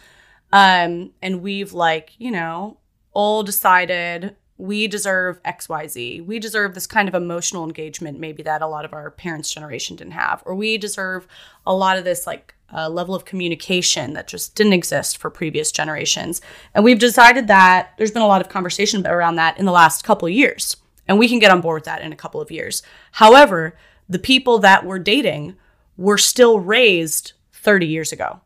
Um, 0.53 1.13
and 1.21 1.43
we've, 1.43 1.75
like, 1.75 2.13
you 2.19 2.31
know, 2.31 2.79
all 3.13 3.43
decided 3.43 4.37
we 4.61 4.87
deserve 4.87 5.43
XYZ. 5.43 6.25
We 6.25 6.39
deserve 6.39 6.75
this 6.75 6.87
kind 6.87 7.09
of 7.09 7.15
emotional 7.15 7.65
engagement, 7.65 8.21
maybe 8.21 8.43
that 8.43 8.61
a 8.61 8.67
lot 8.67 8.85
of 8.85 8.93
our 8.93 9.11
parents' 9.11 9.51
generation 9.51 9.97
didn't 9.97 10.13
have. 10.13 10.43
Or 10.45 10.55
we 10.55 10.77
deserve 10.77 11.27
a 11.67 11.75
lot 11.75 11.97
of 11.97 12.05
this, 12.05 12.27
like, 12.27 12.55
uh, 12.73 12.89
level 12.89 13.15
of 13.15 13.25
communication 13.25 14.13
that 14.13 14.29
just 14.29 14.55
didn't 14.55 14.75
exist 14.75 15.17
for 15.17 15.31
previous 15.31 15.73
generations. 15.73 16.41
And 16.75 16.85
we've 16.85 16.99
decided 16.99 17.49
that 17.49 17.93
there's 17.97 18.11
been 18.11 18.23
a 18.23 18.29
lot 18.29 18.43
of 18.43 18.49
conversation 18.49 19.05
around 19.07 19.37
that 19.37 19.59
in 19.59 19.65
the 19.65 19.73
last 19.73 20.05
couple 20.05 20.29
of 20.29 20.35
years. 20.35 20.77
And 21.09 21.19
we 21.19 21.29
can 21.29 21.39
get 21.39 21.51
on 21.51 21.63
board 21.63 21.79
with 21.79 21.85
that 21.87 22.03
in 22.03 22.13
a 22.13 22.17
couple 22.17 22.41
of 22.41 22.51
years. 22.51 22.83
However, 23.13 23.77
the 24.09 24.19
people 24.19 24.59
that 24.59 24.85
we're 24.85 24.99
dating 24.99 25.57
were 25.97 26.19
still 26.19 26.61
raised 26.61 27.33
30 27.55 27.87
years 27.87 28.13
ago. 28.13 28.41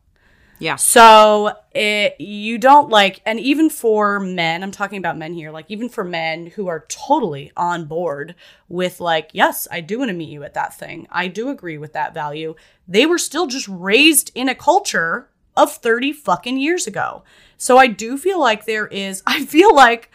Yeah. 0.65 0.77
So 0.77 1.59
it, 1.73 2.19
you 2.19 2.57
don't 2.57 2.89
like, 2.89 3.21
and 3.27 3.39
even 3.39 3.69
for 3.69 4.19
men, 4.19 4.63
I'm 4.63 4.71
talking 4.71 4.97
about 4.97 5.19
men 5.19 5.35
here, 5.35 5.51
like 5.51 5.67
even 5.69 5.91
for 5.91 6.05
men 6.05 6.47
who 6.47 6.69
are 6.69 6.87
totally 6.89 7.53
on 7.55 7.85
board 7.85 8.35
with, 8.67 8.99
like, 8.99 9.29
yes, 9.35 9.69
I 9.71 9.83
do 9.83 9.99
want 9.99 10.09
to 10.09 10.15
meet 10.15 10.31
you 10.31 10.43
at 10.43 10.55
that 10.55 10.73
thing. 10.73 11.07
I 11.11 11.29
do 11.29 11.51
agree 11.51 11.77
with 11.77 11.93
that 11.93 12.15
value. 12.15 12.55
They 12.89 13.05
were 13.05 13.19
still 13.19 13.47
just 13.47 13.69
raised 13.69 14.33
in 14.35 14.49
a 14.49 14.55
culture 14.55 15.29
of 15.55 15.71
30 15.71 16.15
fucking 16.15 16.57
years 16.57 16.87
ago. 16.87 17.25
So 17.59 17.77
I 17.77 17.87
do 17.87 18.17
feel 18.17 18.41
like 18.41 18.65
there 18.65 18.87
is, 18.87 19.23
I 19.27 19.45
feel 19.45 19.75
like, 19.75 20.11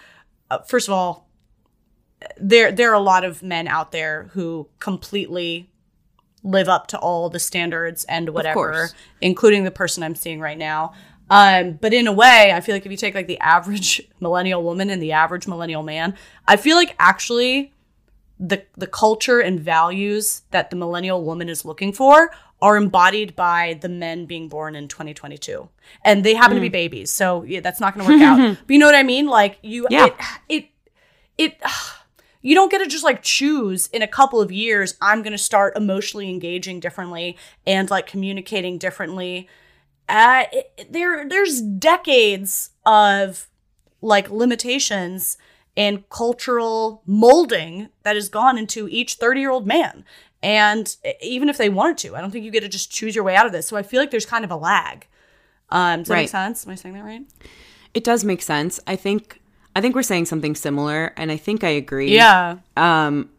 uh, 0.50 0.64
first 0.64 0.88
of 0.88 0.96
all, 0.96 1.30
there 2.38 2.72
there 2.72 2.90
are 2.90 2.96
a 2.96 3.00
lot 3.00 3.24
of 3.24 3.44
men 3.44 3.68
out 3.68 3.92
there 3.92 4.32
who 4.34 4.68
completely 4.80 5.70
live 6.44 6.70
up 6.70 6.88
to 6.88 6.98
all 7.00 7.30
the 7.30 7.40
standards 7.40 8.06
and 8.06 8.30
whatever, 8.30 8.90
including 9.22 9.64
the 9.64 9.72
person 9.72 10.04
I'm 10.04 10.16
seeing 10.16 10.40
right 10.40 10.58
now. 10.58 10.94
Um, 11.30 11.74
but 11.74 11.94
in 11.94 12.08
a 12.08 12.14
way, 12.14 12.52
I 12.56 12.60
feel 12.62 12.74
like 12.74 12.86
if 12.86 12.92
you 12.92 12.98
take 12.98 13.14
like 13.14 13.28
the 13.28 13.40
average 13.40 14.02
millennial 14.20 14.64
woman 14.64 14.90
and 14.90 15.02
the 15.02 15.12
average 15.12 15.48
millennial 15.48 15.84
man, 15.84 16.16
I 16.48 16.56
feel 16.58 16.76
like 16.76 16.96
actually 17.00 17.74
the 18.40 18.64
the 18.78 18.88
culture 18.88 19.40
and 19.42 19.60
values 19.60 20.44
that 20.52 20.70
the 20.70 20.76
millennial 20.78 21.24
woman 21.24 21.50
is 21.50 21.66
looking 21.66 21.92
for 21.92 22.32
are 22.62 22.78
embodied 22.78 23.36
by 23.36 23.78
the 23.82 23.90
men 23.90 24.26
being 24.26 24.48
born 24.48 24.76
in 24.76 24.88
2022 24.88 25.68
and 26.06 26.24
they 26.24 26.34
happen 26.34 26.56
to 26.56 26.62
be 26.62 26.70
babies 26.70 27.12
so 27.12 27.44
yeah 27.44 27.60
that's 27.60 27.82
not 27.82 27.94
going 27.94 28.06
to 28.06 28.14
work 28.14 28.22
out. 28.22 28.58
But 28.68 28.74
you 28.74 28.80
know 28.80 28.86
what 28.86 28.96
i 28.96 29.04
mean? 29.04 29.28
Like 29.28 29.60
you 29.62 29.88
Yeah. 29.90 30.06
it, 30.08 30.16
it 30.48 30.66
it 31.38 31.62
you 32.42 32.56
don't 32.56 32.72
get 32.72 32.80
to 32.80 32.88
just 32.88 33.04
like 33.04 33.22
choose 33.22 33.88
in 33.88 34.02
a 34.02 34.08
couple 34.08 34.40
of 34.42 34.52
years 34.52 34.96
i'm 35.02 35.22
going 35.22 35.32
to 35.32 35.38
start 35.38 35.76
emotionally 35.76 36.30
engaging 36.30 36.80
differently 36.80 37.38
and 37.66 37.90
like 37.90 38.08
communicating 38.08 38.78
differently. 38.78 39.48
Uh 40.08 40.46
it, 40.52 40.92
there 40.92 41.28
there's 41.28 41.62
decades 41.62 42.72
of 42.86 43.48
like 44.02 44.30
limitations 44.30 45.38
and 45.78 46.10
cultural 46.10 47.04
molding 47.06 47.90
that 48.04 48.16
has 48.16 48.28
gone 48.30 48.58
into 48.58 48.88
each 48.90 49.16
30 49.16 49.40
year 49.40 49.52
old 49.52 49.68
man. 49.68 50.04
And 50.42 50.96
even 51.22 51.50
if 51.50 51.58
they 51.58 51.70
wanted 51.70 51.98
to 52.00 52.16
i 52.16 52.22
don't 52.22 52.32
think 52.32 52.46
you 52.46 52.52
get 52.52 52.62
to 52.62 52.70
just 52.70 52.92
choose 52.92 53.14
your 53.16 53.24
way 53.24 53.36
out 53.36 53.46
of 53.46 53.52
this. 53.52 53.68
So 53.68 53.78
i 53.78 53.84
feel 53.84 54.00
like 54.00 54.12
there's 54.12 54.26
kind 54.26 54.44
of 54.44 54.52
a 54.52 54.56
lag. 54.56 55.08
Um 55.70 56.00
does 56.00 56.08
that 56.08 56.16
make 56.16 56.30
sense? 56.30 56.66
Am 56.66 56.72
i 56.72 56.76
saying 56.76 56.96
that 56.96 57.04
right? 57.04 57.22
It 57.94 58.04
does 58.04 58.24
make 58.24 58.42
sense. 58.42 58.80
I 58.88 58.96
think 58.96 59.42
I 59.80 59.82
think 59.82 59.96
we're 59.96 60.04
saying 60.04 60.26
something 60.26 60.56
similar 60.56 61.14
and 61.16 61.32
I 61.32 61.38
think 61.38 61.64
I 61.64 61.70
agree. 61.70 62.14
yeah 62.14 62.58
Um 62.76 63.30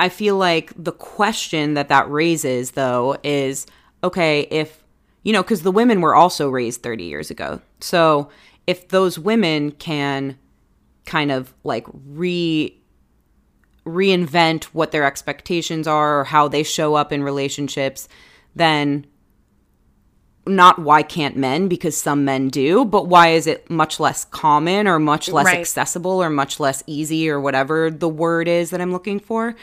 I 0.00 0.08
feel 0.08 0.36
like 0.36 0.72
the 0.76 0.92
question 0.92 1.74
that 1.74 1.88
that 1.88 2.10
raises 2.10 2.72
though 2.72 3.16
is 3.22 3.66
okay, 4.02 4.48
if 4.50 4.82
you 5.22 5.32
know, 5.32 5.44
cuz 5.44 5.62
the 5.62 5.70
women 5.70 6.00
were 6.00 6.14
also 6.16 6.48
raised 6.50 6.82
30 6.82 7.04
years 7.04 7.30
ago. 7.30 7.60
So, 7.80 8.30
if 8.66 8.88
those 8.88 9.18
women 9.18 9.70
can 9.72 10.38
kind 11.06 11.30
of 11.30 11.52
like 11.62 11.86
re 11.92 12.76
reinvent 13.86 14.64
what 14.64 14.90
their 14.90 15.04
expectations 15.04 15.86
are 15.86 16.20
or 16.20 16.24
how 16.24 16.48
they 16.48 16.62
show 16.62 16.94
up 16.94 17.12
in 17.12 17.22
relationships, 17.22 18.08
then 18.54 19.06
not 20.50 20.78
why 20.78 21.02
can't 21.02 21.36
men 21.36 21.68
because 21.68 22.00
some 22.00 22.24
men 22.24 22.48
do, 22.48 22.84
but 22.84 23.06
why 23.06 23.28
is 23.28 23.46
it 23.46 23.68
much 23.70 23.98
less 24.00 24.24
common 24.26 24.86
or 24.86 24.98
much 24.98 25.28
less 25.28 25.46
Right. 25.46 25.58
accessible 25.58 26.22
or 26.22 26.28
much 26.30 26.60
less 26.60 26.82
easy 26.86 27.30
or 27.30 27.40
whatever 27.40 27.90
the 27.90 28.08
word 28.08 28.48
is 28.48 28.70
that 28.70 28.80
I'm 28.80 28.92
looking 28.92 29.20
for. 29.20 29.54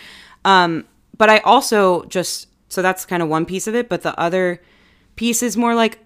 Um, 0.45 0.85
but 1.17 1.29
I 1.29 1.39
also 1.39 2.03
just 2.05 2.47
so 2.69 2.81
that's 2.81 3.05
kind 3.05 3.23
of 3.23 3.29
one 3.29 3.45
piece 3.45 3.67
of 3.67 3.75
it, 3.75 3.87
but 3.89 4.01
the 4.01 4.17
other 4.19 4.61
piece 5.15 5.41
is 5.41 5.55
more 5.55 5.73
like 5.75 5.99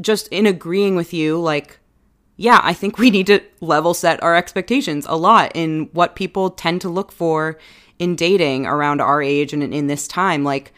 just 0.00 0.28
in 0.28 0.46
agreeing 0.46 0.94
with 0.94 1.12
you, 1.12 1.38
like, 1.40 1.78
yeah, 2.36 2.60
I 2.62 2.72
think 2.74 2.98
we 2.98 3.10
need 3.16 3.26
to 3.28 3.40
level 3.60 3.94
set 3.94 4.22
our 4.22 4.36
expectations 4.36 5.06
a 5.08 5.16
lot 5.16 5.52
in 5.54 5.88
what 5.92 6.14
people 6.16 6.50
tend 6.50 6.80
to 6.82 6.88
look 6.88 7.10
for 7.12 7.58
in 7.98 8.14
dating 8.14 8.66
around 8.66 9.00
our 9.00 9.22
age 9.22 9.52
and 9.52 9.62
in 9.62 9.86
this 9.86 10.06
time. 10.06 10.44
Like, 10.44 10.72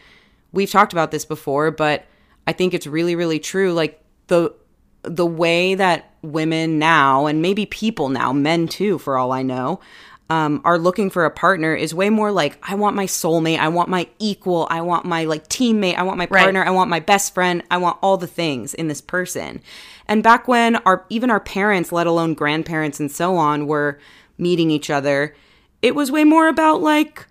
we've 0.51 0.71
talked 0.71 0.93
about 0.93 1.11
this 1.11 1.25
before, 1.25 1.69
but 1.69 2.05
I 2.49 2.53
think 2.53 2.73
it's 2.73 2.87
really, 2.87 3.15
really 3.15 3.39
true. 3.39 3.73
Like, 3.73 4.03
the 4.27 4.53
the 5.03 5.25
way 5.25 5.75
that 5.75 6.13
women 6.21 6.79
now 6.79 7.25
and 7.27 7.41
maybe 7.41 7.65
people 7.65 8.09
now, 8.09 8.33
men 8.33 8.67
too, 8.67 8.97
for 8.97 9.17
all 9.17 9.31
I 9.31 9.43
know, 9.43 9.79
um, 10.29 10.61
are 10.65 10.77
looking 10.77 11.09
for 11.09 11.25
a 11.25 11.31
partner 11.31 11.73
is 11.73 11.93
way 11.93 12.09
more 12.09 12.31
like 12.31 12.57
I 12.61 12.75
want 12.75 12.95
my 12.95 13.05
soulmate, 13.05 13.59
I 13.59 13.69
want 13.69 13.89
my 13.89 14.07
equal, 14.19 14.67
I 14.69 14.81
want 14.81 15.05
my 15.05 15.25
like 15.25 15.47
teammate, 15.47 15.95
I 15.95 16.03
want 16.03 16.17
my 16.17 16.27
Right. 16.29 16.41
partner, 16.43 16.63
I 16.63 16.69
want 16.71 16.89
my 16.89 16.99
best 16.99 17.33
friend, 17.33 17.63
I 17.71 17.77
want 17.77 17.97
all 18.01 18.17
the 18.17 18.27
things 18.27 18.73
in 18.73 18.87
this 18.89 19.01
person. 19.01 19.61
And 20.07 20.21
back 20.21 20.47
when 20.47 20.75
our 20.77 21.05
even 21.09 21.29
our 21.31 21.39
parents, 21.39 21.91
let 21.91 22.07
alone 22.07 22.33
grandparents 22.33 22.99
and 22.99 23.11
so 23.11 23.37
on, 23.37 23.67
were 23.67 23.99
meeting 24.37 24.69
each 24.71 24.89
other, 24.89 25.35
it 25.81 25.95
was 25.95 26.11
way 26.11 26.23
more 26.23 26.47
about 26.47 26.81
like 26.81 27.25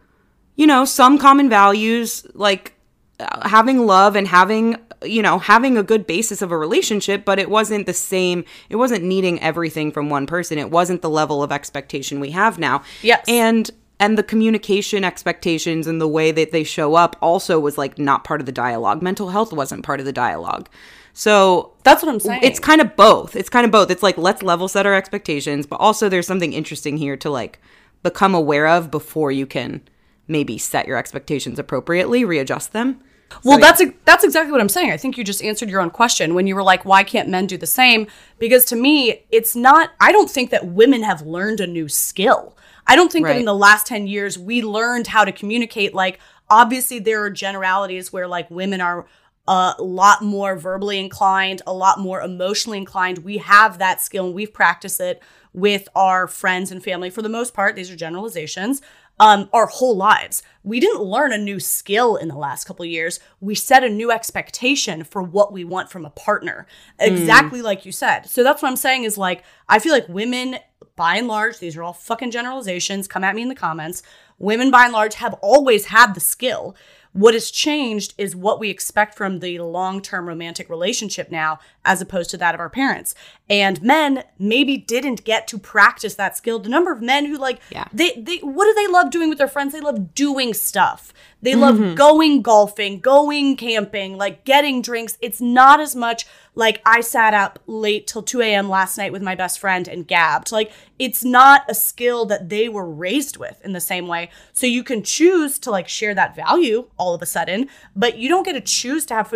you 0.56 0.66
know 0.66 0.84
some 0.84 1.18
common 1.18 1.48
values 1.48 2.26
like 2.34 2.74
uh, 3.20 3.48
having 3.48 3.86
love 3.86 4.16
and 4.16 4.26
having 4.26 4.76
you 5.04 5.22
know 5.22 5.38
having 5.38 5.76
a 5.76 5.82
good 5.82 6.06
basis 6.06 6.42
of 6.42 6.50
a 6.50 6.56
relationship 6.58 7.24
but 7.24 7.38
it 7.38 7.48
wasn't 7.50 7.86
the 7.86 7.92
same 7.94 8.44
it 8.68 8.76
wasn't 8.76 9.02
needing 9.02 9.40
everything 9.40 9.92
from 9.92 10.10
one 10.10 10.26
person 10.26 10.58
it 10.58 10.70
wasn't 10.70 11.02
the 11.02 11.10
level 11.10 11.42
of 11.42 11.52
expectation 11.52 12.20
we 12.20 12.30
have 12.30 12.58
now 12.58 12.82
Yes. 13.02 13.24
and 13.28 13.70
and 14.00 14.16
the 14.16 14.22
communication 14.22 15.02
expectations 15.04 15.86
and 15.86 16.00
the 16.00 16.08
way 16.08 16.30
that 16.32 16.52
they 16.52 16.64
show 16.64 16.94
up 16.94 17.16
also 17.20 17.58
was 17.60 17.76
like 17.78 17.98
not 17.98 18.24
part 18.24 18.40
of 18.40 18.46
the 18.46 18.52
dialogue 18.52 19.02
mental 19.02 19.30
health 19.30 19.52
wasn't 19.52 19.84
part 19.84 20.00
of 20.00 20.06
the 20.06 20.12
dialogue 20.12 20.68
so 21.12 21.72
that's 21.84 22.02
what 22.02 22.10
i'm 22.12 22.20
saying 22.20 22.40
it's 22.42 22.60
kind 22.60 22.80
of 22.80 22.94
both. 22.94 23.34
It's 23.34 23.48
kind 23.50 23.64
of 23.64 23.72
both. 23.72 23.90
It's 23.90 24.02
like 24.04 24.16
let's 24.18 24.42
level 24.42 24.68
set 24.68 24.86
our 24.86 24.94
expectations, 24.94 25.66
but 25.66 25.76
also 25.80 26.08
there's 26.08 26.26
something 26.28 26.52
interesting 26.52 26.96
here 26.96 27.16
to 27.16 27.28
like 27.30 27.60
become 28.04 28.34
aware 28.36 28.68
of 28.68 28.90
before 28.90 29.32
you 29.32 29.44
can 29.44 29.80
maybe 30.28 30.58
set 30.58 30.86
your 30.86 30.96
expectations 30.96 31.58
appropriately, 31.58 32.24
readjust 32.24 32.72
them. 32.72 33.00
Well, 33.44 33.58
that's 33.58 33.80
a, 33.80 33.92
that's 34.04 34.24
exactly 34.24 34.52
what 34.52 34.60
I'm 34.60 34.68
saying. 34.68 34.90
I 34.90 34.96
think 34.96 35.16
you 35.16 35.24
just 35.24 35.42
answered 35.42 35.68
your 35.68 35.80
own 35.80 35.90
question 35.90 36.34
when 36.34 36.46
you 36.46 36.54
were 36.54 36.62
like, 36.62 36.84
"Why 36.84 37.02
can't 37.04 37.28
men 37.28 37.46
do 37.46 37.56
the 37.56 37.66
same?" 37.66 38.06
Because 38.38 38.64
to 38.66 38.76
me, 38.76 39.24
it's 39.30 39.54
not. 39.54 39.90
I 40.00 40.12
don't 40.12 40.30
think 40.30 40.50
that 40.50 40.66
women 40.66 41.02
have 41.02 41.22
learned 41.22 41.60
a 41.60 41.66
new 41.66 41.88
skill. 41.88 42.56
I 42.86 42.96
don't 42.96 43.12
think 43.12 43.26
that 43.26 43.36
in 43.36 43.44
the 43.44 43.54
last 43.54 43.86
ten 43.86 44.06
years 44.06 44.38
we 44.38 44.62
learned 44.62 45.08
how 45.08 45.24
to 45.24 45.32
communicate. 45.32 45.94
Like, 45.94 46.18
obviously, 46.48 46.98
there 46.98 47.22
are 47.22 47.30
generalities 47.30 48.12
where 48.12 48.26
like 48.26 48.50
women 48.50 48.80
are 48.80 49.06
a 49.46 49.74
lot 49.78 50.22
more 50.22 50.56
verbally 50.56 50.98
inclined, 50.98 51.62
a 51.66 51.72
lot 51.72 51.98
more 51.98 52.20
emotionally 52.20 52.78
inclined. 52.78 53.18
We 53.18 53.38
have 53.38 53.78
that 53.78 54.00
skill 54.00 54.26
and 54.26 54.34
we've 54.34 54.52
practiced 54.52 55.00
it 55.00 55.22
with 55.54 55.88
our 55.94 56.26
friends 56.28 56.70
and 56.70 56.84
family 56.84 57.08
for 57.08 57.22
the 57.22 57.28
most 57.30 57.54
part. 57.54 57.74
These 57.74 57.90
are 57.90 57.96
generalizations. 57.96 58.82
Um, 59.20 59.48
our 59.52 59.66
whole 59.66 59.96
lives. 59.96 60.42
We 60.62 60.78
didn't 60.80 61.02
learn 61.02 61.32
a 61.32 61.38
new 61.38 61.58
skill 61.58 62.16
in 62.16 62.28
the 62.28 62.36
last 62.36 62.64
couple 62.64 62.84
of 62.84 62.90
years. 62.90 63.18
We 63.40 63.54
set 63.54 63.82
a 63.82 63.88
new 63.88 64.12
expectation 64.12 65.02
for 65.02 65.22
what 65.22 65.52
we 65.52 65.64
want 65.64 65.90
from 65.90 66.04
a 66.04 66.10
partner. 66.10 66.66
Exactly 67.00 67.62
like 67.62 67.84
you 67.84 67.90
said. 67.90 68.26
So 68.26 68.44
that's 68.44 68.62
what 68.62 68.68
I'm 68.68 68.76
saying 68.76 69.04
is 69.04 69.18
like, 69.18 69.42
I 69.68 69.80
feel 69.80 69.92
like 69.92 70.08
women, 70.08 70.58
by 70.94 71.16
and 71.16 71.26
large, 71.26 71.58
these 71.58 71.76
are 71.76 71.82
all 71.82 71.92
fucking 71.92 72.30
generalizations. 72.30 73.08
Come 73.08 73.24
at 73.24 73.34
me 73.34 73.42
in 73.42 73.48
the 73.48 73.54
comments. 73.54 74.02
Women, 74.38 74.70
by 74.70 74.84
and 74.84 74.92
large, 74.92 75.14
have 75.14 75.34
always 75.42 75.86
had 75.86 76.14
the 76.14 76.20
skill. 76.20 76.76
What 77.12 77.34
has 77.34 77.50
changed 77.50 78.14
is 78.18 78.36
what 78.36 78.60
we 78.60 78.70
expect 78.70 79.16
from 79.16 79.40
the 79.40 79.58
long 79.58 80.00
term 80.02 80.28
romantic 80.28 80.68
relationship 80.68 81.30
now, 81.30 81.58
as 81.88 82.02
opposed 82.02 82.28
to 82.28 82.36
that 82.36 82.54
of 82.54 82.60
our 82.60 82.68
parents. 82.68 83.14
And 83.48 83.80
men 83.80 84.22
maybe 84.38 84.76
didn't 84.76 85.24
get 85.24 85.48
to 85.48 85.58
practice 85.58 86.14
that 86.16 86.36
skill. 86.36 86.58
The 86.58 86.68
number 86.68 86.92
of 86.92 87.00
men 87.00 87.24
who, 87.24 87.38
like, 87.38 87.60
Yeah. 87.70 87.86
they, 87.94 88.12
they, 88.12 88.36
what 88.38 88.66
do 88.66 88.74
they 88.74 88.86
love 88.86 89.10
doing 89.10 89.30
with 89.30 89.38
their 89.38 89.48
friends? 89.48 89.72
They 89.72 89.80
love 89.80 90.14
doing 90.14 90.52
stuff. 90.52 91.14
They 91.40 91.54
love 91.54 91.76
mm-hmm. 91.76 91.94
going 91.94 92.42
golfing, 92.42 93.00
going 93.00 93.56
camping, 93.56 94.18
like 94.18 94.44
getting 94.44 94.82
drinks. 94.82 95.16
It's 95.22 95.40
not 95.40 95.80
as 95.80 95.94
much 95.94 96.26
like 96.56 96.82
I 96.84 97.00
sat 97.00 97.32
up 97.32 97.60
late 97.66 98.08
till 98.08 98.24
2 98.24 98.42
a.m. 98.42 98.68
last 98.68 98.98
night 98.98 99.12
with 99.12 99.22
my 99.22 99.36
best 99.36 99.60
friend 99.60 99.86
and 99.86 100.06
gabbed. 100.06 100.50
Like, 100.50 100.72
it's 100.98 101.24
not 101.24 101.62
a 101.68 101.74
skill 101.74 102.26
that 102.26 102.48
they 102.48 102.68
were 102.68 102.90
raised 102.90 103.36
with 103.36 103.60
in 103.64 103.72
the 103.72 103.80
same 103.80 104.08
way. 104.08 104.30
So 104.52 104.66
you 104.66 104.82
can 104.82 105.04
choose 105.04 105.60
to 105.60 105.70
like 105.70 105.88
share 105.88 106.14
that 106.16 106.34
value 106.34 106.88
all 106.98 107.14
of 107.14 107.22
a 107.22 107.26
sudden, 107.26 107.68
but 107.94 108.18
you 108.18 108.28
don't 108.28 108.44
get 108.44 108.54
to 108.54 108.60
choose 108.60 109.06
to 109.06 109.14
have 109.14 109.28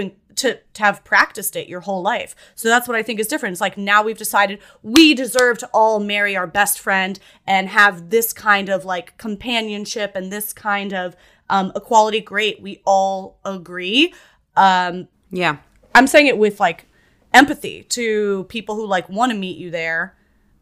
to, 0.43 0.61
to 0.75 0.83
have 0.83 1.03
practiced 1.05 1.57
it 1.57 1.69
your 1.69 1.81
whole 1.81 2.03
life. 2.03 2.37
So 2.55 2.69
that's 2.69 2.87
what 2.87 2.97
I 2.97 3.03
think 3.03 3.19
is 3.19 3.27
different. 3.27 3.53
It's 3.55 3.61
like 3.61 3.77
now 3.77 4.03
we've 4.03 4.17
decided 4.19 4.61
we 4.83 5.15
deserve 5.15 5.59
to 5.59 5.71
all 5.73 5.99
marry 5.99 6.37
our 6.37 6.47
best 6.47 6.79
friend 6.79 7.19
and 7.47 7.69
have 7.69 8.11
this 8.11 8.33
kind 8.33 8.69
of 8.69 8.85
like 8.85 9.17
companionship 9.19 10.13
and 10.15 10.33
this 10.33 10.53
kind 10.53 10.93
of 10.95 11.17
um, 11.51 11.73
equality. 11.75 12.21
Great. 12.21 12.63
We 12.63 12.81
all 12.85 13.39
agree. 13.45 14.15
Um, 14.57 15.09
Yeah. 15.31 15.57
I'm 15.95 16.07
saying 16.07 16.27
it 16.29 16.39
with 16.39 16.61
like 16.61 16.87
empathy 17.35 17.83
to 17.91 18.45
people 18.45 18.77
who 18.77 18.87
like 18.87 19.09
want 19.09 19.33
to 19.33 19.39
meet 19.39 19.59
you 19.59 19.71
there, 19.71 20.15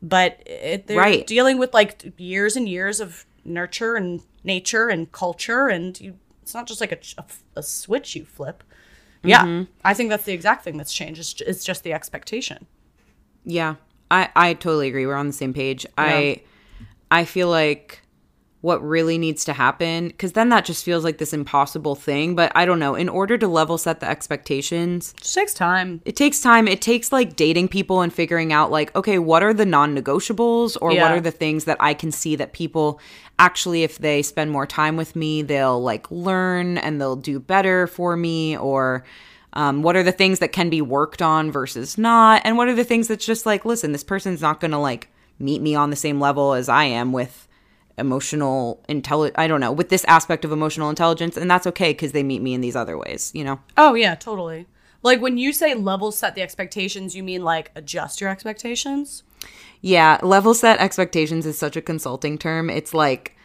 but 0.03 0.43
it, 0.47 0.87
they're 0.87 0.99
Right. 0.99 1.27
dealing 1.27 1.59
with 1.59 1.75
like 1.75 2.13
years 2.17 2.57
and 2.57 2.69
years 2.69 3.01
of 3.01 3.27
nurture 3.45 3.95
and 3.97 4.23
nature 4.45 4.89
and 4.89 5.11
culture, 5.13 5.69
and 5.69 6.01
you. 6.01 6.19
It's 6.43 6.55
not 6.55 6.67
just 6.67 6.81
like 6.81 6.91
a, 6.93 6.99
a, 7.19 7.25
a 7.61 7.63
switch 7.63 8.17
you 8.17 8.25
flip. 8.25 8.65
Yeah, 9.23 9.45
mm-hmm. 9.45 9.71
I 9.85 9.95
think 9.95 10.11
that's 10.11 10.25
the 10.25 10.33
exact 10.33 10.65
thing 10.65 10.77
that's 10.77 10.93
changed. 10.93 11.21
It's, 11.21 11.41
it's 11.41 11.65
just 11.65 11.85
the 11.85 11.93
expectation. 11.93 12.67
Yeah, 13.45 13.77
I 14.11 14.29
I 14.35 14.55
totally 14.55 14.89
agree. 14.89 15.07
We're 15.07 15.15
on 15.15 15.27
the 15.27 15.33
same 15.33 15.53
page. 15.53 15.87
I 15.99 16.43
I 17.11 17.25
feel 17.25 17.49
like 17.49 18.03
what 18.63 18.87
really 18.87 19.17
needs 19.17 19.45
to 19.47 19.55
happen 19.55 20.09
because 20.09 20.33
then 20.33 20.51
that 20.51 20.67
just 20.67 20.85
feels 20.85 21.03
like 21.03 21.17
this 21.19 21.33
impossible 21.33 21.95
thing. 21.95 22.35
But 22.35 22.53
I 22.55 22.67
don't 22.67 22.79
know. 22.79 22.95
In 22.95 23.09
order 23.09 23.39
to 23.39 23.49
level 23.49 23.79
set 23.79 24.01
the 24.01 24.09
expectations, 24.09 25.15
It 25.17 25.23
just 25.23 25.35
takes 25.35 25.55
time. 25.55 26.03
it 26.05 26.15
takes 26.17 26.41
time. 26.41 26.69
It 26.69 26.83
takes 26.83 27.11
like 27.11 27.37
dating 27.37 27.69
people 27.69 28.03
and 28.03 28.13
figuring 28.13 28.53
out 28.53 28.71
like, 28.71 28.95
okay, 28.95 29.19
what 29.19 29.43
are 29.43 29.55
the 29.55 29.65
non-negotiables 29.67 30.77
or 30.81 30.91
what 30.91 31.13
are 31.13 31.21
the 31.21 31.31
things 31.31 31.65
that 31.65 31.79
I 31.81 31.95
can 31.95 32.13
see 32.13 32.37
that 32.37 32.53
people 32.53 33.01
actually 33.39 33.83
if 33.83 33.99
they 33.99 34.23
spend 34.23 34.51
more 34.51 34.67
time 34.67 34.97
with 34.97 35.17
me, 35.17 35.41
they'll 35.43 35.83
like 35.83 36.11
learn 36.11 36.77
and 36.79 37.01
they'll 37.01 37.17
do 37.17 37.41
better 37.41 37.87
for 37.87 38.17
me 38.17 38.57
or 38.59 39.05
um, 39.55 39.83
what 39.83 39.97
are 39.97 40.03
the 40.03 40.13
things 40.13 40.39
that 40.41 40.53
can 40.53 40.71
be 40.71 40.81
worked 40.83 41.23
on 41.23 41.51
versus 41.51 41.99
not 41.99 42.43
and 42.45 42.57
what 42.57 42.69
are 42.69 42.75
the 42.75 42.85
things 42.85 43.09
that's 43.09 43.27
just 43.27 43.47
like 43.47 43.65
listen 43.65 43.91
this 43.91 44.05
person's 44.05 44.41
not 44.41 44.61
gonna 44.61 44.81
like 44.81 45.09
meet 45.41 45.61
me 45.61 45.75
on 45.75 45.91
the 45.91 45.97
same 45.97 46.21
level 46.21 46.53
as 46.53 46.69
i 46.69 46.85
am 46.85 47.11
with 47.11 47.49
emotional 48.01 48.83
intelligence 48.89 49.37
i 49.39 49.47
don't 49.47 49.61
know 49.61 49.71
with 49.71 49.91
this 49.91 50.05
aspect 50.07 50.45
of 50.45 50.51
emotional 50.51 50.91
intelligence 50.91 51.37
and 51.37 51.51
that's 51.51 51.67
okay 51.67 51.93
because 51.93 52.13
they 52.13 52.23
meet 52.23 52.43
me 52.43 52.55
in 52.55 52.61
these 52.61 52.75
other 52.75 52.99
ways 52.99 53.31
you 53.35 53.45
know 53.45 53.61
Oh 53.77 53.95
yeah, 53.95 54.15
totally. 54.15 54.67
Like 55.03 55.23
when 55.23 55.39
you 55.39 55.53
say 55.53 55.75
level 55.75 56.13
set 56.13 56.35
the 56.35 56.43
expectations, 56.43 57.17
you 57.17 57.23
mean 57.23 57.43
like 57.43 57.71
adjust 57.75 58.21
your 58.21 58.29
expectations? 58.29 59.23
Yeah, 59.81 60.19
level 60.23 60.53
set 60.53 60.79
expectations 60.79 61.47
is 61.47 61.59
such 61.59 61.77
a 61.77 61.81
consulting 61.83 62.37
term. 62.37 62.69
It's 62.69 62.93
like 62.93 63.37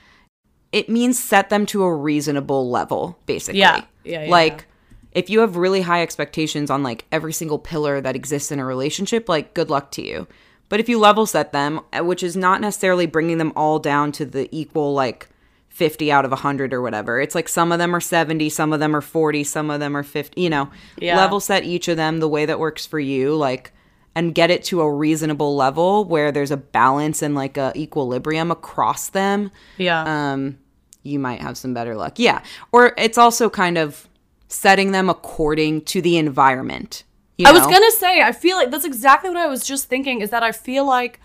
it 0.73 0.89
means 0.89 1.17
set 1.17 1.49
them 1.49 1.65
to 1.67 1.83
a 1.83 1.95
reasonable 1.95 2.69
level, 2.69 3.17
basically. 3.25 3.61
Yeah. 3.61 3.85
Yeah, 4.03 4.25
yeah, 4.25 4.29
like 4.29 4.67
yeah. 5.13 5.19
if 5.19 5.29
you 5.29 5.39
have 5.39 5.55
really 5.55 5.81
high 5.81 6.01
expectations 6.01 6.69
on 6.69 6.83
like 6.83 7.05
every 7.11 7.31
single 7.31 7.59
pillar 7.59 8.01
that 8.01 8.15
exists 8.15 8.51
in 8.51 8.59
a 8.59 8.65
relationship, 8.65 9.29
like 9.29 9.53
good 9.53 9.69
luck 9.69 9.91
to 9.91 10.05
you. 10.05 10.27
But 10.69 10.79
if 10.79 10.89
you 10.89 10.99
level 10.99 11.25
set 11.25 11.51
them, 11.51 11.81
uh, 11.93 12.03
which 12.03 12.23
is 12.23 12.35
not 12.35 12.61
necessarily 12.61 13.05
bringing 13.05 13.37
them 13.37 13.53
all 13.55 13.79
down 13.79 14.11
to 14.13 14.25
the 14.25 14.49
equal 14.51 14.93
like 14.93 15.29
50 15.69 16.09
out 16.09 16.23
of 16.23 16.31
100 16.31 16.73
or 16.73 16.81
whatever. 16.81 17.19
It's 17.19 17.35
like 17.35 17.49
some 17.49 17.73
of 17.73 17.79
them 17.79 17.93
are 17.93 17.99
70, 17.99 18.49
some 18.49 18.71
of 18.71 18.79
them 18.79 18.95
are 18.95 19.01
40, 19.01 19.43
some 19.43 19.69
of 19.69 19.81
them 19.81 19.97
are 19.97 20.03
50, 20.03 20.39
you 20.39 20.49
know. 20.49 20.69
Yeah. 20.97 21.17
Level 21.17 21.41
set 21.41 21.65
each 21.65 21.89
of 21.89 21.97
them 21.97 22.19
the 22.19 22.29
way 22.29 22.45
that 22.45 22.59
works 22.59 22.85
for 22.85 22.97
you, 22.97 23.35
like 23.35 23.73
and 24.15 24.33
get 24.33 24.49
it 24.49 24.63
to 24.63 24.79
a 24.79 24.89
reasonable 24.89 25.55
level 25.57 26.05
where 26.05 26.31
there's 26.31 26.51
a 26.51 26.55
balance 26.55 27.21
and 27.21 27.35
like 27.35 27.57
a 27.57 27.73
equilibrium 27.75 28.51
across 28.51 29.09
them. 29.09 29.51
Yeah. 29.77 30.31
Um 30.31 30.59
you 31.03 31.19
might 31.19 31.41
have 31.41 31.57
some 31.57 31.73
better 31.73 31.95
luck. 31.95 32.17
Yeah. 32.17 32.41
Or 32.71 32.93
it's 32.97 33.17
also 33.17 33.49
kind 33.49 33.77
of 33.77 34.07
setting 34.47 34.91
them 34.91 35.09
according 35.09 35.81
to 35.81 36.01
the 36.01 36.17
environment. 36.17 37.03
You 37.37 37.47
I 37.47 37.51
was 37.51 37.63
gonna 37.67 37.91
say, 37.91 38.21
I 38.21 38.31
feel 38.31 38.55
like 38.57 38.71
that's 38.71 38.85
exactly 38.85 39.29
what 39.29 39.37
I 39.39 39.47
was 39.47 39.63
just 39.65 39.89
thinking. 39.89 40.21
Is 40.21 40.29
that 40.29 40.43
I 40.43 40.51
feel 40.51 40.85
like 40.85 41.19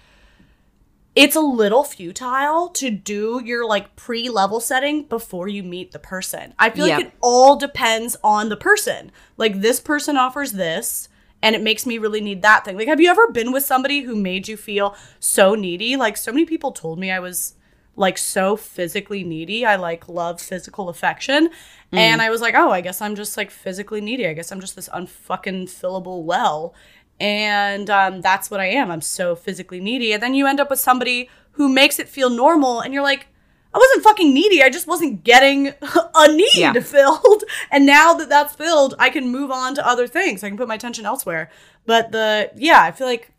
it's 1.17 1.35
a 1.37 1.41
little 1.41 1.83
futile 1.85 2.69
to 2.69 2.91
do 2.91 3.41
your 3.45 3.67
like 3.67 3.97
pre-level 3.97 4.61
setting 4.61 5.05
before 5.05 5.49
you 5.49 5.63
meet 5.63 5.93
the 5.93 5.99
person. 5.99 6.55
I 6.59 6.71
feel 6.71 6.87
Yeah. 6.87 6.97
like 6.99 7.07
it 7.07 7.13
all 7.21 7.57
depends 7.57 8.17
on 8.23 8.49
the 8.49 8.57
person. 8.57 9.11
Like 9.37 9.61
this 9.61 9.81
person 9.81 10.17
offers 10.17 10.53
this 10.53 11.09
and 11.43 11.57
it 11.57 11.63
makes 11.63 11.85
me 11.85 11.99
really 11.99 12.21
need 12.21 12.43
that 12.43 12.65
thing. 12.65 12.77
Like 12.77 12.87
have 12.89 13.01
you 13.01 13.11
ever 13.11 13.29
been 13.33 13.51
with 13.53 13.65
somebody 13.65 14.03
who 14.03 14.15
made 14.15 14.47
you 14.47 14.57
feel 14.57 14.97
so 15.19 15.55
needy? 15.55 15.97
Like 15.97 16.17
so 16.17 16.33
many 16.33 16.45
people 16.45 16.71
told 16.71 16.99
me 16.99 17.11
I 17.11 17.19
was 17.19 17.55
like 17.97 18.17
so 18.19 18.57
physically 18.57 19.25
needy. 19.25 19.67
I 19.67 19.77
like 19.77 20.09
love 20.09 20.41
physical 20.41 20.89
affection. 20.89 21.51
And 21.93 22.23
I 22.23 22.31
was 22.31 22.41
like, 22.41 22.55
oh, 22.55 22.71
I 22.71 22.81
guess 22.83 23.01
I'm 23.03 23.17
just 23.17 23.37
like 23.37 23.51
physically 23.51 24.01
needy. 24.01 24.27
I 24.27 24.33
guess 24.33 24.53
I'm 24.53 24.61
just 24.61 24.77
this 24.77 24.89
unfucking 24.91 25.65
fillable 25.65 26.23
well. 26.23 26.73
And 27.19 27.91
um, 27.91 28.21
that's 28.21 28.51
what 28.51 28.61
I 28.61 28.67
am. 28.67 28.91
I'm 28.91 29.01
so 29.01 29.35
physically 29.35 29.81
needy. 29.81 30.13
And 30.13 30.23
then 30.23 30.33
you 30.35 30.47
end 30.47 30.61
up 30.61 30.71
with 30.71 30.79
somebody 30.79 31.29
who 31.53 31.69
makes 31.69 31.99
it 31.99 32.09
feel 32.09 32.31
normal. 32.31 32.81
And 32.81 32.95
you're 32.95 33.03
like, 33.03 33.27
I 33.75 33.79
wasn't 33.79 34.05
fucking 34.05 34.33
needy. 34.33 34.63
I 34.63 34.71
just 34.71 34.87
wasn't 34.87 35.25
getting 35.25 35.69
a 36.15 36.29
need 36.33 36.49
Yeah. 36.55 36.73
filled. 36.75 37.45
And 37.73 37.87
now 37.87 38.15
that 38.15 38.29
that's 38.29 38.55
filled, 38.55 38.95
I 38.99 39.11
can 39.11 39.29
move 39.29 39.51
on 39.51 39.75
to 39.75 39.87
other 39.87 40.07
things. 40.07 40.43
I 40.45 40.49
can 40.49 40.57
put 40.57 40.69
my 40.69 40.77
attention 40.77 41.05
elsewhere. 41.07 41.51
But 41.87 42.13
the, 42.13 42.51
yeah, 42.57 42.81
I 42.83 42.93
feel 42.93 43.07
like 43.09 43.33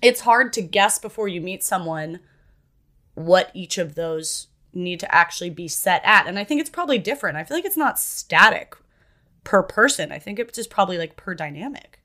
it's 0.00 0.20
hard 0.20 0.52
to 0.54 0.62
guess 0.62 0.98
before 0.98 1.26
you 1.28 1.40
meet 1.40 1.62
someone 1.64 2.20
what 3.18 3.50
each 3.54 3.78
of 3.78 3.94
those 3.94 4.48
need 4.72 5.00
to 5.00 5.14
actually 5.14 5.50
be 5.50 5.66
set 5.68 6.02
at. 6.04 6.26
And 6.26 6.38
I 6.38 6.44
think 6.44 6.60
it's 6.60 6.70
probably 6.70 6.98
different. 6.98 7.36
I 7.36 7.44
feel 7.44 7.56
like 7.56 7.64
it's 7.64 7.76
not 7.76 7.98
static 7.98 8.76
per 9.44 9.62
person. 9.62 10.12
I 10.12 10.18
think 10.18 10.38
it's 10.38 10.54
just 10.56 10.70
probably 10.70 10.98
like 10.98 11.16
per 11.16 11.34
dynamic. 11.34 12.00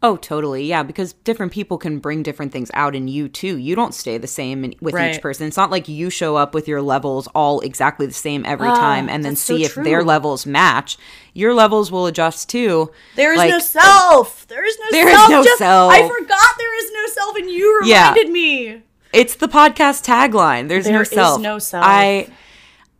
Oh, 0.00 0.16
totally. 0.16 0.64
Yeah, 0.64 0.84
because 0.84 1.12
different 1.12 1.50
people 1.50 1.76
can 1.76 1.98
bring 1.98 2.22
different 2.22 2.52
things 2.52 2.70
out 2.72 2.94
in 2.94 3.08
you 3.08 3.28
too. 3.28 3.56
You 3.56 3.74
don't 3.74 3.92
stay 3.92 4.16
the 4.16 4.28
same 4.28 4.62
in, 4.64 4.74
with 4.80 4.94
Right. 4.94 5.12
each 5.16 5.20
person. 5.20 5.48
It's 5.48 5.56
not 5.56 5.72
like 5.72 5.88
you 5.88 6.08
show 6.08 6.36
up 6.36 6.54
with 6.54 6.68
your 6.68 6.80
levels 6.80 7.26
all 7.34 7.58
exactly 7.60 8.06
the 8.06 8.12
same 8.12 8.46
every 8.46 8.68
time 8.68 9.08
and 9.08 9.24
then 9.24 9.30
Ah, 9.30 9.32
that's 9.32 9.40
so 9.40 9.56
see 9.56 9.64
if 9.64 9.74
their 9.74 10.04
levels 10.04 10.46
match. 10.46 10.96
Your 11.34 11.52
levels 11.52 11.90
will 11.90 12.06
adjust 12.06 12.48
too. 12.48 12.92
There 13.16 13.32
is 13.32 13.38
Like- 13.38 13.50
no 13.50 13.58
self. 13.58 14.46
There 14.46 14.64
is 14.64 14.78
no 14.78 14.86
There 14.92 15.08
is 15.08 15.16
self. 15.16 15.30
no 15.30 15.42
Just- 15.42 15.58
self. 15.58 15.92
I 15.92 16.06
forgot 16.08 16.54
there 16.58 16.78
is 16.84 16.92
no 16.92 17.06
self, 17.08 17.36
and 17.36 17.50
you 17.50 17.80
Yeah. 17.84 18.10
reminded 18.10 18.30
me. 18.32 18.82
It's 19.12 19.36
the 19.36 19.48
podcast 19.48 20.04
tagline. 20.04 20.68
There's 20.68 20.84
There 20.84 20.94
no 20.94 21.00
is 21.00 21.10
self. 21.10 21.40
no 21.40 21.58
self. 21.58 21.84
I 21.86 22.28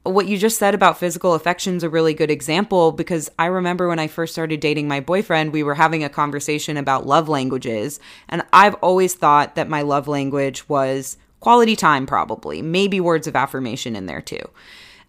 what 0.05 0.27
you 0.27 0.39
just 0.39 0.59
said 0.59 0.75
about 0.75 0.99
physical 0.99 1.35
affection's 1.35 1.83
a 1.83 1.89
really 1.91 2.15
good 2.15 2.31
example 2.31 2.93
because 2.93 3.31
I 3.39 3.45
remember 3.47 3.89
when 3.89 3.99
I 3.99 4.07
first 4.07 4.33
started 4.33 4.59
dating 4.61 4.89
my 4.89 5.01
boyfriend, 5.01 5.53
we 5.53 5.63
were 5.63 5.75
having 5.75 6.03
a 6.03 6.09
conversation 6.09 6.79
about 6.79 7.07
love 7.07 7.29
languages, 7.29 8.01
and 8.29 8.43
I've 8.53 8.75
always 8.77 9.15
thought 9.15 9.55
that 9.57 9.69
my 9.69 9.83
love 9.83 10.09
language 10.09 10.67
was 10.67 11.19
quality 11.41 11.77
time 11.77 12.07
probably, 12.07 12.63
maybe 12.63 13.01
words 13.01 13.27
of 13.27 13.37
affirmation 13.37 13.95
in 13.95 14.07
there 14.07 14.23
too. 14.23 14.41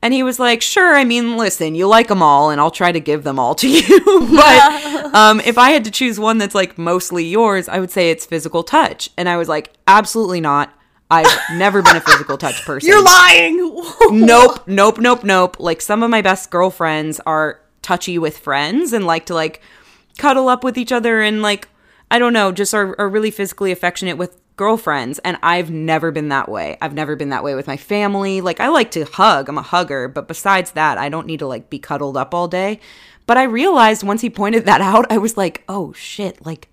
And 0.02 0.14
he 0.14 0.22
was 0.24 0.38
like, 0.39 0.62
"Sure, 0.62 0.95
I 0.95 1.06
mean, 1.06 1.38
listen, 1.38 1.76
you 1.76 1.88
like 1.88 2.08
them 2.10 2.22
all 2.22 2.50
and 2.50 2.60
I'll 2.60 2.72
try 2.72 2.91
to 2.91 3.00
give 3.00 3.24
them 3.24 3.39
all 3.39 3.56
to 3.56 3.68
you. 3.70 4.00
but 4.36 5.16
um 5.16 5.39
if 5.41 5.58
I 5.58 5.70
had 5.72 5.86
to 5.86 5.91
choose 5.91 6.20
one 6.20 6.39
that's 6.39 6.56
like 6.56 6.78
mostly 6.78 7.24
yours, 7.24 7.70
I 7.70 7.80
would 7.80 7.91
say 7.91 8.12
it's 8.12 8.26
physical 8.26 8.64
touch." 8.64 9.10
And 9.18 9.30
I 9.30 9.38
was 9.38 9.47
like, 9.47 9.72
"Absolutely 9.88 10.41
not. 10.41 10.74
I've 11.10 11.28
never 11.53 11.82
been 11.82 11.95
a 11.95 12.01
physical 12.01 12.38
touch 12.38 12.62
person." 12.66 12.89
You're 12.89 13.03
lying. 13.03 13.57
nope, 14.12 14.68
nope, 14.68 14.99
nope, 14.99 15.24
nope. 15.24 15.60
Like 15.60 15.82
some 15.82 16.03
of 16.03 16.10
my 16.10 16.22
best 16.22 16.51
girlfriends 16.51 17.20
are 17.26 17.60
touchy 17.82 18.18
with 18.18 18.38
friends 18.38 18.93
and 18.93 19.05
like 19.05 19.26
to 19.28 19.34
like 19.34 19.62
cuddle 20.18 20.49
up 20.49 20.64
with 20.64 20.78
each 20.78 20.91
other 20.91 21.22
and 21.22 21.41
like 21.41 21.70
I 22.12 22.20
don't 22.20 22.34
know, 22.34 22.51
just 22.51 22.74
are, 22.74 22.99
are 22.99 23.10
really 23.10 23.32
physically 23.32 23.72
affectionate 23.72 24.18
with 24.18 24.38
girlfriends 24.55 25.20
and 25.20 25.38
I've 25.41 25.72
never 25.72 26.12
been 26.12 26.30
that 26.30 26.49
way. 26.49 26.78
I've 26.82 26.93
never 26.93 27.16
been 27.16 27.30
that 27.30 27.43
way 27.43 27.55
with 27.55 27.68
my 27.68 27.78
family. 27.78 28.41
Like 28.41 28.60
I 28.60 28.68
like 28.68 28.91
to 28.91 29.05
hug. 29.05 29.47
I'm 29.47 29.57
a 29.57 29.62
hugger, 29.62 30.07
but 30.07 30.28
besides 30.28 30.72
that, 30.72 30.97
I 30.97 31.07
don't 31.10 31.28
need 31.28 31.39
to 31.39 31.47
like 31.47 31.70
be 31.70 31.80
cuddled 31.80 32.18
up 32.18 32.34
all 32.34 32.47
day. 32.47 32.80
But 33.26 33.38
I 33.38 33.43
realized 33.43 34.03
once 34.03 34.22
he 34.22 34.30
pointed 34.30 34.66
that 34.66 34.82
out, 34.82 35.05
I 35.12 35.20
was 35.20 35.38
like, 35.38 35.64
"Oh 35.70 35.93
shit, 35.93 36.43
like 36.45 36.68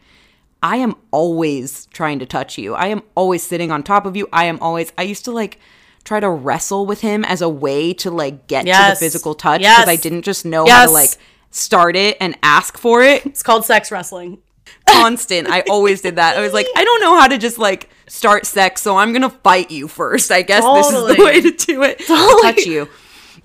I 0.67 0.79
am 0.79 0.97
always 1.13 1.87
trying 1.93 2.19
to 2.19 2.27
touch 2.27 2.59
you. 2.59 2.75
I 2.75 2.89
am 2.89 3.03
always 3.15 3.45
sitting 3.45 3.71
on 3.71 3.85
top 3.85 4.05
of 4.05 4.17
you. 4.17 4.29
I 4.33 4.47
am 4.47 4.59
always 4.61 4.93
I 4.99 5.03
used 5.03 5.25
to 5.27 5.31
like 5.31 5.61
try 6.03 6.19
to 6.19 6.29
wrestle 6.29 6.87
with 6.87 7.03
him 7.03 7.25
as 7.25 7.41
a 7.41 7.49
way 7.49 7.95
to 7.95 8.11
like 8.11 8.49
get 8.49 8.67
to 8.67 8.91
the 8.95 8.97
physical 8.97 9.37
touch 9.37 9.61
because 9.61 9.79
Yes. 9.79 9.89
I 9.89 9.95
didn't 9.95 10.23
just 10.23 10.45
know 10.45 10.67
how 10.67 10.87
to 10.87 10.91
like 10.91 11.11
start 11.53 11.95
it 11.95 12.17
and 12.21 12.37
ask 12.43 12.77
for 12.79 13.01
it 13.03 13.25
It's 13.25 13.45
called 13.45 13.65
sex 13.65 13.93
wrestling. 13.93 14.39
constant. 14.89 15.49
I 15.49 15.61
always 15.71 16.01
did 16.01 16.17
that. 16.17 16.37
I 16.37 16.41
was 16.41 16.53
like, 16.53 16.67
I 16.75 16.83
don't 16.83 17.01
know 17.01 17.17
how 17.21 17.29
to 17.29 17.39
just 17.39 17.59
like 17.59 17.89
start 18.09 18.45
sex, 18.45 18.83
so 18.83 18.97
I'm 18.97 19.13
gonna 19.13 19.31
fight 19.31 19.71
you 19.71 19.87
first. 19.87 20.33
I 20.33 20.43
guess 20.43 20.65
this 20.65 20.87
is 20.93 21.17
the 21.17 21.25
way 21.25 21.41
to 21.43 21.53
do 21.53 21.85
it. 21.85 21.99
to 22.01 22.41
Touch 22.43 22.67
you. 22.67 22.89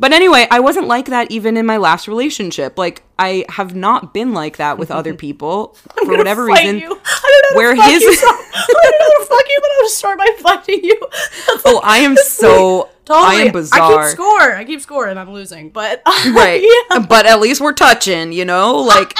But 0.01 0.13
anyway, 0.13 0.47
I 0.49 0.61
wasn't 0.61 0.87
like 0.87 1.05
that 1.05 1.29
even 1.29 1.57
in 1.57 1.67
my 1.67 1.77
last 1.77 2.07
relationship. 2.07 2.75
Like 2.75 3.03
I 3.19 3.45
have 3.49 3.75
not 3.75 4.15
been 4.15 4.33
like 4.33 4.57
that 4.57 4.79
with 4.79 4.89
other 4.89 5.13
people 5.25 5.77
for 6.03 6.17
whatever 6.17 6.47
Fight 6.47 6.63
reason. 6.63 6.79
you. 6.79 6.99
I 7.05 7.41
don't 7.43 7.53
know 7.53 7.57
Where 7.57 7.75
his- 7.75 8.01
you, 8.01 8.15
so- 8.15 8.27
I 8.27 8.65
don't 8.81 8.99
know 8.99 9.23
to 9.23 9.29
fuck 9.29 9.45
you, 9.47 9.59
but 9.61 9.69
I'm 9.71 9.79
gonna 9.79 9.89
start 9.89 10.17
by 10.17 10.35
fighting 10.39 10.83
you. 10.83 10.99
That's 11.47 11.61
Oh, 11.65 11.81
I 11.83 11.99
am 11.99 12.17
so 12.17 12.89
I 13.11 13.35
am 13.35 13.51
bizarre. 13.51 13.99
I 13.99 14.07
keep 14.07 14.15
score. 14.15 14.55
I 14.55 14.63
keep 14.63 14.81
score, 14.81 15.05
and 15.05 15.19
I'm 15.19 15.31
losing. 15.31 15.69
But 15.69 16.01
right 16.05 16.63
yeah. 16.63 16.99
but 16.99 17.27
at 17.27 17.39
least 17.39 17.61
we're 17.61 17.73
touching 17.73 18.31
you 18.31 18.45
know 18.45 18.77
like 18.77 19.13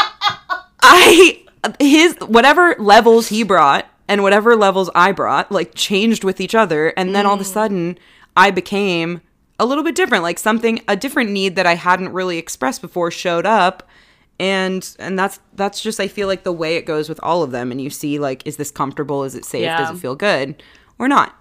i 0.82 1.44
his 1.80 2.16
whatever 2.22 2.76
levels 2.80 3.30
he 3.30 3.44
brought 3.44 3.86
and 4.08 4.24
whatever 4.24 4.56
levels 4.56 4.90
i 4.96 5.12
brought 5.12 5.52
like 5.52 5.76
changed 5.76 6.24
with 6.24 6.42
each 6.42 6.56
other 6.56 6.90
and 6.98 7.14
then 7.14 7.26
all 7.26 7.36
of 7.36 7.42
a 7.42 7.44
mm. 7.44 7.54
sudden 7.54 7.98
i 8.36 8.50
became 8.50 9.22
a 9.62 9.66
little 9.66 9.84
bit 9.84 9.94
different 9.94 10.24
like 10.24 10.40
something 10.40 10.82
a 10.88 10.96
different 10.96 11.30
need 11.30 11.56
that 11.56 11.68
i 11.68 11.76
hadn't 11.76 12.10
really 12.12 12.40
expressed 12.40 12.82
before 12.82 13.12
showed 13.12 13.46
up 13.46 13.88
and 14.40 14.96
and 14.98 15.20
that's 15.20 15.40
that's 15.54 15.80
just 15.80 16.00
i 16.00 16.08
feel 16.08 16.28
like 16.28 16.42
the 16.44 16.52
way 16.52 16.76
it 16.78 16.86
goes 16.88 17.08
with 17.08 17.20
all 17.22 17.44
of 17.44 17.52
them 17.52 17.72
and 17.72 17.80
you 17.80 17.90
see 17.90 18.18
like 18.18 18.42
is 18.48 18.58
this 18.58 18.72
comfortable 18.72 19.24
is 19.24 19.36
it 19.36 19.46
safe 19.46 19.62
Yeah. 19.62 19.78
does 19.78 19.96
it 19.96 20.02
feel 20.02 20.16
good 20.16 20.62
or 20.98 21.08
not 21.08 21.36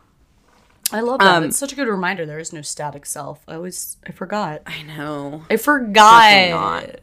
I 0.92 1.02
love 1.02 1.20
that. 1.20 1.36
Um, 1.36 1.44
it's 1.44 1.56
such 1.56 1.72
a 1.72 1.76
good 1.76 1.86
reminder. 1.86 2.26
There 2.26 2.40
is 2.40 2.52
no 2.52 2.62
static 2.62 3.06
self. 3.06 3.44
I 3.46 3.54
always, 3.54 3.96
I 4.08 4.10
forgot. 4.10 4.62
i 4.66 4.82
know 4.82 5.44
I 5.48 5.56
forgot. 5.56 6.96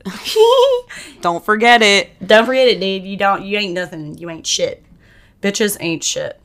Don't 1.22 1.46
forget 1.46 1.82
it 1.82 2.10
Don't 2.28 2.46
forget 2.46 2.68
it, 2.68 2.82
dude. 2.82 3.06
You 3.06 3.16
don't. 3.16 3.46
You 3.46 3.58
ain't 3.58 3.74
nothing. 3.74 4.18
You 4.18 4.30
ain't 4.30 4.46
shit. 4.46 4.84
Bitches 5.42 5.78
ain't 5.80 6.04
shit. 6.04 6.38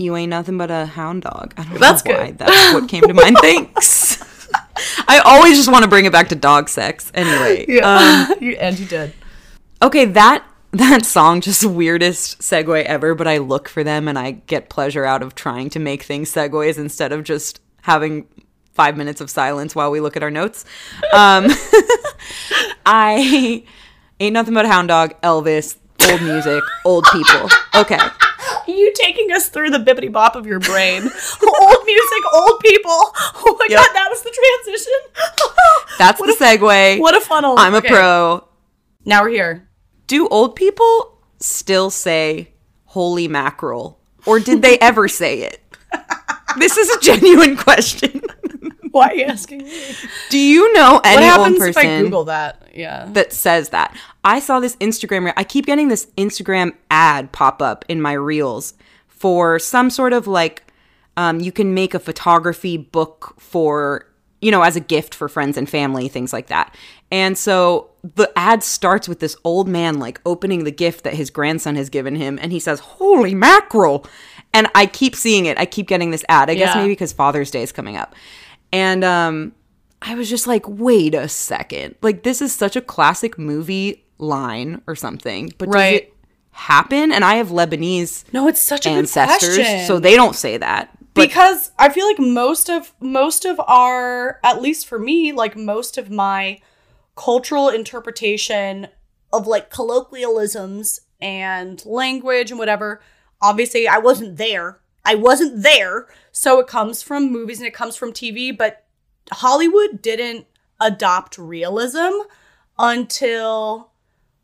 You 0.00 0.16
ain't 0.16 0.30
nothing 0.30 0.56
but 0.56 0.70
a 0.70 0.86
hound 0.86 1.22
dog. 1.22 1.52
I 1.58 1.64
don't 1.64 1.78
That's 1.78 2.02
know 2.06 2.12
why 2.12 2.26
good. 2.28 2.38
that's 2.38 2.72
what 2.72 2.88
came 2.88 3.02
to 3.02 3.12
mind. 3.12 3.36
Thanks. 3.42 4.48
I 5.06 5.18
always 5.18 5.58
just 5.58 5.70
want 5.70 5.82
to 5.84 5.90
bring 5.90 6.06
it 6.06 6.12
back 6.12 6.30
to 6.30 6.34
dog 6.34 6.70
sex. 6.70 7.12
Anyway, 7.12 7.78
um, 7.80 8.32
you, 8.40 8.52
and 8.52 8.78
you 8.78 8.86
did. 8.86 9.12
okay, 9.82 10.06
that 10.06 10.42
that 10.72 11.04
song 11.04 11.42
just 11.42 11.66
weirdest 11.66 12.38
segue 12.40 12.82
ever. 12.84 13.14
But 13.14 13.28
I 13.28 13.38
look 13.38 13.68
for 13.68 13.84
them 13.84 14.08
and 14.08 14.18
I 14.18 14.30
get 14.30 14.70
pleasure 14.70 15.04
out 15.04 15.22
of 15.22 15.34
trying 15.34 15.68
to 15.70 15.78
make 15.78 16.02
things 16.04 16.32
segues 16.32 16.78
instead 16.78 17.12
of 17.12 17.22
just 17.22 17.60
having 17.82 18.26
five 18.72 18.96
minutes 18.96 19.20
of 19.20 19.28
silence 19.28 19.74
while 19.74 19.90
we 19.90 20.00
look 20.00 20.16
at 20.16 20.22
our 20.22 20.30
notes. 20.30 20.64
Um, 21.12 21.48
I 22.86 23.64
ain't 24.18 24.32
nothing 24.32 24.54
but 24.54 24.64
a 24.64 24.68
hound 24.68 24.88
dog. 24.88 25.20
Elvis, 25.20 25.76
old 26.10 26.22
music, 26.22 26.62
old 26.84 27.04
people. 27.12 27.48
Okay. 27.74 27.98
You 28.66 28.92
taking 28.94 29.32
us 29.32 29.48
through 29.48 29.70
the 29.70 29.78
bippity 29.78 30.10
bop 30.10 30.34
of 30.36 30.46
your 30.46 30.60
brain. 30.60 31.02
old 31.02 31.84
music, 31.84 32.22
old 32.32 32.60
people. 32.60 32.90
Oh 32.92 33.56
my 33.58 33.66
Yep. 33.68 33.78
god, 33.78 33.94
that 33.94 34.06
was 34.10 34.22
the 34.22 34.30
transition. 34.30 34.92
That's 35.98 36.18
the 36.20 36.36
segue. 36.38 36.98
what 37.00 37.14
a 37.16 37.20
funnel. 37.20 37.54
I'm 37.58 37.74
a 37.74 37.82
pro. 37.82 38.44
Now 39.04 39.22
we're 39.22 39.30
here. 39.30 39.68
Do 40.06 40.26
old 40.28 40.56
people 40.56 41.18
still 41.38 41.90
say 41.90 42.52
holy 42.84 43.28
mackerel? 43.28 43.98
Or 44.26 44.40
did 44.40 44.62
they 44.62 44.78
ever 44.78 45.08
say 45.08 45.40
it? 45.40 45.60
This 46.58 46.76
is 46.76 46.90
a 46.90 47.00
genuine 47.00 47.56
question. 47.56 48.19
Why 48.92 49.08
are 49.08 49.14
you 49.14 49.24
asking 49.24 49.64
me? 49.64 49.72
Do 50.30 50.38
you 50.38 50.72
know 50.72 50.94
What 50.94 51.06
any 51.06 51.26
old 51.26 51.38
happens 51.38 51.58
person 51.58 51.82
if 51.82 51.98
I 51.98 52.02
Google 52.02 52.24
that? 52.24 52.68
Yeah. 52.74 53.06
that 53.12 53.32
says 53.32 53.68
that? 53.70 53.96
I 54.24 54.40
saw 54.40 54.60
this 54.60 54.76
Instagram. 54.76 55.32
I 55.36 55.44
keep 55.44 55.66
getting 55.66 55.88
this 55.88 56.06
Instagram 56.16 56.74
ad 56.90 57.32
pop 57.32 57.62
up 57.62 57.84
in 57.88 58.00
my 58.02 58.12
reels 58.12 58.74
for 59.08 59.58
some 59.58 59.90
sort 59.90 60.12
of 60.12 60.26
like, 60.26 60.64
um, 61.16 61.40
you 61.40 61.52
can 61.52 61.74
make 61.74 61.94
a 61.94 61.98
photography 61.98 62.76
book 62.76 63.34
for, 63.38 64.06
you 64.40 64.50
know, 64.50 64.62
as 64.62 64.76
a 64.76 64.80
gift 64.80 65.14
for 65.14 65.28
friends 65.28 65.56
and 65.56 65.68
family, 65.68 66.08
things 66.08 66.32
like 66.32 66.48
that. 66.48 66.74
And 67.12 67.36
so 67.36 67.90
the 68.02 68.30
ad 68.36 68.62
starts 68.62 69.08
with 69.08 69.20
this 69.20 69.36
old 69.44 69.68
man 69.68 69.98
like 69.98 70.20
opening 70.24 70.64
the 70.64 70.70
gift 70.70 71.04
that 71.04 71.14
his 71.14 71.30
grandson 71.30 71.76
has 71.76 71.90
given 71.90 72.14
him, 72.16 72.38
and 72.40 72.52
he 72.52 72.58
says, 72.60 72.80
"Holy 72.80 73.34
mackerel!" 73.34 74.06
And 74.54 74.68
I 74.74 74.86
keep 74.86 75.14
seeing 75.14 75.46
it. 75.46 75.58
I 75.58 75.66
keep 75.66 75.86
getting 75.86 76.10
this 76.10 76.24
ad. 76.28 76.48
I 76.50 76.54
guess 76.54 76.74
maybe 76.76 76.92
because 76.92 77.12
Father's 77.12 77.50
Day 77.50 77.62
is 77.62 77.72
coming 77.72 77.96
up. 77.96 78.14
And 78.72 79.02
um, 79.04 79.52
I 80.02 80.14
was 80.14 80.28
just 80.30 80.46
like, 80.46 80.64
wait 80.68 81.14
a 81.14 81.28
second. 81.28 81.96
Like, 82.02 82.22
this 82.22 82.40
is 82.40 82.54
such 82.54 82.76
a 82.76 82.80
classic 82.80 83.38
movie 83.38 84.04
line 84.18 84.82
or 84.86 84.94
something. 84.94 85.52
But 85.58 85.66
does 85.66 85.74
Right. 85.74 85.94
it 86.02 86.14
happen? 86.52 87.10
And 87.12 87.24
I 87.24 87.34
have 87.36 87.48
Lebanese 87.48 88.24
No, 88.32 88.46
it's 88.48 88.60
such 88.62 88.86
a 88.86 88.90
ancestors, 88.90 89.56
good 89.56 89.62
question. 89.64 89.86
so 89.86 89.98
they 89.98 90.14
don't 90.16 90.36
say 90.36 90.56
that. 90.58 90.90
But 91.14 91.28
because 91.28 91.72
I 91.78 91.88
feel 91.88 92.06
like 92.06 92.20
most 92.20 92.68
of 92.70 92.92
most 93.00 93.44
of 93.44 93.58
our 93.66 94.38
at 94.44 94.62
least 94.62 94.86
for 94.86 94.98
me, 94.98 95.32
like 95.32 95.56
most 95.56 95.98
of 95.98 96.08
my 96.10 96.60
cultural 97.16 97.68
interpretation 97.68 98.86
of 99.32 99.46
like 99.48 99.70
colloquialisms 99.70 101.00
and 101.20 101.84
language 101.84 102.50
and 102.50 102.58
whatever, 102.58 103.00
obviously 103.42 103.88
I 103.88 103.98
wasn't 103.98 104.36
there. 104.36 104.78
I 105.10 105.16
wasn't 105.16 105.64
there. 105.64 106.06
So 106.30 106.60
it 106.60 106.68
comes 106.68 107.02
from 107.02 107.32
movies 107.32 107.58
and 107.58 107.66
it 107.66 107.74
comes 107.74 107.96
from 107.96 108.12
TV, 108.12 108.56
but 108.56 108.84
Hollywood 109.32 110.00
didn't 110.00 110.46
adopt 110.80 111.36
realism 111.36 112.12
until 112.78 113.90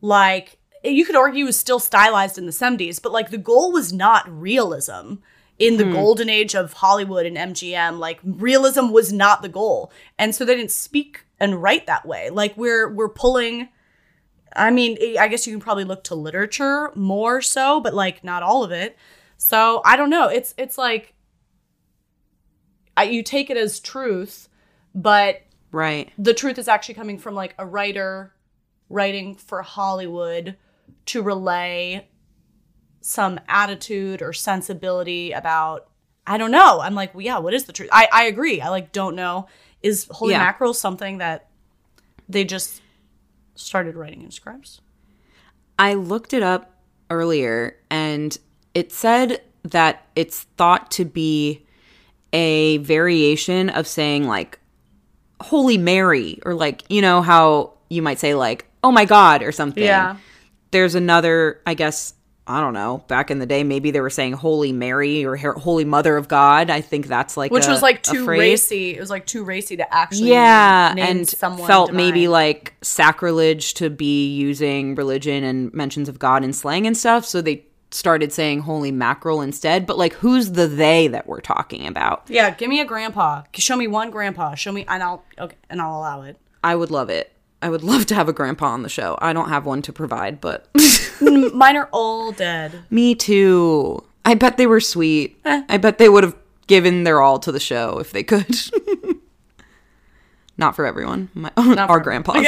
like 0.00 0.58
you 0.82 1.04
could 1.04 1.14
argue 1.14 1.44
it 1.44 1.46
was 1.46 1.56
still 1.58 1.78
stylized 1.78 2.36
in 2.36 2.46
the 2.46 2.52
70s, 2.52 3.00
but 3.00 3.12
like 3.12 3.30
the 3.30 3.38
goal 3.38 3.70
was 3.70 3.92
not 3.92 4.28
realism 4.28 5.14
in 5.56 5.76
the 5.76 5.84
hmm. 5.84 5.92
golden 5.92 6.28
age 6.28 6.56
of 6.56 6.72
Hollywood 6.72 7.26
and 7.26 7.36
MGM. 7.36 8.00
Like 8.00 8.18
realism 8.24 8.90
was 8.90 9.12
not 9.12 9.42
the 9.42 9.48
goal. 9.48 9.92
And 10.18 10.34
so 10.34 10.44
they 10.44 10.56
didn't 10.56 10.72
speak 10.72 11.26
and 11.38 11.62
write 11.62 11.86
that 11.86 12.04
way. 12.04 12.28
Like 12.28 12.56
we're 12.56 12.92
we're 12.92 13.08
pulling 13.08 13.68
I 14.56 14.70
mean, 14.72 14.98
I 15.16 15.28
guess 15.28 15.46
you 15.46 15.52
can 15.52 15.60
probably 15.60 15.84
look 15.84 16.02
to 16.04 16.16
literature 16.16 16.90
more 16.96 17.40
so, 17.40 17.80
but 17.80 17.94
like 17.94 18.24
not 18.24 18.42
all 18.42 18.64
of 18.64 18.72
it. 18.72 18.96
So 19.36 19.82
I 19.84 19.96
don't 19.96 20.10
know. 20.10 20.28
It's 20.28 20.54
it's 20.56 20.78
like 20.78 21.14
I, 22.96 23.04
you 23.04 23.22
take 23.22 23.50
it 23.50 23.56
as 23.56 23.78
truth, 23.78 24.48
but 24.94 25.42
right. 25.70 26.10
the 26.16 26.32
truth 26.32 26.58
is 26.58 26.66
actually 26.68 26.94
coming 26.94 27.18
from 27.18 27.34
like 27.34 27.54
a 27.58 27.66
writer 27.66 28.32
writing 28.88 29.34
for 29.34 29.62
Hollywood 29.62 30.56
to 31.06 31.22
relay 31.22 32.08
some 33.00 33.38
attitude 33.48 34.22
or 34.22 34.32
sensibility 34.32 35.32
about 35.32 35.88
I 36.26 36.38
don't 36.38 36.50
know. 36.50 36.80
I'm 36.80 36.94
like, 36.96 37.14
well, 37.14 37.22
yeah, 37.22 37.38
what 37.38 37.54
is 37.54 37.64
the 37.64 37.72
truth? 37.72 37.88
I, 37.92 38.08
I 38.12 38.24
agree. 38.24 38.60
I 38.60 38.68
like 38.70 38.90
don't 38.90 39.14
know. 39.14 39.46
Is 39.82 40.08
holy 40.10 40.32
Yeah. 40.32 40.38
mackerel 40.38 40.74
something 40.74 41.18
that 41.18 41.48
they 42.28 42.44
just 42.44 42.80
started 43.54 43.94
writing 43.94 44.22
in 44.22 44.30
scripts? 44.32 44.80
I 45.78 45.94
looked 45.94 46.32
it 46.32 46.42
up 46.42 46.72
earlier 47.10 47.76
and 47.90 48.36
it 48.76 48.92
said 48.92 49.40
that 49.64 50.04
it's 50.14 50.42
thought 50.58 50.90
to 50.92 51.04
be 51.04 51.64
a 52.32 52.76
variation 52.78 53.70
of 53.70 53.86
saying 53.86 54.28
like 54.28 54.58
Holy 55.40 55.78
Mary 55.78 56.38
or 56.44 56.54
like, 56.54 56.82
you 56.90 57.00
know, 57.00 57.22
how 57.22 57.72
you 57.88 58.02
might 58.02 58.18
say 58.18 58.34
like, 58.34 58.66
oh 58.84 58.92
my 58.92 59.04
God 59.06 59.42
or 59.42 59.52
something. 59.52 59.82
Yeah. 59.82 60.16
There's 60.72 60.94
another, 60.94 61.60
I 61.66 61.74
guess, 61.74 62.12
I 62.46 62.60
don't 62.60 62.74
know. 62.74 63.02
Back 63.08 63.30
in 63.30 63.38
the 63.38 63.46
day, 63.46 63.64
maybe 63.64 63.90
they 63.90 64.00
were 64.00 64.10
saying 64.10 64.34
Holy 64.34 64.72
Mary 64.72 65.24
or 65.24 65.36
Holy 65.36 65.84
Mother 65.84 66.16
of 66.16 66.28
God. 66.28 66.70
I 66.70 66.80
think 66.80 67.06
that's 67.06 67.36
like 67.36 67.50
Which 67.50 67.66
a- 67.66 67.70
was 67.70 67.82
like 67.82 68.02
too 68.02 68.24
racy. 68.26 68.94
It 68.94 69.00
was 69.00 69.10
like 69.10 69.26
too 69.26 69.42
racy 69.42 69.76
to 69.78 69.94
actually 69.94 70.30
Yeah, 70.30 70.94
and 70.96 71.26
someone 71.28 71.66
felt 71.66 71.88
divine. 71.90 72.04
maybe 72.06 72.28
like 72.28 72.74
sacrilege 72.82 73.74
to 73.74 73.90
be 73.90 74.28
using 74.34 74.94
religion 74.94 75.42
and 75.44 75.72
mentions 75.74 76.08
of 76.08 76.18
God 76.18 76.44
in 76.44 76.52
slang 76.52 76.86
and 76.86 76.96
stuff. 76.96 77.24
So 77.24 77.40
they 77.40 77.64
started 77.90 78.32
saying 78.32 78.60
Holy 78.60 78.92
Mackerel 78.92 79.40
instead. 79.40 79.86
But 79.86 79.98
like, 79.98 80.12
who's 80.14 80.52
the 80.52 80.66
they 80.66 81.08
that 81.08 81.26
we're 81.26 81.40
talking 81.40 81.86
about? 81.86 82.24
Yeah, 82.28 82.50
give 82.50 82.68
me 82.68 82.80
a 82.80 82.84
grandpa. 82.84 83.42
Show 83.54 83.76
me 83.76 83.86
one 83.86 84.10
grandpa. 84.10 84.54
Show 84.54 84.72
me 84.72 84.84
and 84.88 85.02
I'll 85.02 85.24
okay, 85.38 85.56
and 85.70 85.80
I'll 85.80 85.96
allow 85.98 86.22
it. 86.22 86.36
I 86.64 86.74
would 86.74 86.90
love 86.90 87.10
it. 87.10 87.32
I 87.62 87.70
would 87.70 87.84
love 87.84 88.06
to 88.06 88.14
have 88.14 88.28
a 88.28 88.32
grandpa 88.32 88.66
on 88.66 88.82
the 88.82 88.88
show. 88.88 89.16
I 89.20 89.32
don't 89.32 89.48
have 89.48 89.66
one 89.66 89.82
to 89.82 89.92
provide, 89.92 90.40
but 90.40 90.68
Mine 91.20 91.76
are 91.76 91.88
all 91.92 92.32
dead. 92.32 92.82
me 92.90 93.14
too. 93.14 94.02
I 94.24 94.34
bet 94.34 94.56
they 94.56 94.66
were 94.66 94.80
sweet. 94.80 95.38
Eh. 95.44 95.62
I 95.68 95.76
bet 95.78 95.98
they 95.98 96.08
would 96.08 96.24
have 96.24 96.36
given 96.66 97.04
their 97.04 97.20
all 97.20 97.38
to 97.38 97.52
the 97.52 97.60
show 97.60 97.98
if 98.00 98.10
they 98.10 98.24
could. 98.24 98.56
Not 100.58 100.74
for 100.74 100.86
everyone. 100.86 101.28
My, 101.34 101.52
our 101.56 101.86
for- 101.86 102.00
grandpas. 102.00 102.44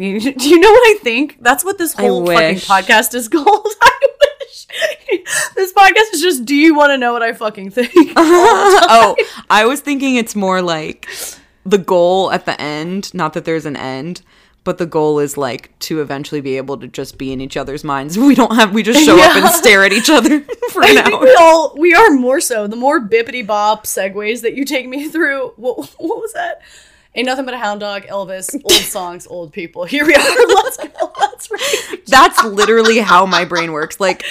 Do 0.38 0.48
you 0.48 0.58
know 0.58 0.70
what 0.70 0.96
I 0.96 0.98
think? 1.02 1.36
That's 1.40 1.64
what 1.64 1.76
this 1.78 1.92
whole 1.92 2.26
fucking 2.26 2.56
podcast 2.56 3.14
is 3.14 3.28
called. 3.28 3.68
I 3.82 4.08
wish. 4.40 4.66
This 5.54 5.72
podcast 5.72 6.14
is 6.14 6.22
just 6.22 6.44
do 6.44 6.54
you 6.54 6.74
want 6.74 6.90
to 6.90 6.98
know 6.98 7.12
what 7.12 7.22
I 7.22 7.32
fucking 7.32 7.70
think? 7.70 7.92
oh, 8.16 9.14
I 9.50 9.66
was 9.66 9.80
thinking 9.80 10.16
it's 10.16 10.34
more 10.34 10.62
like 10.62 11.06
the 11.64 11.78
goal 11.78 12.32
at 12.32 12.46
the 12.46 12.58
end, 12.60 13.12
not 13.12 13.34
that 13.34 13.44
there's 13.44 13.66
an 13.66 13.76
end, 13.76 14.22
but 14.64 14.78
the 14.78 14.86
goal 14.86 15.18
is 15.18 15.36
like 15.36 15.78
to 15.80 16.00
eventually 16.00 16.40
be 16.40 16.56
able 16.56 16.78
to 16.78 16.86
just 16.86 17.18
be 17.18 17.32
in 17.32 17.40
each 17.40 17.56
other's 17.56 17.84
minds. 17.84 18.18
We 18.18 18.34
don't 18.34 18.54
have 18.54 18.72
we 18.72 18.82
just 18.82 19.04
show 19.04 19.20
up 19.20 19.36
and 19.36 19.48
stare 19.48 19.84
at 19.84 19.92
each 19.92 20.10
other 20.10 20.40
for 20.70 20.82
an 20.84 20.98
hour. 20.98 21.20
we 21.20 21.34
all 21.38 21.74
we 21.76 21.94
are 21.94 22.10
more 22.10 22.40
so. 22.40 22.66
The 22.66 22.76
more 22.76 23.00
bippity 23.00 23.46
bop 23.46 23.84
segues 23.84 24.42
that 24.42 24.54
you 24.54 24.64
take 24.64 24.88
me 24.88 25.08
through. 25.08 25.52
What, 25.56 25.90
what 25.98 26.18
was 26.20 26.32
that? 26.32 26.62
Ain't 27.14 27.26
nothing 27.26 27.44
but 27.44 27.54
a 27.54 27.58
hound 27.58 27.80
dog, 27.80 28.02
Elvis, 28.04 28.54
old 28.64 28.72
songs, 28.72 29.26
old 29.26 29.52
people. 29.52 29.84
Here 29.84 30.06
we 30.06 30.14
are. 30.14 30.18
Let's 30.48 30.76
go. 30.76 31.12
Let's. 31.18 31.48
That's 32.06 32.44
literally 32.44 32.98
how 32.98 33.26
my 33.26 33.44
brain 33.44 33.72
works. 33.72 33.98
Like 33.98 34.24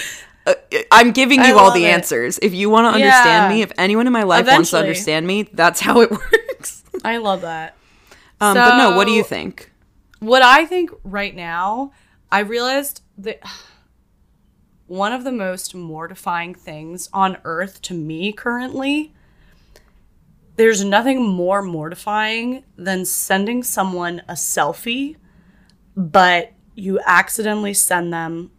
uh, 0.45 0.53
I'm 0.91 1.11
giving 1.11 1.43
you 1.43 1.57
all 1.57 1.71
the 1.71 1.85
it. 1.85 1.89
answers. 1.89 2.39
If 2.41 2.53
you 2.53 2.69
want 2.69 2.85
to 2.85 2.89
understand 2.95 3.49
Yeah. 3.51 3.55
me, 3.57 3.61
if 3.61 3.71
anyone 3.77 4.07
in 4.07 4.13
my 4.13 4.23
life 4.23 4.47
wants 4.47 4.71
to 4.71 4.77
understand 4.77 5.27
me, 5.27 5.43
that's 5.43 5.81
how 5.81 6.01
it 6.01 6.09
works. 6.11 6.83
I 7.03 7.17
love 7.17 7.41
that. 7.41 7.75
Um, 8.41 8.53
but 8.55 8.77
no, 8.77 8.95
what 8.95 9.05
do 9.05 9.11
you 9.13 9.23
think? 9.23 9.71
What 10.19 10.41
I 10.41 10.65
think 10.65 10.91
right 11.03 11.35
now, 11.35 11.91
I 12.31 12.39
realized 12.39 13.01
that 13.17 13.41
one 14.87 15.11
of 15.11 15.23
the 15.23 15.31
most 15.31 15.75
mortifying 15.75 16.55
things 16.55 17.09
on 17.13 17.37
earth 17.43 17.81
to 17.83 17.93
me 17.93 18.31
currently, 18.31 19.13
there's 20.59 20.83
nothing 20.83 21.25
more 21.25 21.61
mortifying 21.61 22.65
than 22.77 23.05
sending 23.05 23.63
someone 23.63 24.21
a 24.27 24.33
selfie, 24.33 25.15
but 25.95 26.51
you 26.75 26.99
accidentally 27.05 27.73
send 27.73 28.11
them 28.13 28.51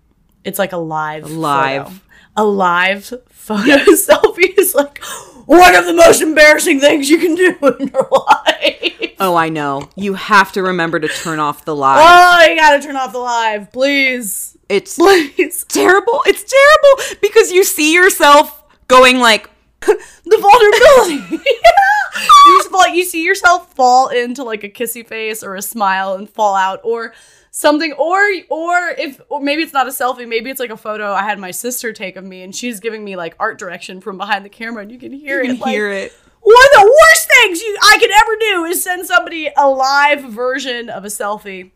it's 0.43 0.59
like 0.59 0.73
a 0.73 0.79
live 0.79 1.31
Live. 1.31 1.85
photo. 1.89 2.01
A 2.37 2.45
live 2.45 3.05
photo 3.29 3.77
selfie 3.93 4.59
is 4.59 4.75
like 4.75 4.99
one 5.45 5.75
of 5.77 5.85
the 5.85 5.93
most 5.93 6.23
embarrassing 6.23 6.81
things 6.81 7.11
you 7.11 7.19
can 7.19 7.35
do 7.35 7.49
in 7.81 7.89
your 7.89 8.09
life. 8.11 9.13
Oh, 9.21 9.37
I 9.37 9.51
know. 9.51 9.91
You 9.97 10.15
have 10.15 10.53
to 10.53 10.63
remember 10.63 10.99
to 10.99 11.09
turn 11.09 11.39
off 11.39 11.67
the 11.67 11.77
live. 11.77 11.99
Oh, 12.01 12.47
you 12.49 12.57
gotta 12.57 12.81
turn 12.83 12.97
off 12.97 13.13
the 13.13 13.19
live, 13.19 13.71
please. 13.71 14.57
It's 14.71 14.97
Please. 14.99 15.65
terrible. 15.69 16.23
It's 16.25 16.45
terrible 16.45 17.19
because 17.21 17.53
you 17.53 17.63
see 17.65 17.93
yourself 17.93 18.63
going 18.89 19.19
like, 19.19 19.50
The 20.25 20.39
vulnerability. 20.39 21.43
you, 22.47 22.59
just 22.59 22.71
fall, 22.71 22.89
you 22.89 23.05
see 23.05 23.25
yourself 23.25 23.73
fall 23.75 24.09
into 24.09 24.43
like 24.45 24.65
a 24.65 24.69
kissy 24.69 25.07
face 25.07 25.43
or 25.43 25.55
a 25.55 25.63
smile 25.63 26.15
and 26.15 26.29
fall 26.29 26.55
out 26.55 26.81
or 26.85 27.15
something 27.51 27.93
or 27.95 28.21
or 28.49 28.91
if 28.91 29.21
or 29.29 29.41
maybe 29.41 29.63
it's 29.63 29.73
not 29.73 29.87
a 29.89 29.91
selfie 29.91 30.29
maybe 30.29 30.51
it's 30.51 30.61
like 30.61 30.71
a 30.71 30.77
photo 30.77 31.13
i 31.13 31.23
had 31.23 31.37
my 31.37 31.51
sister 31.51 31.93
take 31.93 32.15
of 32.15 32.25
me 32.25 32.43
and 32.43 32.55
she's 32.55 32.79
giving 32.79 33.05
me 33.05 33.17
like 33.17 33.35
art 33.41 33.59
direction 33.59 34.01
from 34.01 34.17
behind 34.17 34.45
the 34.45 34.49
camera 34.49 34.83
and 34.83 34.93
you 34.93 34.99
can 34.99 35.13
hear 35.13 35.43
you 35.43 35.51
it 35.51 35.53
can 35.55 35.61
like, 35.61 35.71
hear 35.71 35.91
it. 35.91 36.13
one 36.43 36.55
of 36.55 36.81
the 36.81 36.97
worst 37.03 37.29
things 37.29 37.61
you 37.61 37.77
i 37.83 37.99
could 37.99 38.11
ever 38.21 38.37
do 38.39 38.65
is 38.67 38.83
send 38.85 39.05
somebody 39.05 39.51
a 39.57 39.69
live 39.69 40.23
version 40.23 40.89
of 40.89 41.05
a 41.05 41.09
selfie 41.09 41.73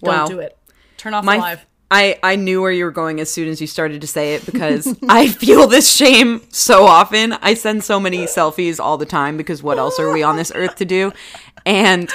don't 0.00 0.28
do 0.28 0.38
it 0.38 0.56
turn 0.96 1.12
off 1.12 1.24
My, 1.24 1.34
the 1.34 1.42
live 1.42 1.66
I, 1.90 2.18
I 2.22 2.34
knew 2.36 2.60
where 2.60 2.72
you 2.72 2.84
were 2.84 2.90
going 2.90 3.20
as 3.20 3.30
soon 3.30 3.48
as 3.48 3.60
you 3.60 3.66
started 3.68 4.00
to 4.00 4.06
say 4.08 4.34
it 4.34 4.44
because 4.44 4.96
I 5.08 5.28
feel 5.28 5.66
this 5.68 5.92
shame 5.94 6.42
so 6.50 6.84
often. 6.84 7.32
I 7.34 7.54
send 7.54 7.84
so 7.84 8.00
many 8.00 8.24
selfies 8.26 8.80
all 8.80 8.98
the 8.98 9.06
time 9.06 9.36
because 9.36 9.62
what 9.62 9.78
else 9.78 10.00
are 10.00 10.12
we 10.12 10.22
on 10.22 10.36
this 10.36 10.50
earth 10.54 10.76
to 10.76 10.84
do? 10.84 11.12
And 11.64 12.10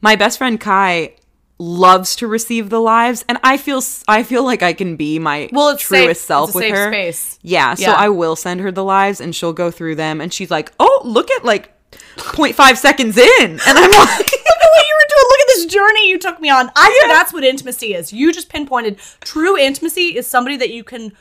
my 0.00 0.14
best 0.16 0.38
friend 0.38 0.60
Kai 0.60 1.14
loves 1.58 2.14
to 2.16 2.26
receive 2.26 2.68
the 2.68 2.80
lives 2.80 3.24
and 3.30 3.38
I 3.42 3.56
feel 3.56 3.80
I 4.06 4.22
feel 4.24 4.44
like 4.44 4.62
I 4.62 4.74
can 4.74 4.94
be 4.96 5.18
my 5.18 5.48
Well, 5.52 5.70
it's 5.70 5.82
truest 5.82 6.20
safe. 6.20 6.26
self 6.26 6.50
It's 6.50 6.54
with 6.54 6.70
her. 6.70 6.90
space. 6.92 7.38
Yeah, 7.42 7.74
so 7.74 7.82
Yeah. 7.82 7.92
I 7.94 8.10
will 8.10 8.36
send 8.36 8.60
her 8.60 8.70
the 8.70 8.84
lives 8.84 9.20
and 9.22 9.34
she'll 9.34 9.54
go 9.54 9.70
through 9.70 9.94
them 9.94 10.20
and 10.20 10.32
she's 10.32 10.50
like, 10.50 10.70
"Oh, 10.78 11.00
look 11.04 11.30
at 11.30 11.44
like 11.46 11.72
0.5 11.92 12.76
seconds 12.76 13.16
in." 13.16 13.50
And 13.50 13.60
I'm 13.66 13.90
like, 13.90 14.18
Look 14.18 14.62
at 14.62 14.70
what 14.70 14.86
you 14.86 14.96
were 14.96 15.08
doing. 15.08 15.26
Look 15.28 15.40
at 15.40 15.46
this 15.48 15.66
journey 15.66 16.08
you 16.08 16.18
took 16.18 16.40
me 16.40 16.50
on. 16.50 16.70
I 16.76 16.90
think 16.90 17.12
that's 17.12 17.32
what 17.32 17.44
intimacy 17.44 17.94
is. 17.94 18.12
You 18.12 18.32
just 18.32 18.48
pinpointed 18.48 18.98
true 19.20 19.56
intimacy 19.58 20.16
is 20.16 20.26
somebody 20.26 20.56
that 20.56 20.70
you 20.70 20.84
can 20.84 21.12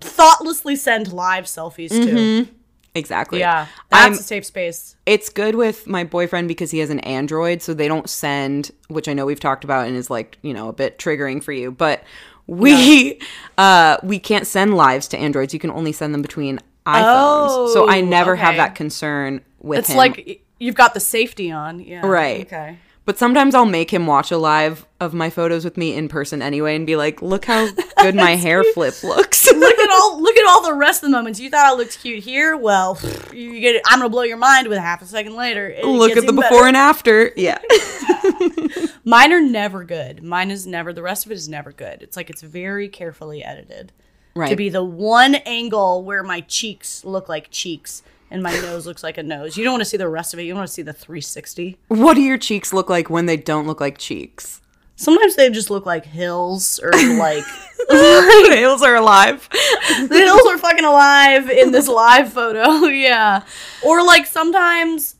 thoughtlessly 0.00 0.76
send 0.76 1.12
live 1.12 1.44
selfies 1.44 1.90
to. 1.90 2.46
exactly. 2.94 3.38
Yeah. 3.40 3.66
That's 3.90 4.06
I'm 4.06 4.12
a 4.12 4.16
safe 4.16 4.44
space. 4.44 4.96
it's 5.06 5.28
good 5.30 5.54
with 5.54 5.86
my 5.86 6.04
boyfriend 6.04 6.48
because 6.48 6.70
he 6.70 6.78
has 6.80 6.90
an 6.90 7.00
Android, 7.00 7.62
so 7.62 7.74
they 7.74 7.88
don't 7.88 8.08
send, 8.08 8.70
which 8.88 9.08
I 9.08 9.12
know 9.14 9.26
we've 9.26 9.40
talked 9.40 9.64
about 9.64 9.86
and 9.86 9.96
is 9.96 10.10
like, 10.10 10.38
you 10.42 10.52
know, 10.52 10.68
a 10.68 10.72
bit 10.72 10.98
triggering 10.98 11.42
for 11.42 11.52
you, 11.52 11.70
but 11.72 12.02
we 12.46 13.18
uh 13.58 13.96
we 14.02 14.18
can't 14.18 14.46
send 14.46 14.74
lives 14.76 15.08
to 15.08 15.18
Androids. 15.18 15.54
You 15.54 15.60
can 15.60 15.70
only 15.70 15.92
send 15.92 16.12
them 16.12 16.22
between 16.22 16.60
iPhones. 16.86 17.72
so 17.72 17.88
I 17.88 18.00
Oh, 18.00 18.04
never 18.04 18.36
have 18.36 18.56
that 18.56 18.74
concern 18.74 19.40
with 19.60 19.80
It's 19.80 19.90
him. 19.90 19.96
like 19.96 20.42
you've 20.58 20.74
got 20.74 20.94
the 20.94 21.00
safety 21.00 21.50
on. 21.50 21.80
Yeah. 21.80 22.06
Right. 22.06 22.42
Okay. 22.46 22.78
But 23.06 23.18
sometimes 23.18 23.54
I'll 23.54 23.66
make 23.66 23.92
him 23.92 24.06
watch 24.06 24.30
a 24.30 24.38
live 24.38 24.86
of 24.98 25.12
my 25.12 25.28
photos 25.28 25.62
with 25.62 25.76
me 25.76 25.94
in 25.94 26.08
person 26.08 26.40
anyway 26.40 26.74
and 26.74 26.86
be 26.86 26.96
like, 26.96 27.20
"Look 27.20 27.44
how 27.44 27.68
good 28.00 28.14
my 28.14 28.30
hair 28.36 28.64
flip 28.72 29.02
looks." 29.02 29.46
Look 29.52 29.78
at 29.78 29.90
all 29.92 30.22
look 30.22 30.34
at 30.38 30.46
all 30.48 30.62
the 30.62 30.72
rest 30.72 31.02
of 31.02 31.10
the 31.10 31.16
moments. 31.16 31.38
You 31.38 31.50
thought 31.50 31.66
I 31.66 31.74
looked 31.74 32.00
cute 32.00 32.24
here? 32.24 32.56
Well, 32.56 32.98
you 33.30 33.60
get 33.60 33.76
it. 33.76 33.82
I'm 33.86 33.98
gonna 33.98 34.08
blow 34.08 34.22
your 34.22 34.38
mind 34.38 34.68
with 34.68 34.78
half 34.78 35.02
a 35.02 35.06
second 35.06 35.34
later. 35.36 35.68
It 35.68 35.84
Look 35.84 36.16
at 36.16 36.24
the 36.24 36.32
before 36.32 36.50
better. 36.62 36.66
and 36.68 36.76
after. 36.78 37.30
Yeah. 37.36 37.58
Mine 39.04 39.32
are 39.34 39.40
never 39.40 39.84
good. 39.84 40.22
Mine 40.22 40.50
is 40.50 40.66
never. 40.66 40.92
The 40.94 41.02
rest 41.02 41.26
of 41.26 41.32
it 41.32 41.34
is 41.34 41.46
never 41.48 41.72
good. 41.72 42.00
It's 42.02 42.16
like 42.16 42.30
it's 42.30 42.40
very 42.40 42.88
carefully 42.88 43.44
edited 43.44 43.92
Right. 44.36 44.50
to 44.50 44.56
be 44.56 44.68
the 44.68 44.82
one 44.82 45.36
angle 45.36 46.02
where 46.02 46.22
my 46.24 46.40
cheeks 46.40 47.04
look 47.04 47.28
like 47.28 47.50
cheeks 47.50 48.02
and 48.30 48.42
my 48.42 48.52
nose 48.52 48.84
looks 48.84 49.04
like 49.04 49.16
a 49.16 49.22
nose. 49.22 49.56
You 49.56 49.62
don't 49.62 49.74
want 49.74 49.82
to 49.82 49.88
see 49.88 49.96
the 49.96 50.08
rest 50.08 50.34
of 50.34 50.40
it. 50.40 50.42
You 50.42 50.50
don't 50.50 50.58
want 50.58 50.68
to 50.68 50.74
see 50.74 50.82
the 50.82 50.92
360. 50.92 51.78
what 51.88 52.14
do 52.14 52.20
your 52.20 52.36
cheeks 52.38 52.72
look 52.72 52.90
like 52.90 53.08
when 53.08 53.26
they 53.26 53.36
don't 53.36 53.66
look 53.66 53.80
like 53.80 53.96
cheeks? 53.96 54.60
Sometimes 54.96 55.36
they 55.36 55.50
just 55.50 55.70
look 55.70 55.86
like 55.86 56.04
hills 56.04 56.80
or 56.82 56.90
like 56.90 57.44
hills 57.90 58.82
are 58.82 58.94
alive. 58.96 59.48
the 59.50 60.18
hills 60.18 60.46
are 60.46 60.58
fucking 60.58 60.84
alive 60.84 61.50
in 61.50 61.72
this 61.72 61.88
live 61.88 62.32
photo. 62.32 62.86
yeah. 62.86 63.44
Or 63.84 64.04
like 64.04 64.26
sometimes 64.26 65.16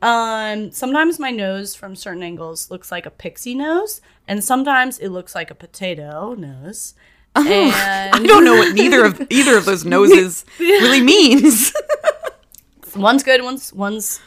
um 0.00 0.72
sometimes 0.72 1.20
my 1.20 1.30
nose 1.30 1.76
from 1.76 1.94
certain 1.94 2.24
angles 2.24 2.72
looks 2.72 2.90
like 2.90 3.06
a 3.06 3.10
pixie 3.10 3.54
nose 3.54 4.00
and 4.26 4.42
sometimes 4.42 4.98
it 4.98 5.10
looks 5.10 5.34
like 5.34 5.50
a 5.50 5.54
potato 5.54 6.34
nose. 6.34 6.94
Oh, 7.34 7.46
and 7.46 8.14
I 8.14 8.26
don't 8.26 8.44
know 8.44 8.56
what 8.56 8.74
neither 8.74 9.04
of 9.04 9.26
either 9.30 9.56
of 9.56 9.64
those 9.64 9.84
noses 9.84 10.44
really 10.58 11.00
means. 11.00 11.72
one's 12.96 13.22
good, 13.22 13.42
one's 13.42 13.72
one's 13.72 14.20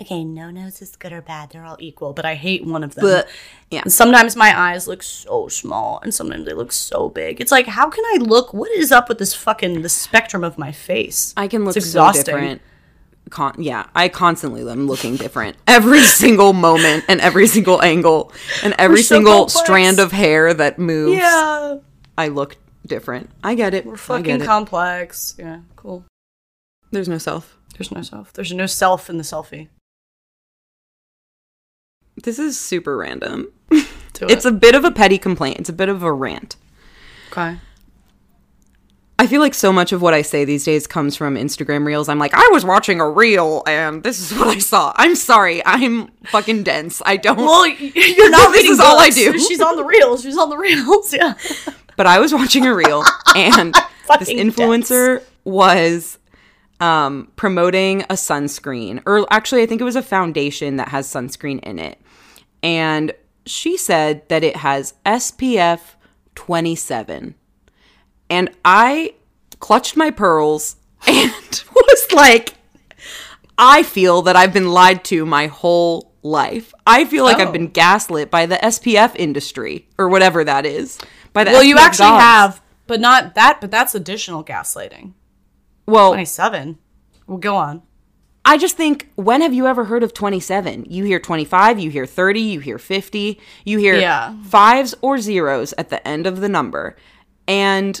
okay, 0.00 0.24
no 0.24 0.48
nose 0.50 0.80
is 0.80 0.94
good 0.94 1.12
or 1.12 1.20
bad. 1.20 1.50
They're 1.50 1.64
all 1.64 1.76
equal, 1.80 2.12
but 2.12 2.24
I 2.24 2.36
hate 2.36 2.64
one 2.64 2.84
of 2.84 2.94
them. 2.94 3.04
but 3.04 3.28
yeah, 3.70 3.80
And 3.82 3.92
sometimes 3.92 4.36
my 4.36 4.56
eyes 4.56 4.86
look 4.86 5.02
so 5.02 5.48
small 5.48 5.98
and 6.04 6.14
sometimes 6.14 6.46
they 6.46 6.52
look 6.52 6.70
so 6.70 7.08
big. 7.08 7.40
It's 7.40 7.50
like 7.50 7.66
how 7.66 7.90
can 7.90 8.04
I 8.04 8.18
look 8.20 8.54
what 8.54 8.70
is 8.70 8.92
up 8.92 9.08
with 9.08 9.18
this 9.18 9.34
fucking 9.34 9.82
the 9.82 9.88
spectrum 9.88 10.44
of 10.44 10.56
my 10.58 10.70
face? 10.70 11.34
I 11.36 11.48
can 11.48 11.64
look 11.64 11.76
It's 11.76 11.90
so 11.90 12.12
different. 12.12 12.62
Con- 13.30 13.56
yeah, 13.58 13.86
I 13.94 14.08
constantly 14.08 14.62
am 14.70 14.86
looking 14.86 15.16
different 15.16 15.56
every 15.66 16.00
single 16.00 16.52
moment 16.54 17.04
and 17.08 17.20
every 17.20 17.46
single 17.46 17.82
angle 17.82 18.32
and 18.62 18.74
every 18.78 19.02
so 19.02 19.16
single 19.16 19.32
complex. 19.40 19.60
strand 19.60 19.98
of 19.98 20.12
hair 20.12 20.54
that 20.54 20.78
moves. 20.78 21.18
Yeah. 21.18 21.78
I 22.18 22.28
look 22.28 22.56
different. 22.84 23.30
I 23.44 23.54
get 23.54 23.72
it. 23.74 23.86
We're 23.86 23.96
fucking 23.96 24.40
it. 24.42 24.44
complex. 24.44 25.34
Yeah, 25.38 25.60
cool. 25.76 26.04
There's 26.90 27.08
no 27.08 27.16
self. 27.18 27.56
There's 27.76 27.92
no 27.92 28.02
self. 28.02 28.32
There's 28.32 28.52
no 28.52 28.66
self 28.66 29.08
in 29.08 29.18
the 29.18 29.22
selfie. 29.22 29.68
This 32.22 32.38
is 32.38 32.58
super 32.58 32.96
random. 32.96 33.52
Do 33.70 34.26
It's 34.28 34.44
a 34.44 34.50
bit 34.50 34.74
of 34.74 34.84
a 34.84 34.90
petty 34.90 35.16
complaint. 35.18 35.60
It's 35.60 35.68
a 35.68 35.72
bit 35.72 35.88
of 35.88 36.02
a 36.02 36.12
rant. 36.12 36.56
okay. 37.30 37.58
I 39.20 39.26
feel 39.26 39.40
like 39.40 39.54
so 39.54 39.72
much 39.72 39.90
of 39.92 40.00
what 40.00 40.14
I 40.14 40.22
say 40.22 40.44
these 40.44 40.64
days 40.64 40.86
comes 40.86 41.16
from 41.16 41.34
Instagram 41.34 41.84
reels. 41.84 42.08
I'm 42.08 42.20
like, 42.20 42.34
I 42.34 42.48
was 42.52 42.64
watching 42.64 43.00
a 43.00 43.08
reel 43.08 43.64
and 43.66 44.02
this 44.04 44.20
is 44.20 44.32
what 44.38 44.46
I 44.48 44.58
saw. 44.58 44.92
I'm 44.96 45.16
sorry. 45.16 45.60
I'm 45.66 46.08
fucking 46.26 46.62
dense. 46.62 47.02
I 47.04 47.16
don't. 47.16 47.36
Well, 47.36 47.66
you're 47.66 48.30
not 48.32 48.52
This 48.52 48.68
is 48.70 48.80
all 48.80 48.98
I 48.98 49.10
do. 49.10 49.36
She's 49.38 49.60
on 49.60 49.76
the 49.76 49.84
reels. 49.84 50.22
She's 50.22 50.36
on 50.38 50.50
the 50.50 50.56
reels. 50.56 51.12
Yeah. 51.12 51.34
But 51.98 52.06
I 52.06 52.18
was 52.18 52.32
watching 52.32 52.64
a 52.64 52.74
reel 52.74 53.04
and 53.36 53.74
this 54.18 54.30
influencer 54.30 55.22
was 55.44 56.18
um, 56.80 57.30
promoting 57.36 58.02
a 58.04 58.14
sunscreen, 58.14 59.02
or 59.04 59.26
actually, 59.30 59.62
I 59.62 59.66
think 59.66 59.80
it 59.82 59.84
was 59.84 59.96
a 59.96 60.02
foundation 60.02 60.76
that 60.76 60.88
has 60.88 61.06
sunscreen 61.06 61.60
in 61.64 61.78
it. 61.78 62.00
And 62.62 63.12
she 63.44 63.76
said 63.76 64.26
that 64.28 64.42
it 64.44 64.56
has 64.56 64.94
SPF 65.04 65.80
27. 66.36 67.34
And 68.30 68.50
I 68.64 69.14
clutched 69.58 69.96
my 69.96 70.10
pearls 70.10 70.76
and 71.06 71.32
was 71.74 72.12
like, 72.12 72.54
I 73.58 73.82
feel 73.82 74.22
that 74.22 74.36
I've 74.36 74.52
been 74.52 74.68
lied 74.70 75.02
to 75.06 75.26
my 75.26 75.46
whole 75.48 76.12
life. 76.22 76.72
I 76.86 77.04
feel 77.06 77.24
like 77.24 77.38
I've 77.38 77.48
Oh. 77.48 77.52
been 77.52 77.68
gaslit 77.68 78.30
by 78.30 78.46
the 78.46 78.56
SPF 78.56 79.16
industry 79.16 79.88
or 79.98 80.08
whatever 80.08 80.44
that 80.44 80.64
is. 80.66 80.98
By 81.32 81.44
the 81.44 81.50
Well, 81.52 81.62
you 81.62 81.78
actually 81.78 82.08
gods. 82.08 82.22
have, 82.22 82.62
but 82.86 83.00
not 83.00 83.34
that. 83.34 83.60
But 83.60 83.70
that's 83.70 83.94
additional 83.94 84.42
gaslighting. 84.44 85.12
Well, 85.86 86.10
Twenty-seven. 86.10 86.78
Well, 87.26 87.38
go 87.38 87.56
on. 87.56 87.82
I 88.44 88.56
just 88.56 88.76
think 88.78 89.10
when 89.16 89.42
have 89.42 89.52
you 89.52 89.66
ever 89.66 89.84
heard 89.84 90.02
of 90.02 90.14
27? 90.14 90.86
You 90.88 91.04
hear 91.04 91.20
25, 91.20 91.78
you 91.78 91.90
hear 91.90 92.06
30, 92.06 92.40
you 92.40 92.60
hear 92.60 92.78
50, 92.78 93.38
you 93.66 93.78
hear 93.78 93.98
Yeah. 93.98 94.34
fives 94.44 94.94
or 95.02 95.18
zeros 95.18 95.74
at 95.76 95.90
the 95.90 96.06
end 96.08 96.26
of 96.26 96.40
the 96.40 96.48
number. 96.48 96.96
And 97.46 98.00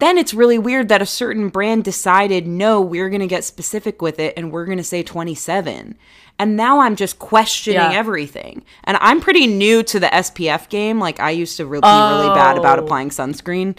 then 0.00 0.18
it's 0.18 0.34
really 0.34 0.58
weird 0.58 0.88
that 0.88 1.00
a 1.02 1.06
certain 1.06 1.48
brand 1.48 1.84
decided, 1.84 2.46
no, 2.46 2.80
we're 2.80 3.08
going 3.08 3.20
to 3.20 3.26
get 3.26 3.44
specific 3.44 4.02
with 4.02 4.18
it 4.18 4.34
and 4.36 4.50
we're 4.52 4.64
going 4.66 4.78
to 4.78 4.84
say 4.84 5.02
27. 5.02 5.96
And 6.38 6.56
now 6.56 6.80
I'm 6.80 6.96
just 6.96 7.20
questioning 7.20 7.80
Yeah. 7.80 7.92
everything. 7.92 8.64
And 8.84 8.98
I'm 9.00 9.20
pretty 9.20 9.46
new 9.46 9.82
to 9.84 10.00
the 10.00 10.08
SPF 10.08 10.68
game. 10.68 10.98
Like 10.98 11.20
I 11.20 11.30
used 11.30 11.56
to 11.58 11.64
re- 11.66 11.78
be 11.80 11.86
really 11.86 12.34
bad 12.34 12.58
about 12.58 12.78
Oh. 12.80 12.84
applying 12.84 13.10
sunscreen. 13.10 13.76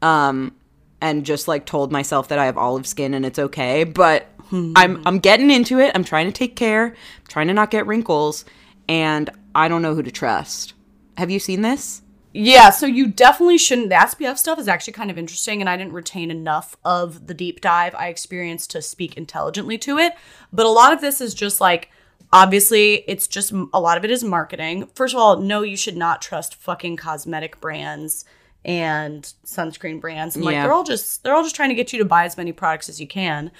Um, 0.00 0.52
and 1.00 1.24
just 1.26 1.46
like 1.48 1.64
told 1.66 1.92
myself 1.92 2.28
that 2.28 2.38
I 2.38 2.46
have 2.46 2.56
olive 2.58 2.86
skin 2.86 3.12
and 3.14 3.24
it's 3.26 3.38
okay. 3.38 3.84
But 3.84 4.26
I'm 4.50 5.02
I'm 5.06 5.18
getting 5.18 5.50
into 5.50 5.78
it. 5.78 5.92
I'm 5.94 6.02
trying 6.04 6.26
to 6.26 6.32
take 6.32 6.56
care, 6.56 6.94
trying 7.28 7.48
to 7.48 7.52
not 7.54 7.70
get 7.70 7.86
wrinkles, 7.86 8.46
and 8.88 9.28
I 9.54 9.68
don't 9.68 9.82
know 9.82 9.94
who 9.94 10.02
to 10.02 10.10
trust. 10.10 10.72
Have 11.18 11.30
you 11.30 11.38
seen 11.38 11.60
this? 11.60 12.00
Yeah, 12.32 12.70
so 12.70 12.86
you 12.86 13.08
definitely 13.08 13.58
shouldn't. 13.58 13.88
The 13.88 13.94
SPF 13.96 14.36
stuff 14.38 14.58
is 14.58 14.68
actually 14.68 14.92
kind 14.92 15.10
of 15.10 15.18
interesting, 15.18 15.60
and 15.60 15.68
I 15.68 15.76
didn't 15.76 15.92
retain 15.94 16.30
enough 16.30 16.76
of 16.84 17.26
the 17.26 17.34
deep 17.34 17.60
dive 17.60 17.94
I 17.94 18.08
experienced 18.08 18.70
to 18.72 18.82
speak 18.82 19.16
intelligently 19.16 19.78
to 19.78 19.98
it. 19.98 20.12
But 20.52 20.66
a 20.66 20.70
lot 20.70 20.92
of 20.92 21.00
this 21.00 21.20
is 21.20 21.32
just 21.32 21.60
like, 21.60 21.90
obviously, 22.32 23.04
it's 23.08 23.26
just 23.26 23.52
a 23.52 23.80
lot 23.80 23.96
of 23.96 24.04
it 24.04 24.10
is 24.10 24.22
marketing. 24.22 24.88
First 24.94 25.14
of 25.14 25.20
all, 25.20 25.38
no, 25.38 25.62
you 25.62 25.76
should 25.76 25.96
not 25.96 26.20
trust 26.20 26.54
fucking 26.54 26.96
cosmetic 26.96 27.60
brands 27.60 28.24
and 28.64 29.32
sunscreen 29.46 30.00
brands. 30.00 30.36
And 30.36 30.44
like, 30.44 30.52
Yeah. 30.52 30.64
they're 30.64 30.72
all 30.72 30.84
just 30.84 31.22
they're 31.22 31.34
all 31.34 31.42
just 31.42 31.56
trying 31.56 31.70
to 31.70 31.74
get 31.74 31.92
you 31.92 31.98
to 32.00 32.04
buy 32.04 32.24
as 32.24 32.36
many 32.36 32.52
products 32.52 32.88
as 32.90 33.00
you 33.00 33.06
can. 33.06 33.50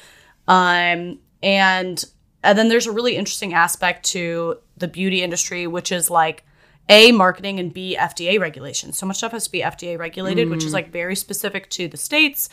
Um, 0.46 1.20
and 1.42 2.04
and 2.42 2.58
then 2.58 2.68
there's 2.68 2.86
a 2.86 2.92
really 2.92 3.16
interesting 3.16 3.54
aspect 3.54 4.04
to 4.10 4.58
the 4.76 4.88
beauty 4.88 5.22
industry, 5.22 5.66
which 5.66 5.90
is 5.90 6.10
like 6.10 6.44
a 6.88 7.12
marketing 7.12 7.60
and 7.60 7.72
b 7.72 7.96
FDA 7.98 8.40
regulations. 8.40 8.96
So 8.96 9.06
much 9.06 9.18
stuff 9.18 9.32
has 9.32 9.44
to 9.44 9.52
be 9.52 9.60
FDA 9.60 9.98
regulated, 9.98 10.48
which 10.48 10.64
is 10.64 10.72
like 10.72 10.90
very 10.90 11.14
specific 11.14 11.68
to 11.70 11.88
the 11.88 11.96
states. 11.96 12.48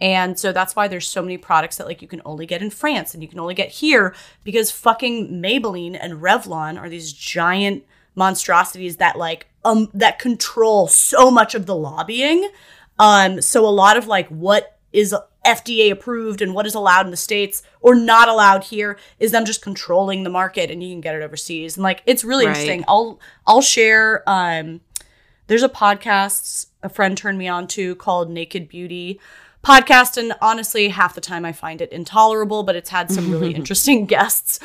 And 0.00 0.38
so 0.38 0.52
that's 0.52 0.74
why 0.74 0.88
there's 0.88 1.08
so 1.08 1.20
many 1.20 1.36
products 1.36 1.76
that 1.76 1.86
like 1.86 2.00
you 2.00 2.08
can 2.08 2.22
only 2.24 2.46
get 2.46 2.62
in 2.62 2.70
France 2.70 3.12
and 3.12 3.22
you 3.22 3.28
can 3.28 3.38
only 3.38 3.54
get 3.54 3.68
here 3.68 4.14
because 4.44 4.70
fucking 4.70 5.42
Maybelline 5.42 5.98
and 6.00 6.22
Revlon 6.22 6.80
are 6.80 6.88
these 6.88 7.12
giant 7.12 7.84
monstrosities 8.14 8.96
that 8.96 9.18
like 9.18 9.46
um 9.64 9.88
that 9.92 10.18
control 10.18 10.88
so 10.88 11.30
much 11.30 11.54
of 11.54 11.66
the 11.66 11.76
lobbying. 11.76 12.48
Um 12.98 13.42
so 13.42 13.66
a 13.66 13.68
lot 13.68 13.96
of 13.96 14.06
like 14.06 14.28
what 14.28 14.78
is 14.92 15.14
FDA 15.44 15.90
approved 15.90 16.42
and 16.42 16.54
what 16.54 16.66
is 16.66 16.74
allowed 16.74 17.06
in 17.06 17.10
the 17.10 17.16
states 17.16 17.62
or 17.80 17.94
not 17.94 18.28
allowed 18.28 18.64
here 18.64 18.98
is 19.18 19.32
them 19.32 19.44
just 19.44 19.62
controlling 19.62 20.22
the 20.22 20.30
market 20.30 20.70
and 20.70 20.82
you 20.82 20.90
can 20.92 21.00
get 21.00 21.14
it 21.14 21.22
overseas. 21.22 21.76
And 21.76 21.82
like 21.84 22.02
it's 22.06 22.24
really 22.24 22.46
Right. 22.46 22.50
interesting. 22.56 22.84
I'll 22.88 23.18
I'll 23.46 23.62
share 23.62 24.22
um 24.28 24.80
there's 25.46 25.62
a 25.62 25.68
podcast 25.68 26.66
a 26.82 26.88
friend 26.88 27.16
turned 27.16 27.38
me 27.38 27.48
on 27.48 27.66
to 27.68 27.94
called 27.96 28.30
Naked 28.30 28.68
Beauty 28.68 29.18
podcast 29.64 30.16
and 30.16 30.32
honestly 30.40 30.88
half 30.88 31.14
the 31.14 31.20
time 31.20 31.44
I 31.44 31.52
find 31.52 31.80
it 31.82 31.92
intolerable 31.92 32.62
but 32.62 32.76
it's 32.76 32.88
had 32.90 33.10
some 33.10 33.30
really 33.30 33.54
interesting 33.54 34.06
guests 34.06 34.58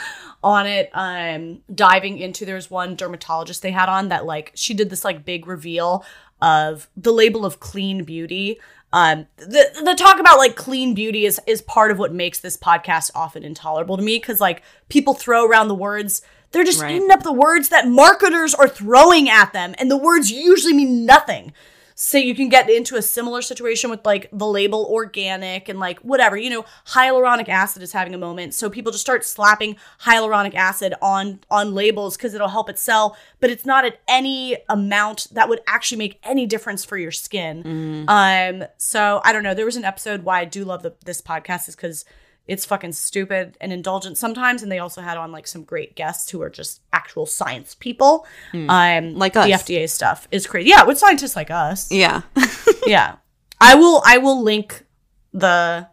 on 0.44 0.66
it 0.68 0.90
um 0.94 1.60
diving 1.74 2.18
into 2.18 2.46
there's 2.46 2.70
one 2.72 2.96
dermatologist 2.96 3.62
they 3.62 3.72
had 3.72 3.90
on 3.90 4.08
that 4.10 4.26
like 4.26 4.52
she 4.56 4.74
did 4.74 4.90
this 4.90 5.04
like 5.04 5.26
big 5.26 5.48
reveal 5.48 6.06
of 6.42 6.88
the 6.96 7.12
label 7.12 7.46
of 7.46 7.60
clean 7.60 8.04
beauty 8.06 8.58
um 8.96 9.28
the 9.38 9.66
the 9.84 9.94
talk 9.96 10.20
about 10.20 10.38
like 10.40 10.56
clean 10.56 10.94
beauty 10.96 11.26
is 11.26 11.40
is 11.46 11.62
part 11.62 11.92
of 11.92 12.00
what 12.00 12.14
makes 12.14 12.40
this 12.40 12.56
podcast 12.58 13.12
often 13.14 13.44
intolerable 13.44 13.98
to 13.98 14.04
me 14.04 14.20
cuz 14.20 14.40
like 14.42 14.64
people 14.90 15.14
throw 15.14 15.46
around 15.46 15.68
the 15.68 15.76
words 15.76 16.22
they're 16.52 16.64
just 16.64 16.82
Right. 16.82 16.96
eating 16.96 17.12
up 17.12 17.22
the 17.24 17.34
words 17.34 17.68
that 17.70 17.88
marketers 17.88 18.56
are 18.56 18.70
throwing 18.70 19.30
at 19.30 19.52
them 19.52 19.76
and 19.78 19.92
the 19.92 19.98
words 19.98 20.32
usually 20.32 20.74
mean 20.74 21.06
nothing 21.06 21.52
so 21.98 22.18
you 22.18 22.36
can 22.36 22.50
get 22.50 22.70
into 22.70 22.98
a 22.98 23.02
similar 23.02 23.42
situation 23.42 23.90
with 23.90 24.06
like 24.06 24.30
the 24.34 24.46
label 24.46 24.86
organic 24.92 25.70
and 25.70 25.80
like 25.80 25.98
whatever 26.00 26.36
you 26.36 26.50
know 26.50 26.66
hyaluronic 26.88 27.48
acid 27.48 27.82
is 27.82 27.94
having 27.94 28.14
a 28.14 28.18
moment. 28.18 28.54
So 28.54 28.70
people 28.70 28.92
just 28.92 29.02
start 29.04 29.24
slapping 29.24 29.78
hyaluronic 30.02 30.54
acid 30.56 30.94
on 31.02 31.40
on 31.50 31.74
labels 31.74 32.18
because 32.18 32.34
it'll 32.34 32.50
help 32.50 32.70
it 32.70 32.78
sell 32.78 33.16
but 33.40 33.50
it's 33.50 33.66
not 33.66 33.86
at 33.86 34.00
any 34.08 34.58
amount 34.68 35.28
that 35.32 35.48
would 35.48 35.62
actually 35.68 35.98
make 35.98 36.20
any 36.24 36.46
difference 36.46 36.84
for 36.84 36.98
your 36.98 37.12
skin. 37.12 38.06
Um 38.10 38.66
so 38.78 39.22
i 39.24 39.32
don't 39.32 39.44
know. 39.44 39.54
There 39.54 39.66
was 39.66 39.78
an 39.78 39.86
episode 39.86 40.24
why 40.24 40.42
i 40.42 40.46
do 40.46 40.66
love 40.66 40.84
the, 40.84 40.94
this 41.06 41.22
podcast 41.22 41.70
is 41.70 41.76
because 41.76 42.04
it's 42.48 42.66
fucking 42.66 42.92
stupid 42.94 43.58
and 43.60 43.74
indulgent 43.74 44.18
sometimes 44.18 44.62
and 44.64 44.72
they 44.72 44.80
also 44.80 45.02
had 45.02 45.18
on 45.18 45.32
like 45.32 45.48
some 45.48 45.64
great 45.64 45.96
guests 45.96 46.30
who 46.30 46.42
are 46.42 46.50
just 46.50 46.82
actual 46.94 47.26
science 47.26 47.76
people. 47.76 48.26
Um 48.54 49.16
Like 49.16 49.34
the 49.34 49.40
fda 49.40 49.90
stuff 49.90 50.28
is 50.32 50.48
crazy. 50.48 50.70
Yeah 50.70 50.84
with 50.84 50.98
scientists 50.98 51.36
like 51.36 51.52
us. 51.52 51.92
Yeah. 51.92 52.22
yeah. 52.86 53.16
I 53.60 53.76
will 53.76 54.02
i 54.06 54.18
will 54.18 54.42
link 54.44 54.86
the 55.34 55.88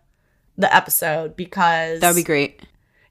the 0.58 0.74
episode 0.74 1.36
because 1.36 2.00
that 2.00 2.08
would 2.10 2.16
be 2.16 2.22
great. 2.22 2.60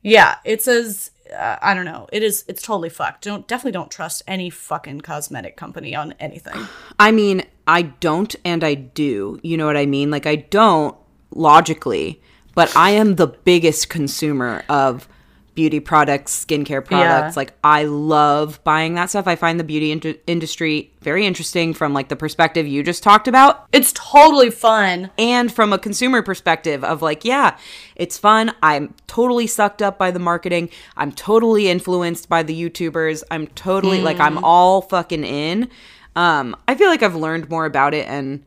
yeah 0.02 0.36
it 0.46 0.62
says 0.62 1.12
uh, 1.34 1.58
i 1.62 1.74
don't 1.74 1.86
know. 1.86 2.08
It 2.12 2.24
is 2.24 2.44
it's 2.48 2.62
totally 2.62 2.90
fucked. 2.90 3.24
Don't 3.24 3.48
definitely 3.48 3.72
don't 3.72 3.90
trust 3.90 4.22
any 4.28 4.50
fucking 4.50 5.02
cosmetic 5.02 5.56
company 5.56 5.96
on 5.96 6.14
anything. 6.20 6.68
I 7.00 7.12
mean, 7.12 7.44
I 7.66 7.84
don't 7.84 8.36
and 8.44 8.64
I 8.66 8.74
do. 8.74 9.40
You 9.42 9.56
know 9.58 9.66
what 9.66 9.78
I 9.78 9.86
mean? 9.86 10.12
Like, 10.12 10.26
I 10.26 10.36
don't 10.36 10.94
logically, 11.34 12.22
but 12.62 12.78
I 12.78 12.92
am 12.92 13.16
the 13.16 13.26
biggest 13.26 13.90
consumer 13.90 14.64
of 14.70 15.08
beauty 15.56 15.80
products, 15.80 16.46
skincare 16.46 16.86
products. 16.86 17.34
Yeah. 17.34 17.34
Like, 17.36 17.54
I 17.64 17.86
love 17.86 18.64
buying 18.64 18.94
that 18.94 19.10
stuff. 19.10 19.26
I 19.26 19.36
find 19.36 19.60
the 19.60 19.64
beauty 19.64 19.92
in- 19.92 20.20
industry 20.28 20.94
very 21.02 21.26
interesting 21.26 21.74
from 21.74 21.92
like 21.96 22.10
the 22.10 22.16
perspective 22.16 22.68
you 22.68 22.84
just 22.84 23.02
talked 23.02 23.28
about. 23.28 23.66
It's 23.72 23.92
totally 23.94 24.52
fun. 24.52 25.10
And 25.18 25.52
from 25.52 25.74
a 25.74 25.80
consumer 25.80 26.22
perspective 26.22 26.84
of 26.84 27.02
like 27.02 27.26
yeah 27.26 27.58
it's 27.96 28.20
fun. 28.20 28.54
I'm 28.62 28.94
totally 29.08 29.48
sucked 29.48 29.82
up 29.82 29.98
by 29.98 30.12
the 30.12 30.20
marketing. 30.20 30.70
I'm 30.96 31.12
totally 31.12 31.68
influenced 31.68 32.30
by 32.30 32.44
the 32.44 32.54
youtubers. 32.54 33.24
I'm 33.32 33.48
totally 33.48 34.02
like 34.02 34.20
i'm 34.20 34.38
all 34.44 34.84
fucking 34.84 35.24
in. 35.24 35.68
Um 36.16 36.56
i 36.68 36.76
feel 36.76 36.90
like 36.90 37.02
i've 37.02 37.16
learned 37.16 37.50
more 37.50 37.66
about 37.66 37.96
it 37.96 38.08
and 38.08 38.46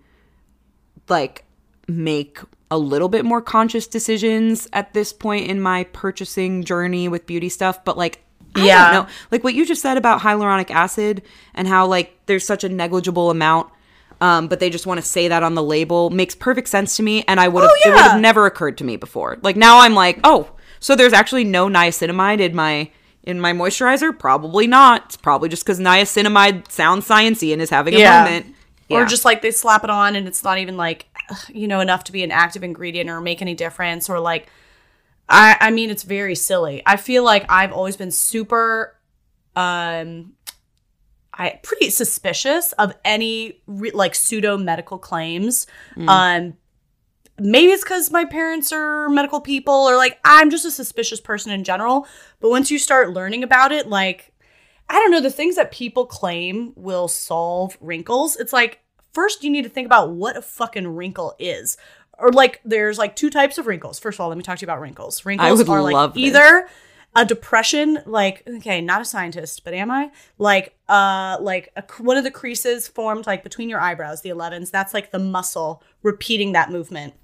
like 1.09 1.45
make 1.89 2.39
a 2.75 2.79
little 2.79 3.09
bit 3.09 3.25
more 3.25 3.41
conscious 3.41 3.87
decisions 3.87 4.69
at 4.73 4.93
this 4.95 5.13
point 5.13 5.49
in 5.49 5.61
my 5.61 5.85
purchasing 5.93 6.65
journey 6.65 7.09
with 7.09 7.25
beauty 7.27 7.49
stuff 7.49 7.85
but 7.85 7.97
like 7.97 8.21
I 8.57 8.65
Yeah. 8.67 8.83
don't 8.93 8.93
know. 9.05 9.13
Like 9.33 9.43
what 9.43 9.55
you 9.55 9.67
just 9.67 9.83
said 9.83 9.97
about 9.97 10.21
hyaluronic 10.21 10.71
acid 10.71 11.23
and 11.55 11.67
how 11.67 11.87
like 11.87 12.17
there's 12.27 12.47
such 12.47 12.63
a 12.65 12.69
negligible 12.69 13.31
amount 13.31 13.69
um, 14.21 14.47
but 14.47 14.61
they 14.61 14.71
just 14.71 14.87
want 14.87 14.99
to 15.01 15.07
say 15.07 15.27
that 15.29 15.43
on 15.43 15.55
the 15.55 15.63
label 15.63 16.09
makes 16.11 16.35
perfect 16.37 16.69
sense 16.69 16.97
to 16.97 17.03
me 17.03 17.25
and 17.27 17.41
I 17.41 17.49
would 17.49 17.63
have 17.63 17.71
it 17.85 17.91
would 17.91 18.01
have 18.13 18.21
never 18.21 18.47
occurred 18.47 18.79
to 18.79 18.85
me 18.85 18.97
before. 18.97 19.39
Like 19.43 19.57
now 19.57 19.81
I'm 19.81 19.95
like, 19.95 20.21
"Oh, 20.25 20.51
so 20.81 20.95
there's 20.95 21.13
actually 21.13 21.45
no 21.45 21.67
niacinamide 21.69 22.39
in 22.41 22.55
my 22.55 22.91
in 23.25 23.41
my 23.41 23.53
moisturizer? 23.53 24.17
Probably 24.17 24.67
not. 24.69 25.07
It's 25.07 25.17
probably 25.17 25.49
just 25.49 25.67
cuz 25.67 25.81
niacinamide 25.81 26.71
sounds 26.71 27.09
sciencey 27.09 27.53
and 27.53 27.61
is 27.61 27.71
having 27.71 27.95
a 27.95 27.99
Yeah. 27.99 28.23
moment." 28.23 28.54
Or 28.91 29.05
just 29.07 29.25
like 29.25 29.43
they 29.43 29.51
slap 29.51 29.85
it 29.85 29.91
on 29.91 30.17
and 30.17 30.27
it's 30.27 30.45
not 30.45 30.59
even 30.59 30.77
like 30.77 31.07
you 31.49 31.67
know 31.69 31.81
enough 31.81 32.05
to 32.05 32.13
be 32.13 32.23
an 32.23 32.31
active 32.31 32.63
ingredient 32.63 33.09
or 33.11 33.21
make 33.21 33.41
any 33.43 33.55
difference 33.55 34.09
or 34.11 34.21
like 34.21 34.47
i 35.29 35.57
i 35.61 35.71
mean 35.71 35.91
it's 35.91 36.03
very 36.03 36.35
silly. 36.35 36.83
I 36.87 36.97
feel 36.97 37.25
like 37.25 37.45
i've 37.49 37.73
always 37.73 37.97
been 37.97 38.11
super 38.11 38.97
um 39.57 40.33
I 41.37 41.59
pretty 41.63 41.91
suspicious 41.91 42.73
of 42.75 42.95
any 43.05 43.61
re- 43.67 43.91
like 43.91 44.15
pseudo 44.15 44.57
medical 44.57 44.99
claims. 44.99 45.67
Um 46.09 46.55
maybe 47.41 47.73
it's 47.73 47.83
cuz 47.83 48.13
my 48.13 48.25
parents 48.25 48.71
are 48.73 49.09
medical 49.09 49.41
people 49.41 49.75
or 49.75 49.97
like 49.97 50.19
I'm 50.25 50.51
just 50.51 50.65
a 50.65 50.71
suspicious 50.71 51.21
person 51.21 51.51
in 51.51 51.65
general, 51.65 52.07
but 52.39 52.51
once 52.51 52.71
you 52.71 52.79
start 52.79 53.11
learning 53.11 53.43
about 53.43 53.73
it 53.73 53.89
like 53.89 54.33
I 54.89 54.95
don't 54.95 55.11
know, 55.11 55.21
the 55.21 55.31
things 55.31 55.57
that 55.57 55.71
people 55.71 56.07
claim 56.07 56.73
will 56.77 57.09
solve 57.09 57.77
wrinkles, 57.81 58.37
it's 58.37 58.53
like 58.53 58.81
first 59.13 59.45
you 59.45 59.51
need 59.51 59.63
to 59.63 59.69
think 59.69 59.87
about 59.87 60.11
what 60.11 60.37
a 60.37 60.43
fucking 60.43 60.89
wrinkle 60.89 61.35
is. 61.39 61.77
Or 62.19 62.31
like 62.31 62.61
there's 62.65 62.99
like 62.99 63.17
two 63.17 63.31
types 63.31 63.59
of 63.59 63.67
wrinkles. 63.67 63.99
First 63.99 64.17
of 64.17 64.21
all, 64.21 64.29
let 64.29 64.37
me 64.37 64.45
talk 64.45 64.59
to 64.59 64.63
you 64.63 64.67
about 64.67 64.81
wrinkles. 64.81 65.25
Wrinkles 65.25 65.47
would 65.59 65.69
are 65.69 65.83
like 65.83 66.15
this. 66.15 66.23
either 66.23 66.69
a 67.17 67.25
depression, 67.25 68.01
like 68.07 68.43
okay, 68.47 68.81
not 68.81 69.01
a 69.01 69.05
scientist, 69.05 69.65
but 69.65 69.75
am 69.75 69.91
I? 69.91 70.11
Like 70.39 70.77
uh 70.89 71.39
like 71.41 71.71
a, 71.77 71.83
one 72.03 72.17
of 72.17 72.25
the 72.25 72.31
creases 72.31 72.89
formed 72.89 73.27
like 73.27 73.43
between 73.43 73.69
your 73.69 73.81
eyebrows, 73.81 74.21
the 74.23 74.31
11s, 74.31 74.71
that's 74.71 74.93
like 74.95 75.11
the 75.13 75.19
muscle 75.19 75.83
repeating 76.03 76.53
that 76.53 76.71
movement. 76.71 77.15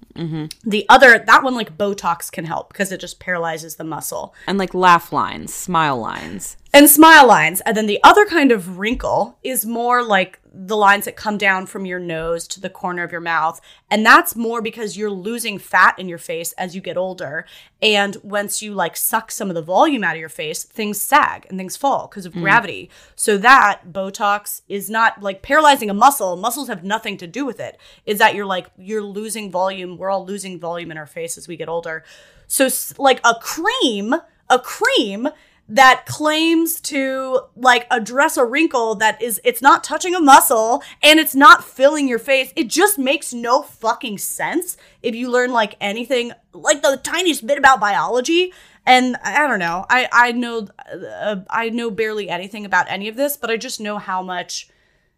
The 0.65 0.85
other, 0.89 1.17
that 1.25 1.41
one 1.41 1.55
like 1.55 1.77
Botox 1.77 2.29
can 2.31 2.43
help 2.45 2.67
because 2.73 2.91
it 2.91 2.99
just 2.99 3.19
paralyzes 3.19 3.77
the 3.77 3.85
muscle 3.85 4.35
And 4.45 4.57
like 4.57 4.73
laugh 4.73 5.13
lines, 5.13 5.53
smile 5.53 5.97
lines. 5.97 6.57
and 6.73 6.89
smile 6.89 7.25
lines. 7.25 7.61
And 7.61 7.77
then 7.77 7.85
the 7.87 7.99
other 8.03 8.25
kind 8.25 8.51
of 8.51 8.77
wrinkle 8.77 9.37
is 9.41 9.65
more 9.65 10.03
like 10.03 10.39
the 10.53 10.75
lines 10.75 11.05
that 11.05 11.15
come 11.15 11.37
down 11.37 11.65
from 11.65 11.85
your 11.85 11.97
nose 11.99 12.45
to 12.49 12.59
the 12.59 12.69
corner 12.69 13.03
of 13.03 13.11
your 13.13 13.21
mouth. 13.21 13.61
And 13.89 14.05
that's 14.05 14.35
more 14.35 14.61
because 14.61 14.97
you're 14.97 15.09
losing 15.09 15.57
fat 15.57 15.97
in 15.97 16.09
your 16.09 16.17
face 16.17 16.51
as 16.53 16.75
you 16.75 16.81
get 16.81 16.97
older. 16.97 17.45
And 17.81 18.17
once 18.21 18.61
you 18.61 18.73
like 18.73 18.97
suck 18.97 19.31
some 19.31 19.47
of 19.49 19.55
the 19.55 19.61
volume 19.61 20.03
out 20.03 20.15
of 20.15 20.19
your 20.19 20.27
face, 20.29 20.63
things 20.65 20.99
sag 20.99 21.45
and 21.49 21.57
things 21.57 21.77
fall 21.77 22.07
because 22.07 22.25
of 22.25 22.33
gravity. 22.33 22.89
So 23.15 23.37
that 23.37 23.50
Botox 23.91 24.61
is 24.67 24.89
not 24.89 25.21
like 25.21 25.41
paralyzing 25.41 25.89
a 25.89 25.93
muscle. 25.93 26.35
Muscles 26.35 26.67
have 26.67 26.83
nothing 26.83 27.17
to 27.17 27.27
do 27.27 27.45
with 27.45 27.59
it. 27.59 27.77
Is 28.05 28.19
that 28.19 28.35
you're 28.35 28.45
like, 28.45 28.67
you're 28.77 29.03
losing 29.03 29.51
volume. 29.51 29.97
We're 29.97 30.09
all 30.09 30.25
losing 30.25 30.59
volume 30.59 30.91
in 30.91 30.97
our 30.97 31.05
face 31.05 31.37
as 31.37 31.47
we 31.47 31.57
get 31.57 31.69
older. 31.69 32.03
So, 32.47 32.67
like 32.97 33.19
a 33.23 33.35
cream, 33.35 34.15
a 34.49 34.59
cream 34.59 35.29
that 35.71 36.05
claims 36.05 36.81
to 36.81 37.39
like 37.55 37.87
address 37.91 38.35
a 38.35 38.43
wrinkle 38.43 38.95
that 38.95 39.21
is 39.21 39.39
it's 39.45 39.61
not 39.61 39.85
touching 39.85 40.13
a 40.13 40.19
muscle 40.19 40.83
and 41.01 41.17
it's 41.17 41.33
not 41.33 41.63
filling 41.63 42.09
your 42.09 42.19
face 42.19 42.51
it 42.57 42.67
just 42.67 42.99
makes 42.99 43.31
no 43.31 43.61
fucking 43.61 44.17
sense 44.17 44.75
if 45.01 45.15
you 45.15 45.31
learn 45.31 45.53
like 45.53 45.77
anything 45.79 46.33
like 46.51 46.81
the 46.81 46.99
tiniest 47.03 47.47
bit 47.47 47.57
about 47.57 47.79
biology 47.79 48.51
and 48.85 49.17
i 49.23 49.47
don't 49.47 49.59
know. 49.59 49.85
I 49.89 50.07
i 50.11 50.31
know 50.31 50.67
uh, 50.91 51.37
i 51.49 51.69
know 51.69 51.91
barely 51.91 52.29
anything 52.29 52.65
about 52.65 52.87
any 52.89 53.07
of 53.07 53.15
this 53.15 53.37
but 53.37 53.49
i 53.49 53.57
just 53.57 53.79
know 53.79 53.97
how 53.97 54.21
much 54.21 54.69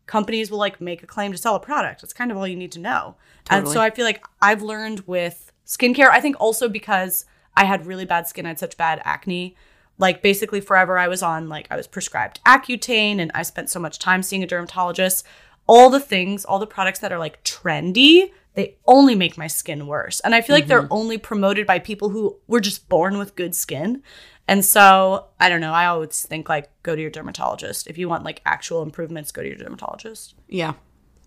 companies 0.06 0.52
will 0.52 0.58
like 0.60 0.82
make 0.82 1.02
a 1.02 1.08
claim 1.08 1.32
to 1.32 1.38
sell 1.38 1.56
a 1.56 1.60
product. 1.60 2.02
That's 2.02 2.14
kind 2.14 2.30
of 2.32 2.38
all 2.38 2.48
you 2.48 2.58
need 2.58 2.74
to 2.74 2.80
know. 2.80 3.16
And 3.50 3.62
Totally. 3.66 3.74
so 3.74 3.82
i 3.82 3.90
feel 3.90 4.06
like 4.06 4.26
i've 4.42 4.62
learned 4.62 5.02
with 5.08 5.52
skincare 5.66 6.10
i 6.10 6.20
think 6.22 6.36
also 6.40 6.70
because 6.70 7.26
i 7.58 7.66
had 7.66 7.86
really 7.86 8.06
bad 8.06 8.28
skin 8.28 8.46
i 8.46 8.50
had 8.50 8.60
such 8.60 8.78
bad 8.78 9.02
acne 9.04 9.56
like 9.98 10.22
basically 10.22 10.62
forever 10.62 10.98
i 10.98 11.08
was 11.08 11.22
on 11.22 11.50
like 11.50 11.68
i 11.70 11.76
was 11.76 11.88
prescribed 11.88 12.40
accutane 12.46 13.20
and 13.20 13.32
i 13.36 13.44
spent 13.44 13.70
so 13.70 13.80
much 13.80 14.00
time 14.00 14.24
seeing 14.24 14.44
a 14.44 14.48
dermatologist. 14.48 15.26
All 15.66 15.90
the 15.90 16.00
things 16.00 16.44
all 16.46 16.60
the 16.60 16.68
products 16.68 17.00
that 17.00 17.12
are 17.12 17.20
like 17.20 17.44
trendy 17.44 18.32
they 18.56 18.78
only 18.86 19.16
make 19.16 19.38
my 19.38 19.48
skin 19.48 19.88
worse 19.88 20.20
and 20.22 20.34
i 20.36 20.42
feel 20.42 20.56
like 20.56 20.68
they're 20.68 20.88
only 20.92 21.18
promoted 21.18 21.66
by 21.66 21.80
people 21.80 22.10
who 22.10 22.38
were 22.48 22.60
just 22.62 22.88
born 22.90 23.18
with 23.18 23.36
good 23.36 23.56
skin 23.56 24.02
and 24.48 24.64
so 24.64 25.26
i 25.40 25.50
don't 25.50 25.62
know 25.62 25.74
i 25.74 25.86
always 25.86 26.22
think 26.24 26.50
like 26.50 26.70
go 26.84 26.96
to 26.96 27.02
your 27.02 27.12
dermatologist 27.12 27.88
if 27.88 27.98
you 27.98 28.08
want 28.10 28.24
like 28.24 28.42
actual 28.46 28.82
improvements 28.82 29.32
go 29.32 29.42
to 29.42 29.48
your 29.48 29.58
dermatologist 29.58 30.36
Yeah, 30.48 30.74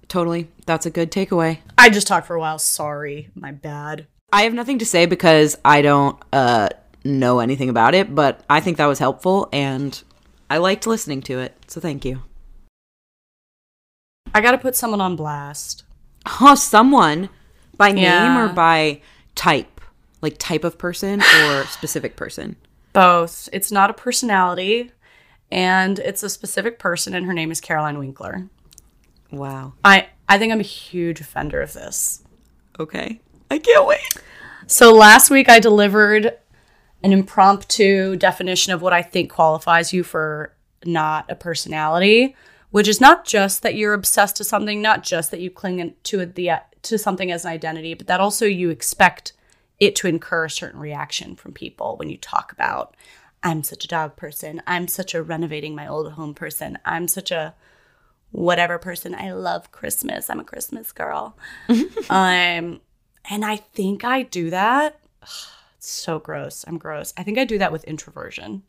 totally. 0.09 0.49
That's 0.67 0.87
a 0.87 0.91
good 0.91 1.11
takeaway. 1.11 1.59
i 1.77 1.89
just 1.91 2.07
talked 2.07 2.27
for 2.27 2.37
a 2.37 2.41
while 2.41 2.59
sorry 2.59 3.31
my 3.35 3.53
bad 3.53 4.07
I 4.33 4.43
have 4.43 4.55
nothing 4.55 4.81
to 4.81 4.85
say 4.87 5.07
because 5.07 5.57
I 5.65 5.83
don't 5.83 6.19
uh, 6.33 6.69
know 7.05 7.39
anything 7.39 7.69
about 7.69 7.95
it, 7.95 8.13
but 8.13 8.43
I 8.51 8.61
think 8.61 8.77
that 8.77 8.87
was 8.87 8.99
helpful 8.99 9.49
and 9.53 10.03
I 10.51 10.59
liked 10.59 10.87
listening 10.87 11.23
to 11.23 11.39
it. 11.39 11.55
So 11.69 11.81
thank 11.81 12.05
you. 12.05 12.23
i 14.35 14.41
gotta 14.41 14.59
put 14.59 14.77
someone 14.77 15.01
on 15.01 15.17
blast 15.17 15.85
someone 16.57 17.29
by 17.77 17.93
name 17.93 18.05
Yeah. 18.05 18.45
or 18.45 18.49
by 18.53 19.01
type, 19.35 19.81
like 20.23 20.37
type 20.39 20.65
of 20.65 20.79
person 20.79 21.21
or 21.23 21.65
specific 21.71 22.17
person. 22.17 22.57
both 22.93 23.49
it's 23.53 23.71
not 23.71 23.91
a 23.91 23.95
personality 23.95 24.91
and 25.53 25.99
it's 25.99 26.23
a 26.23 26.31
specific 26.31 26.79
person 26.79 27.15
and 27.15 27.27
her 27.27 27.33
name 27.35 27.51
is 27.53 27.61
caroline 27.61 27.99
winkler 27.99 28.49
Wow. 29.31 29.75
I 29.85 30.09
I 30.29 30.39
think 30.39 30.53
I'm 30.53 30.61
a 30.61 30.63
huge 30.63 31.21
offender 31.21 31.61
of 31.61 31.73
this. 31.73 32.23
Okay. 32.81 33.21
I 33.51 33.59
can't 33.59 33.87
wait. 33.87 34.17
So 34.69 34.93
last 34.95 35.31
week 35.31 35.49
I 35.49 35.59
delivered 35.61 36.33
an 37.03 37.13
impromptu 37.13 38.17
definition 38.17 38.73
of 38.73 38.83
what 38.83 38.93
I 38.93 39.03
think 39.03 39.31
qualifies 39.31 39.93
you 39.93 40.03
for 40.05 40.55
not 40.85 41.31
a 41.31 41.35
personality, 41.35 42.35
which 42.71 42.89
is 42.89 43.01
not 43.01 43.25
just 43.25 43.63
that 43.63 43.75
you're 43.75 43.95
obsessed 43.95 44.37
to 44.37 44.45
something, 44.45 44.83
not 44.83 45.03
just 45.03 45.31
that 45.31 45.41
you 45.41 45.51
cling 45.51 45.95
to 46.05 46.27
the 46.27 46.51
to 46.83 46.99
something 46.99 47.33
as 47.33 47.45
an 47.45 47.51
identity, 47.51 47.95
but 47.95 48.07
that 48.07 48.21
also 48.21 48.47
you 48.47 48.71
expect 48.71 49.33
it 49.79 49.97
to 49.97 50.07
incur 50.07 50.45
a 50.45 50.51
certain 50.51 50.81
reaction 50.81 51.37
from 51.37 51.53
people 51.53 51.97
when 51.97 52.09
you 52.09 52.17
talk 52.17 52.53
about 52.53 52.97
I'm 53.43 53.63
such 53.63 53.85
a 53.85 53.89
dog 53.89 54.17
person, 54.17 54.63
I'm 54.67 54.89
such 54.89 55.15
a 55.15 55.23
renovating 55.23 55.75
my 55.75 55.87
old 55.87 56.13
home 56.13 56.35
person, 56.35 56.79
I'm 56.85 57.09
such 57.09 57.31
a 57.31 57.55
whatever 58.33 58.79
person. 58.79 59.15
I 59.15 59.33
love 59.33 59.73
Christmas. 59.73 60.29
I'm 60.29 60.41
a 60.41 60.45
Christmas 60.45 60.93
girl. 60.93 61.37
um 62.11 62.81
and 63.29 63.45
I 63.45 63.57
think 63.57 64.05
I 64.05 64.23
do 64.23 64.51
that. 64.51 65.01
It's 65.79 65.91
so 65.91 66.19
gross. 66.19 66.65
I'm 66.67 66.79
gross. 66.79 67.13
I 67.19 67.23
think 67.23 67.37
I 67.37 67.45
do 67.45 67.59
that 67.59 67.71
with 67.71 67.85
introversion. 67.85 68.63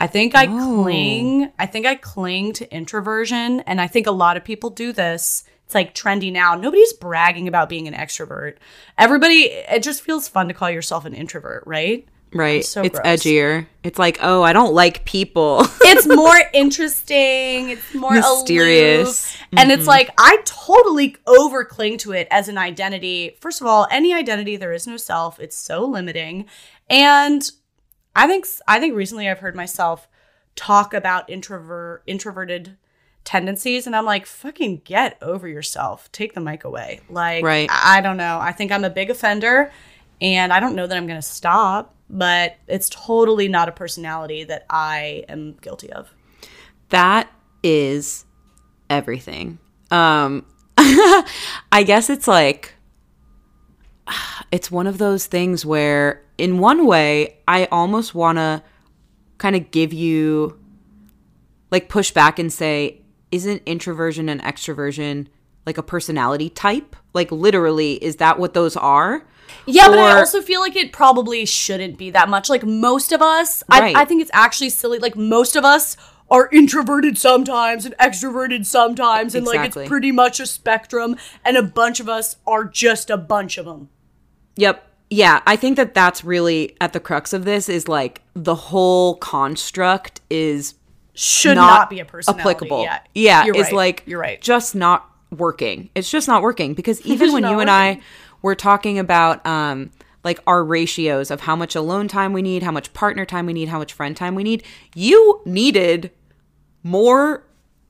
I 0.00 0.06
think 0.06 0.34
I 0.34 0.46
Oh. 0.46 0.82
cling. 0.82 1.52
I 1.58 1.66
think 1.66 1.86
I 1.86 1.96
cling 1.96 2.52
to 2.54 2.72
introversion, 2.74 3.60
and 3.60 3.80
I 3.80 3.86
think 3.86 4.06
a 4.06 4.12
lot 4.12 4.36
of 4.36 4.44
people 4.44 4.70
do 4.70 4.92
this. 4.92 5.44
It's 5.66 5.74
like 5.74 5.94
trendy 5.94 6.32
now. 6.32 6.54
Nobody's 6.54 6.92
bragging 6.94 7.46
about 7.46 7.68
being 7.68 7.88
an 7.88 7.94
extrovert. 7.94 8.54
Everybody, 8.96 9.44
it 9.68 9.82
just 9.82 10.02
feels 10.02 10.26
fun 10.28 10.48
to 10.48 10.54
call 10.54 10.70
yourself 10.70 11.04
an 11.04 11.14
introvert, 11.14 11.64
right? 11.66 12.06
Right. 12.32 12.64
so 12.64 12.82
it's 12.82 12.98
gross. 12.98 13.22
edgier. 13.22 13.66
It's 13.82 13.98
like, 13.98 14.18
oh, 14.20 14.42
I 14.42 14.52
don't 14.52 14.74
like 14.74 15.04
people. 15.04 15.66
It's 15.90 16.06
more 16.06 16.38
interesting. 16.52 17.70
It's 17.70 17.94
more 17.94 18.12
Mysterious. 18.12 19.34
aloof. 19.34 19.42
And 19.56 19.72
it's 19.72 19.80
mm-hmm. 19.80 19.88
like 19.88 20.10
I 20.18 20.38
totally 20.44 21.16
over 21.26 21.64
cling 21.64 21.96
to 21.98 22.12
it 22.12 22.28
as 22.30 22.48
an 22.48 22.58
identity. 22.58 23.36
First 23.40 23.60
of 23.62 23.66
all, 23.66 23.88
any 23.90 24.12
identity 24.12 24.56
there 24.56 24.72
is 24.72 24.86
no 24.86 24.96
self. 24.98 25.40
It's 25.40 25.56
so 25.56 25.84
limiting. 25.84 26.44
And 26.90 27.50
I 28.14 28.26
think 28.26 28.46
I 28.66 28.80
think 28.80 28.94
recently 28.94 29.28
I've 29.28 29.38
heard 29.38 29.54
myself 29.56 30.08
talk 30.56 30.92
about 30.92 31.30
introvert 31.30 32.02
introverted 32.06 32.76
tendencies 33.24 33.86
and 33.86 33.94
I'm 33.94 34.04
like 34.06 34.26
fucking 34.26 34.82
get 34.84 35.18
over 35.22 35.46
yourself. 35.46 36.10
Take 36.12 36.32
the 36.34 36.40
mic 36.40 36.64
away. 36.64 37.00
Like 37.08 37.44
Right. 37.44 37.68
I 37.70 37.98
I 37.98 38.00
don't 38.00 38.16
know. 38.16 38.38
I 38.40 38.52
think 38.52 38.72
I'm 38.72 38.84
a 38.84 38.90
big 38.90 39.10
offender 39.10 39.70
and 40.20 40.52
I 40.52 40.60
don't 40.60 40.74
know 40.74 40.86
that 40.86 40.96
I'm 40.96 41.06
going 41.06 41.18
to 41.18 41.22
stop, 41.26 41.94
but 42.10 42.56
it's 42.66 42.88
totally 42.88 43.46
not 43.48 43.68
a 43.68 43.72
personality 43.72 44.44
that 44.44 44.66
I 44.68 45.24
am 45.28 45.52
guilty 45.60 45.92
of. 45.92 46.10
that 46.88 47.30
is 47.62 48.24
everything. 48.88 49.58
Um 49.90 50.44
I 50.78 51.84
guess 51.86 52.08
it's 52.08 52.26
like 52.28 52.74
it's 54.52 54.70
one 54.70 54.86
of 54.86 54.98
those 54.98 55.26
things 55.26 55.64
where 55.64 56.22
in 56.36 56.58
one 56.58 56.86
way 56.86 57.38
I 57.46 57.66
almost 57.66 58.14
want 58.14 58.38
to 58.38 58.62
kind 59.38 59.54
of 59.56 59.70
give 59.70 59.92
you 59.92 60.58
like 61.70 61.88
push 61.88 62.10
back 62.10 62.38
and 62.38 62.52
say 62.52 63.00
isn't 63.30 63.62
introversion 63.66 64.28
and 64.28 64.40
extroversion 64.42 65.26
like 65.66 65.78
a 65.78 65.82
personality 65.82 66.48
type? 66.48 66.96
Like 67.12 67.30
literally 67.30 67.94
is 67.94 68.16
that 68.16 68.38
what 68.38 68.54
those 68.54 68.76
are? 68.76 69.26
Yeah, 69.66 69.88
but 69.88 69.98
I 69.98 70.18
also 70.18 70.40
feel 70.40 70.60
like 70.60 70.76
it 70.76 70.92
probably 70.92 71.44
shouldn't 71.44 71.98
be 71.98 72.10
that 72.10 72.28
much. 72.28 72.48
Like 72.48 72.64
most 72.64 73.12
of 73.12 73.20
us, 73.20 73.62
Right. 73.70 73.94
I, 73.94 74.02
I 74.02 74.04
think 74.04 74.22
it's 74.22 74.30
actually 74.32 74.70
silly. 74.70 74.98
Like 74.98 75.16
most 75.16 75.56
of 75.56 75.64
us 75.64 75.96
are 76.30 76.48
introverted 76.52 77.18
sometimes 77.18 77.84
and 77.84 77.96
extroverted 77.98 78.66
sometimes, 78.66 79.34
and 79.34 79.46
like 79.46 79.74
it's 79.74 79.88
pretty 79.88 80.12
much 80.12 80.40
a 80.40 80.46
spectrum. 80.46 81.16
And 81.44 81.56
a 81.56 81.62
bunch 81.62 82.00
of 82.00 82.08
us 82.08 82.36
are 82.46 82.64
just 82.64 83.10
a 83.10 83.16
bunch 83.16 83.58
of 83.58 83.66
them. 83.66 83.88
Yep. 84.58 84.84
Yeah, 85.10 85.40
I 85.46 85.56
think 85.56 85.76
that 85.76 85.94
that's 85.94 86.22
really 86.22 86.76
at 86.80 86.92
the 86.92 87.00
crux 87.00 87.32
of 87.32 87.46
this 87.46 87.68
is 87.68 87.88
like 87.88 88.20
the 88.34 88.54
whole 88.54 89.14
construct 89.16 90.20
is 90.28 90.74
Should 91.14 91.54
not, 91.54 91.88
be 91.88 92.00
a 92.00 92.04
personality. 92.04 92.40
applicable. 92.42 92.82
Yeah, 92.82 93.00
yeah 93.14 93.44
you're 93.46 93.54
it's 93.56 93.64
right. 93.64 93.72
like 93.72 94.02
you're 94.04 94.20
right. 94.20 94.40
just 94.40 94.74
not 94.74 95.10
working. 95.30 95.88
It's 95.94 96.10
just 96.10 96.28
not 96.28 96.42
working 96.42 96.74
because 96.74 97.00
even 97.06 97.32
when 97.32 97.42
not 97.42 97.52
you 97.52 97.60
and 97.60 97.70
I 97.70 98.00
were 98.42 98.54
talking 98.54 98.98
about 98.98 99.44
um 99.46 99.90
like 100.24 100.40
our 100.46 100.62
ratios 100.62 101.30
of 101.30 101.40
how 101.40 101.56
much 101.56 101.74
alone 101.74 102.08
time 102.08 102.32
we 102.34 102.42
need, 102.42 102.62
how 102.62 102.72
much 102.72 102.92
partner 102.92 103.24
time 103.24 103.46
we 103.46 103.52
need, 103.54 103.68
how 103.68 103.78
much 103.78 103.92
friend 103.94 104.16
time 104.16 104.34
we 104.34 104.42
need, 104.42 104.62
you 104.94 105.40
needed 105.46 106.10
more 106.82 107.44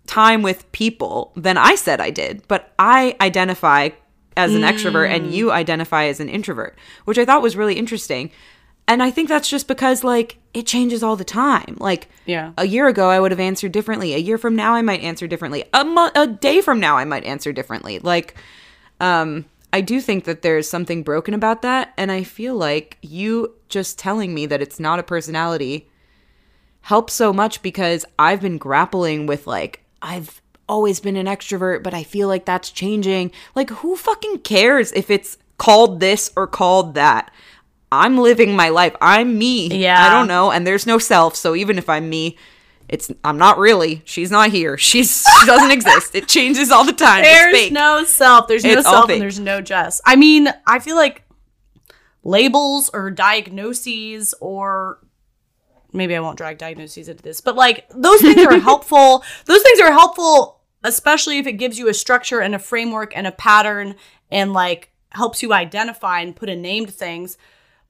time 0.06 0.42
with 0.42 0.70
people 0.72 1.32
than 1.34 1.56
I 1.56 1.74
said 1.74 2.00
I 2.00 2.10
did, 2.10 2.46
but 2.46 2.72
I 2.78 3.16
identify 3.20 3.90
as 4.38 4.54
an 4.54 4.62
extrovert 4.62 5.10
and 5.10 5.34
you 5.34 5.50
identify 5.50 6.04
as 6.04 6.20
an 6.20 6.28
introvert, 6.28 6.78
which 7.04 7.18
I 7.18 7.24
thought 7.24 7.42
was 7.42 7.56
really 7.56 7.74
interesting. 7.74 8.30
And 8.86 9.02
I 9.02 9.10
think 9.10 9.28
that's 9.28 9.50
just 9.50 9.68
because 9.68 10.02
like 10.02 10.38
it 10.54 10.66
changes 10.66 11.02
all 11.02 11.16
the 11.16 11.24
time. 11.24 11.76
Like 11.78 12.08
Yeah. 12.24 12.52
a 12.56 12.66
year 12.66 12.88
ago 12.88 13.10
I 13.10 13.20
would 13.20 13.32
have 13.32 13.40
answered 13.40 13.72
differently. 13.72 14.14
A 14.14 14.18
year 14.18 14.38
from 14.38 14.56
now 14.56 14.72
I 14.74 14.80
might 14.80 15.02
answer 15.02 15.26
differently. 15.26 15.64
A 15.74 15.84
mo- 15.84 16.10
a 16.14 16.26
day 16.26 16.62
from 16.62 16.80
now 16.80 16.96
I 16.96 17.04
might 17.04 17.24
answer 17.24 17.52
differently. 17.52 17.98
Like 17.98 18.34
um 19.00 19.44
I 19.72 19.82
do 19.82 20.00
think 20.00 20.24
that 20.24 20.40
there's 20.40 20.66
something 20.70 21.02
broken 21.02 21.34
about 21.34 21.60
that 21.62 21.92
and 21.98 22.10
I 22.10 22.22
feel 22.24 22.54
like 22.56 22.96
you 23.02 23.54
just 23.68 23.98
telling 23.98 24.32
me 24.32 24.46
that 24.46 24.62
it's 24.62 24.80
not 24.80 24.98
a 24.98 25.02
personality 25.02 25.90
helps 26.82 27.12
so 27.12 27.32
much 27.32 27.60
because 27.60 28.06
I've 28.18 28.40
been 28.40 28.56
grappling 28.56 29.26
with 29.26 29.46
like 29.46 29.84
I've 30.00 30.40
always 30.68 31.00
been 31.00 31.16
an 31.16 31.26
extrovert 31.26 31.82
but 31.82 31.94
I 31.94 32.02
feel 32.02 32.28
like 32.28 32.44
that's 32.44 32.70
changing. 32.70 33.30
Like 33.54 33.70
who 33.70 33.96
fucking 33.96 34.38
cares 34.40 34.92
if 34.92 35.10
it's 35.10 35.38
called 35.56 36.00
this 36.00 36.30
or 36.36 36.46
called 36.46 36.94
that? 36.94 37.30
I'm 37.90 38.18
living 38.18 38.54
my 38.54 38.68
life. 38.68 38.94
I'm 39.00 39.38
me. 39.38 39.68
Yeah. 39.68 40.06
I 40.06 40.10
don't 40.10 40.28
know 40.28 40.50
and 40.50 40.66
there's 40.66 40.86
no 40.86 40.98
self, 40.98 41.36
so 41.36 41.54
even 41.54 41.78
if 41.78 41.88
I'm 41.88 42.08
me, 42.08 42.36
it's 42.88 43.10
I'm 43.22 43.36
not 43.36 43.58
really. 43.58 44.02
She's 44.04 44.30
not 44.30 44.50
here. 44.50 44.78
She's 44.78 45.22
she 45.40 45.46
doesn't 45.46 45.70
exist. 45.70 46.14
It 46.14 46.26
changes 46.26 46.70
all 46.70 46.84
the 46.84 46.92
time. 46.92 47.22
There's 47.22 47.70
no 47.70 48.04
self. 48.04 48.48
There's 48.48 48.64
no 48.64 48.72
It's 48.72 48.82
self 48.88 49.10
and 49.10 49.20
there's 49.20 49.38
no 49.38 49.60
Jess. 49.60 50.00
I 50.06 50.16
mean, 50.16 50.48
I 50.66 50.78
feel 50.78 50.96
like 50.96 51.24
labels 52.24 52.90
or 52.92 53.10
diagnoses 53.10 54.34
or 54.40 55.00
maybe 55.92 56.16
I 56.16 56.20
won't 56.20 56.38
drag 56.38 56.58
diagnoses 56.58 57.08
into 57.08 57.22
this, 57.22 57.40
but 57.40 57.56
like 57.56 57.86
those 57.94 58.20
things 58.20 58.44
are 58.46 58.58
helpful. 58.60 59.22
Those 59.44 59.62
things 59.62 59.80
are 59.80 59.92
helpful, 59.92 60.57
especially 60.84 61.38
if 61.38 61.46
it 61.46 61.52
gives 61.54 61.78
you 61.78 61.88
a 61.88 61.94
structure 61.94 62.40
and 62.40 62.54
a 62.54 62.58
framework 62.58 63.16
and 63.16 63.26
a 63.26 63.32
pattern 63.32 63.94
and 64.30 64.52
like 64.52 64.90
helps 65.10 65.42
you 65.42 65.52
identify 65.52 66.20
and 66.20 66.36
put 66.36 66.48
a 66.48 66.56
name 66.56 66.86
to 66.86 66.92
things. 66.92 67.36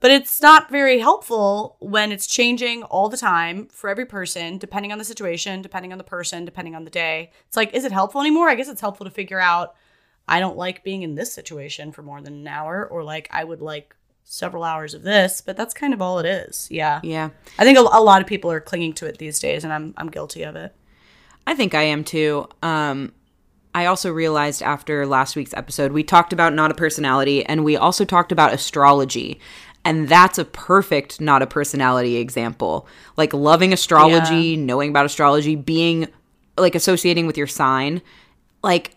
But 0.00 0.12
it's 0.12 0.40
not 0.40 0.70
very 0.70 1.00
helpful 1.00 1.76
when 1.80 2.12
it's 2.12 2.28
changing 2.28 2.84
all 2.84 3.08
the 3.08 3.16
time 3.16 3.66
for 3.66 3.90
every 3.90 4.06
person, 4.06 4.56
depending 4.56 4.92
on 4.92 4.98
the 4.98 5.04
situation, 5.04 5.60
depending 5.60 5.90
on 5.90 5.98
the 5.98 6.04
person, 6.04 6.44
depending 6.44 6.76
on 6.76 6.84
the 6.84 6.90
day. 6.90 7.32
It's 7.48 7.56
like, 7.56 7.74
is 7.74 7.84
it 7.84 7.90
helpful 7.90 8.20
anymore? 8.20 8.48
I 8.48 8.54
guess 8.54 8.68
it's 8.68 8.80
helpful 8.80 9.04
to 9.06 9.10
figure 9.10 9.40
out 9.40 9.74
I 10.28 10.38
don't 10.38 10.56
like 10.56 10.84
being 10.84 11.02
in 11.02 11.16
this 11.16 11.32
situation 11.32 11.90
for 11.90 12.02
more 12.02 12.20
than 12.20 12.34
an 12.34 12.46
hour, 12.46 12.86
or 12.86 13.02
like 13.02 13.28
I 13.32 13.42
would 13.42 13.60
like 13.60 13.96
several 14.22 14.62
hours 14.62 14.94
of 14.94 15.02
this, 15.02 15.40
but 15.40 15.56
that's 15.56 15.74
kind 15.74 15.94
of 15.94 16.02
all 16.02 16.18
it 16.18 16.26
is. 16.26 16.68
Yeah. 16.70 17.00
Yeah. 17.02 17.30
I 17.58 17.64
think 17.64 17.78
a, 17.78 17.80
a 17.80 18.02
lot 18.02 18.20
of 18.20 18.28
people 18.28 18.52
are 18.52 18.60
clinging 18.60 18.92
to 18.94 19.06
it 19.06 19.18
these 19.18 19.40
days, 19.40 19.64
and 19.64 19.72
I'm 19.72 19.94
I'm 19.96 20.10
guilty 20.10 20.42
of 20.44 20.54
it. 20.54 20.74
I 21.48 21.54
think 21.54 21.74
I 21.74 21.84
am 21.84 22.04
too. 22.04 22.46
Um, 22.62 23.10
I 23.74 23.86
also 23.86 24.12
realized 24.12 24.62
after 24.62 25.06
last 25.06 25.34
week's 25.34 25.54
episode, 25.54 25.92
we 25.92 26.02
talked 26.02 26.34
about 26.34 26.52
not 26.52 26.70
a 26.70 26.74
personality 26.74 27.42
and 27.46 27.64
we 27.64 27.74
also 27.74 28.04
talked 28.04 28.32
about 28.32 28.52
astrology. 28.52 29.40
And 29.82 30.10
that's 30.10 30.36
a 30.36 30.44
perfect 30.44 31.22
not 31.22 31.40
a 31.40 31.46
personality 31.46 32.18
example. 32.18 32.86
Like 33.16 33.32
loving 33.32 33.72
astrology, 33.72 34.58
knowing 34.58 34.90
about 34.90 35.06
astrology, 35.06 35.56
being 35.56 36.08
like 36.58 36.74
associating 36.74 37.26
with 37.26 37.38
your 37.38 37.46
sign. 37.46 38.02
Like 38.62 38.96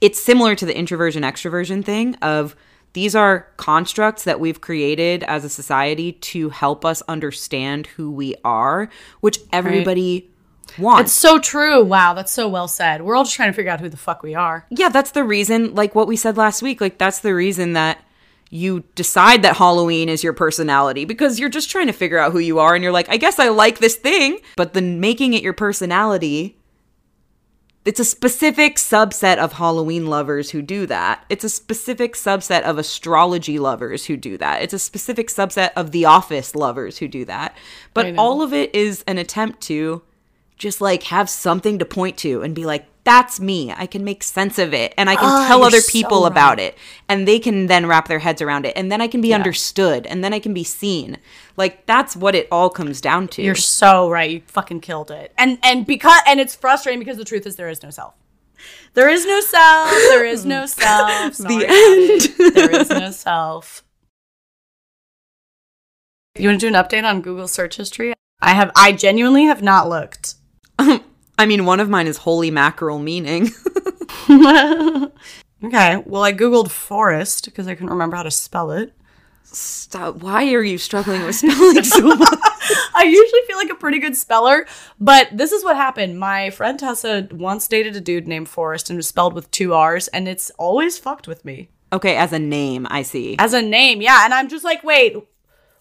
it's 0.00 0.20
similar 0.20 0.56
to 0.56 0.66
the 0.66 0.76
introversion 0.76 1.22
extroversion 1.22 1.84
thing 1.84 2.16
of 2.16 2.56
these 2.92 3.14
are 3.14 3.46
constructs 3.56 4.24
that 4.24 4.40
we've 4.40 4.60
created 4.60 5.22
as 5.22 5.44
a 5.44 5.48
society 5.48 6.10
to 6.10 6.48
help 6.48 6.84
us 6.84 7.02
understand 7.06 7.86
who 7.86 8.10
we 8.10 8.34
are, 8.44 8.88
which 9.20 9.38
everybody 9.52 10.28
wants. 10.78 11.10
It's 11.10 11.18
so 11.18 11.38
true. 11.38 11.82
Wow, 11.82 12.14
that's 12.14 12.32
so 12.32 12.48
well 12.48 12.68
said. 12.68 13.02
We're 13.02 13.16
all 13.16 13.24
just 13.24 13.36
trying 13.36 13.50
to 13.50 13.56
figure 13.56 13.70
out 13.70 13.80
who 13.80 13.88
the 13.88 13.96
fuck 13.96 14.22
we 14.22 14.34
are. 14.34 14.66
yeah, 14.70 14.88
that's 14.88 15.10
the 15.12 15.24
reason, 15.24 15.74
like 15.74 15.94
what 15.94 16.06
we 16.08 16.16
said 16.16 16.36
last 16.36 16.62
week, 16.62 16.80
like 16.80 16.98
that's 16.98 17.20
the 17.20 17.34
reason 17.34 17.72
that 17.74 18.02
you 18.50 18.84
decide 18.94 19.42
that 19.42 19.56
Halloween 19.56 20.08
is 20.08 20.24
your 20.24 20.32
personality 20.32 21.04
because 21.04 21.38
you're 21.38 21.50
just 21.50 21.70
trying 21.70 21.86
to 21.86 21.92
figure 21.92 22.18
out 22.18 22.32
who 22.32 22.38
you 22.38 22.58
are 22.58 22.74
and 22.74 22.82
you're 22.82 22.92
like, 22.92 23.08
I 23.10 23.18
guess 23.18 23.38
I 23.38 23.48
like 23.48 23.78
this 23.78 23.96
thing, 23.96 24.38
but 24.56 24.72
then 24.72 25.00
making 25.00 25.34
it 25.34 25.42
your 25.42 25.52
personality. 25.52 26.54
It's 27.84 28.00
a 28.00 28.04
specific 28.04 28.76
subset 28.76 29.38
of 29.38 29.54
Halloween 29.54 30.06
lovers 30.06 30.50
who 30.50 30.60
do 30.60 30.84
that. 30.86 31.24
It's 31.30 31.44
a 31.44 31.48
specific 31.48 32.14
subset 32.14 32.62
of 32.62 32.76
astrology 32.76 33.58
lovers 33.58 34.06
who 34.06 34.16
do 34.16 34.36
that. 34.38 34.62
It's 34.62 34.74
a 34.74 34.78
specific 34.78 35.28
subset 35.28 35.70
of 35.74 35.90
The 35.90 36.04
Office 36.04 36.54
lovers 36.54 36.98
who 36.98 37.08
do 37.08 37.24
that. 37.26 37.56
But 37.94 38.18
all 38.18 38.42
of 38.42 38.52
it 38.52 38.74
is 38.74 39.04
an 39.06 39.16
attempt 39.16 39.62
to 39.62 40.02
just 40.58 40.80
like 40.80 41.04
have 41.04 41.30
something 41.30 41.78
to 41.78 41.84
point 41.84 42.16
to 42.18 42.42
and 42.42 42.54
be 42.54 42.64
like 42.66 42.86
that's 43.04 43.40
me 43.40 43.72
i 43.76 43.86
can 43.86 44.04
make 44.04 44.22
sense 44.22 44.58
of 44.58 44.74
it 44.74 44.92
and 44.98 45.08
i 45.08 45.14
can 45.16 45.24
Oh, 45.24 45.46
tell 45.46 45.62
other 45.62 45.80
so 45.80 45.90
people 45.90 46.22
right. 46.22 46.32
about 46.32 46.58
it 46.60 46.76
and 47.08 47.26
they 47.26 47.38
can 47.38 47.66
then 47.66 47.86
wrap 47.86 48.08
their 48.08 48.18
heads 48.18 48.42
around 48.42 48.66
it 48.66 48.74
and 48.76 48.92
then 48.92 49.00
i 49.00 49.08
can 49.08 49.20
be 49.22 49.32
understood 49.32 50.06
and 50.06 50.22
then 50.22 50.34
i 50.34 50.38
can 50.38 50.52
be 50.52 50.64
seen 50.64 51.16
like 51.56 51.86
that's 51.86 52.14
what 52.16 52.34
it 52.34 52.48
all 52.52 52.68
comes 52.70 53.00
down 53.00 53.28
to 53.28 53.42
You're 53.42 53.54
so 53.54 54.10
right. 54.10 54.30
You 54.30 54.42
fucking 54.46 54.80
killed 54.80 55.10
it. 55.10 55.32
And 55.36 55.58
and 55.62 55.84
because 55.86 56.20
and 56.26 56.38
it's 56.38 56.54
frustrating 56.54 56.98
because 57.00 57.16
the 57.16 57.24
truth 57.24 57.46
is 57.46 57.56
there 57.56 57.68
is 57.68 57.82
no 57.82 57.90
self. 57.90 58.14
There 58.94 59.08
is 59.08 59.26
no 59.26 59.40
self. 59.40 59.90
There 60.10 60.24
is 60.24 60.44
no 60.44 60.66
self. 60.66 61.34
Sorry 61.34 61.56
The 61.56 61.66
end. 62.38 62.54
There 62.54 62.80
is 62.80 62.90
no 62.90 63.10
self. 63.10 63.82
You 66.36 66.48
want 66.48 66.60
to 66.60 66.70
do 66.70 66.74
an 66.76 66.80
update 66.82 67.04
on 67.04 67.22
Google 67.22 67.48
search 67.48 67.76
history? 67.76 68.14
I 68.40 68.54
have. 68.54 68.70
I 68.76 68.92
genuinely 68.92 69.44
have 69.46 69.62
not 69.62 69.88
looked. 69.88 70.34
i 71.38 71.46
mean 71.46 71.64
one 71.64 71.80
of 71.80 71.88
mine 71.88 72.06
is 72.06 72.18
holy 72.18 72.50
mackerel 72.50 72.98
meaning 72.98 73.50
Okay. 75.64 76.00
Well, 76.06 76.22
I 76.22 76.32
googled 76.32 76.70
forest 76.70 77.46
because 77.46 77.66
I 77.66 77.74
couldn't 77.74 77.90
remember 77.90 78.14
how 78.16 78.22
to 78.22 78.30
spell 78.30 78.70
it. 78.70 78.92
Stop. 79.42 80.16
why 80.22 80.52
are 80.52 80.62
you 80.62 80.76
struggling 80.78 81.24
with 81.24 81.34
spelling 81.34 81.82
so 81.82 82.02
much 82.16 82.38
I 82.94 83.04
usually 83.04 83.40
feel 83.46 83.56
like 83.56 83.70
a 83.70 83.74
pretty 83.74 83.98
good 83.98 84.14
speller, 84.14 84.66
but 85.00 85.28
this 85.32 85.52
is 85.52 85.64
what 85.64 85.74
happened. 85.74 86.20
My 86.20 86.50
friend 86.50 86.78
Tessa 86.78 87.26
once 87.32 87.66
dated 87.66 87.96
a 87.96 88.00
dude 88.00 88.28
named 88.28 88.48
Forrest 88.50 88.90
and 88.90 88.96
it 88.96 88.98
was 88.98 89.08
spelled 89.08 89.32
with 89.32 89.50
two 89.50 89.72
R's, 89.72 90.06
and 90.08 90.28
it's 90.28 90.50
always 90.58 90.98
fucked 90.98 91.26
with 91.26 91.44
me. 91.46 91.70
okay 91.94 92.14
as 92.16 92.32
a 92.34 92.38
name 92.38 92.86
i 92.90 93.02
see 93.02 93.36
As 93.38 93.54
a 93.54 93.62
name, 93.62 94.02
yeah. 94.02 94.24
And 94.26 94.34
I'm 94.34 94.48
just 94.48 94.64
like, 94.64 94.84
wait, 94.84 95.16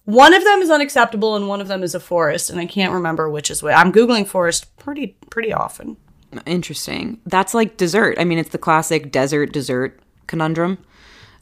one 0.08 0.34
of 0.34 0.44
them 0.44 0.62
is 0.62 0.72
unacceptable 0.72 1.36
and 1.36 1.48
one 1.48 1.62
of 1.62 1.68
them 1.68 1.84
is 1.84 1.94
a 1.94 2.00
forest, 2.00 2.50
and 2.50 2.60
I 2.60 2.66
can't 2.66 2.94
remember 2.94 3.30
which 3.30 3.52
is 3.52 3.62
which. 3.62 3.76
I'm 3.76 3.92
Googling 3.92 4.28
forest 4.28 4.76
pretty 4.78 5.16
pretty 5.30 5.54
often. 5.54 5.98
interesting 6.46 7.20
that's 7.26 7.54
like 7.54 7.78
dessert 7.78 8.18
i 8.20 8.26
mean 8.26 8.38
it's 8.38 8.50
the 8.50 8.58
classic 8.58 9.14
desert 9.14 9.54
dessert 9.54 9.98
conundrum 10.28 10.78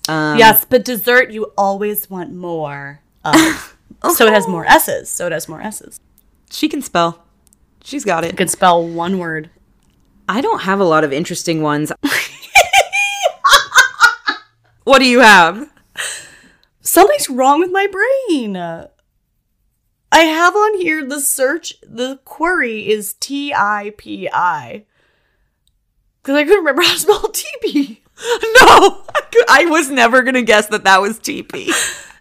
um, 0.08 0.38
yes, 0.38 0.66
but 0.66 0.86
dessert 0.86 1.32
you 1.32 1.52
always 1.58 2.10
want 2.10 2.34
more 2.34 3.02
of. 3.24 3.78
so 4.16 4.28
it 4.28 4.34
has 4.34 4.48
more 4.48 4.66
S's. 4.66 5.10
So 5.10 5.26
it 5.26 5.32
has 5.32 5.48
more 5.48 5.62
S's. 5.62 6.00
she 6.52 6.70
can 6.70 6.82
spell 6.82 7.26
she's 7.84 8.06
got 8.06 8.24
it 8.24 8.32
You 8.32 8.38
can 8.38 8.48
spell 8.48 8.88
one 8.88 9.18
word. 9.18 9.50
I 10.28 10.42
don't 10.42 10.62
have 10.62 10.80
a 10.80 10.84
lot 10.84 11.04
of 11.04 11.14
interesting 11.14 11.62
ones. 11.62 11.92
what 14.84 15.00
do 15.00 15.06
you 15.06 15.20
have? 15.20 15.70
Something's 16.96 17.30
wrong 17.30 17.60
with 17.60 17.72
my 17.72 17.88
brain. 17.88 18.56
I 18.58 20.20
have 20.20 20.56
on 20.56 20.80
here 20.80 21.06
the 21.06 21.20
search, 21.20 21.76
the 21.82 22.20
query 22.26 22.90
is 22.90 23.14
T 23.14 23.54
I 23.54 23.94
P 23.98 24.30
I. 24.32 24.86
Because 26.22 26.36
I 26.36 26.44
couldn't 26.44 26.60
remember 26.60 26.82
how 26.82 26.94
to 26.94 27.00
spell 27.00 27.22
TP. 27.32 28.00
No, 28.62 29.04
I 29.50 29.66
was 29.66 29.92
never 29.92 30.24
gonna 30.24 30.42
guess 30.42 30.68
that 30.68 30.86
that 30.86 31.02
was 31.02 31.20
TP. 31.20 31.70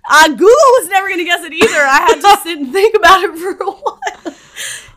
Uh, 0.07 0.29
Google 0.29 0.47
was 0.49 0.89
never 0.89 1.09
going 1.09 1.21
to 1.21 1.25
guess 1.25 1.43
it 1.45 1.53
either. 1.53 1.79
I 1.79 1.99
had 2.09 2.21
to 2.21 2.43
sit 2.43 2.59
and 2.59 2.73
think 2.73 2.95
about 2.95 3.23
it 3.23 3.39
for 3.39 3.53
a 3.53 3.71
while. 3.71 4.01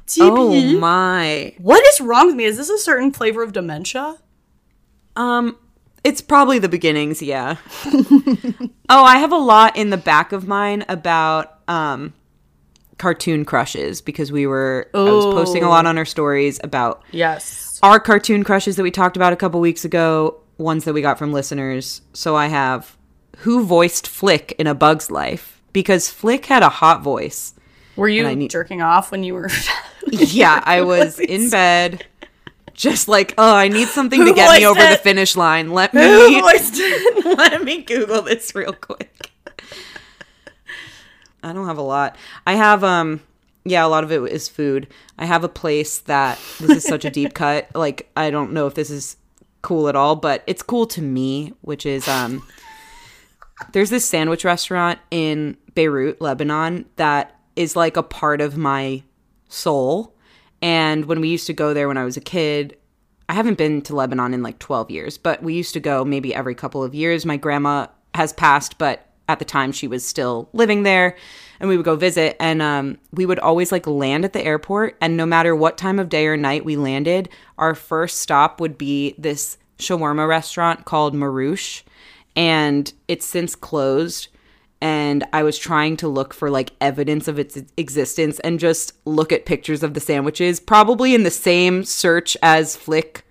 TP. 0.08 0.76
Oh 0.76 0.80
my. 0.80 1.54
what 1.60 1.86
is 1.94 2.02
wrong 2.02 2.28
with 2.28 2.36
me? 2.36 2.46
Is 2.46 2.58
this 2.58 2.70
a 2.70 2.78
certain 2.78 3.12
flavor 3.12 3.44
of 3.44 3.54
dementia? 3.54 4.18
Um, 5.16 5.58
it's 6.04 6.22
probably 6.22 6.60
the 6.60 6.70
beginnings. 6.70 7.22
Yeah. 7.22 7.58
oh, 7.86 8.70
I 9.04 9.18
have 9.18 9.32
a 9.32 9.38
lot 9.38 9.76
in 9.78 9.90
the 9.90 9.98
back 9.98 10.32
of 10.32 10.48
mine 10.48 10.86
about 10.90 11.60
um 11.68 12.14
cartoon 12.98 13.46
crushes 13.46 14.02
because 14.02 14.32
we 14.32 14.48
were 14.48 14.90
I 14.94 14.98
was 14.98 15.26
posting 15.26 15.64
a 15.64 15.70
lot 15.70 15.86
on 15.86 15.98
our 15.98 16.06
stories 16.06 16.60
about 16.64 17.04
Yes. 17.12 17.80
our 17.84 18.00
cartoon 18.00 18.44
crushes 18.44 18.76
that 18.78 18.84
we 18.84 18.90
talked 18.92 19.16
about 19.18 19.34
a 19.34 19.36
couple 19.36 19.60
weeks 19.60 19.86
ago, 19.86 20.40
ones 20.58 20.86
that 20.86 20.94
we 20.94 21.02
got 21.02 21.20
from 21.20 21.32
listeners. 21.34 22.02
So 22.14 22.36
I 22.36 22.48
have 22.48 22.98
who 23.40 23.64
voiced 23.66 24.08
Flick 24.08 24.56
in 24.58 24.66
A 24.66 24.74
Bug's 24.74 25.12
Life 25.12 25.62
because 25.74 26.10
Flick 26.10 26.48
had 26.48 26.64
a 26.64 26.70
hot 26.70 27.04
voice. 27.04 27.54
Were 27.96 28.08
you 28.10 28.28
need- 28.36 28.50
jerking 28.52 28.82
off 28.82 29.12
when 29.12 29.24
you 29.24 29.34
were? 29.34 29.50
Yeah, 30.10 30.64
I 30.66 30.82
was 30.84 31.20
in 31.20 31.50
bed 31.50 32.06
just 32.78 33.10
like, 33.10 33.34
"Oh, 33.38 33.56
I 33.56 33.68
need 33.68 33.90
something 33.90 34.24
to 34.24 34.34
get 34.34 34.58
me 34.58 34.66
over 34.66 34.80
it? 34.80 34.90
the 34.92 34.98
finish 34.98 35.36
line. 35.36 35.72
Let 35.72 35.94
me 35.94 36.02
let 37.26 37.64
me 37.64 37.82
google 37.82 38.22
this 38.22 38.56
real 38.56 38.72
quick." 38.72 39.32
I 41.44 41.54
don't 41.54 41.68
have 41.68 41.78
a 41.78 41.82
lot. 41.82 42.16
I 42.46 42.54
have 42.54 42.84
um 42.86 43.22
yeah, 43.66 43.86
a 43.86 43.90
lot 43.90 44.06
of 44.06 44.12
it 44.14 44.22
is 44.32 44.48
food. 44.48 44.88
I 45.18 45.26
have 45.26 45.44
a 45.44 45.50
place 45.50 46.00
that 46.00 46.40
this 46.60 46.72
is 46.72 46.84
such 46.86 47.04
a 47.04 47.10
deep 47.10 47.34
cut. 47.34 47.68
Like 47.76 48.10
I 48.16 48.30
don't 48.30 48.54
know 48.54 48.68
if 48.68 48.76
this 48.76 48.90
is 48.90 49.18
cool 49.62 49.90
at 49.90 49.96
all, 49.96 50.16
but 50.16 50.44
it's 50.48 50.64
cool 50.64 50.86
to 50.88 51.02
me, 51.02 51.54
which 51.62 51.86
is 51.86 52.08
um 52.08 52.44
there's 53.74 53.90
this 53.90 54.06
sandwich 54.06 54.46
restaurant 54.46 55.00
in 55.10 55.58
Beirut, 55.74 56.22
Lebanon 56.22 56.86
that 56.96 57.36
is 57.56 57.76
like 57.76 57.98
a 57.98 58.04
part 58.04 58.40
of 58.40 58.56
my 58.58 59.04
soul. 59.50 60.14
And 60.62 61.06
when 61.06 61.22
we 61.22 61.30
used 61.30 61.48
to 61.48 61.54
go 61.54 61.74
there 61.74 61.88
when 61.88 61.98
I 61.98 62.06
was 62.06 62.18
a 62.18 62.22
kid, 62.22 62.78
I 63.30 63.34
haven't 63.34 63.58
been 63.58 63.82
to 63.84 63.96
Lebanon 63.96 64.34
in 64.34 64.44
like 64.44 64.60
12 64.60 64.90
years, 64.90 65.18
but 65.18 65.44
we 65.44 65.54
used 65.54 65.74
to 65.74 65.80
go 65.80 66.06
maybe 66.06 66.34
every 66.34 66.56
couple 66.56 66.84
of 66.84 66.96
years. 66.96 67.26
My 67.26 67.38
grandma 67.38 67.88
has 68.16 68.34
passed, 68.34 68.78
but 68.78 69.08
at 69.30 69.40
the 69.40 69.46
time 69.46 69.72
she 69.72 69.88
was 69.88 70.06
still 70.06 70.50
living 70.54 70.84
there 70.84 71.16
and 71.60 71.70
we 71.70 71.76
would 71.76 71.86
go 71.86 71.96
visit 71.96 72.36
and 72.40 72.62
um, 72.62 72.98
we 73.12 73.26
would 73.26 73.40
always 73.40 73.72
like 73.72 73.86
land 73.86 74.24
at 74.24 74.34
the 74.34 74.44
airport 74.44 74.96
and 75.02 75.18
no 75.18 75.26
matter 75.26 75.56
what 75.56 75.78
time 75.78 76.00
of 76.00 76.10
day 76.10 76.28
or 76.28 76.38
night 76.38 76.64
we 76.64 76.76
landed 76.76 77.30
our 77.58 77.76
first 77.76 78.22
stop 78.22 78.62
would 78.62 78.78
be 78.78 79.16
this 79.18 79.58
shawarma 79.80 80.28
restaurant 80.28 80.86
called 80.86 81.14
marouche 81.14 81.84
and 82.36 82.94
it's 83.08 83.26
since 83.26 83.56
closed 83.56 84.30
and 84.82 85.24
I 85.34 85.44
was 85.44 85.58
trying 85.58 85.98
to 85.98 86.08
look 86.08 86.34
for 86.34 86.50
like 86.50 86.72
evidence 86.80 87.28
of 87.28 87.40
its 87.40 87.58
existence 87.78 88.40
and 88.42 88.60
just 88.60 88.94
look 89.06 89.32
at 89.32 89.46
pictures 89.46 89.82
of 89.84 89.94
the 89.94 90.00
sandwiches, 90.00 90.60
probably 90.60 91.16
in 91.16 91.24
the 91.24 91.32
same 91.32 91.84
search 91.84 92.38
as 92.44 92.76
Flick, 92.76 93.24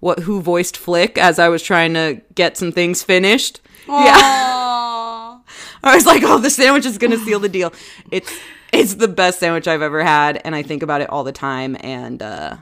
what 0.00 0.20
who 0.20 0.40
voiced 0.42 0.76
Flick 0.76 1.16
as 1.18 1.38
I 1.38 1.48
was 1.48 1.62
trying 1.62 1.94
to 1.94 2.20
get 2.34 2.56
some 2.56 2.72
things 2.72 3.02
finished. 3.02 3.60
Yeah. 3.88 5.38
I 5.82 5.94
was 5.94 6.04
like, 6.04 6.22
"Oh, 6.24 6.38
the 6.38 6.50
sandwich 6.50 6.84
is 6.84 6.98
going 6.98 7.10
to 7.12 7.18
seal 7.18 7.40
the 7.40 7.48
deal." 7.48 7.72
It's 8.10 8.30
it's 8.72 8.94
the 8.94 9.08
best 9.08 9.40
sandwich 9.40 9.66
I've 9.66 9.82
ever 9.82 10.02
had 10.04 10.40
and 10.44 10.54
I 10.54 10.62
think 10.62 10.82
about 10.82 11.00
it 11.00 11.10
all 11.10 11.24
the 11.24 11.32
time 11.32 11.76
and 11.80 12.22
uh 12.22 12.56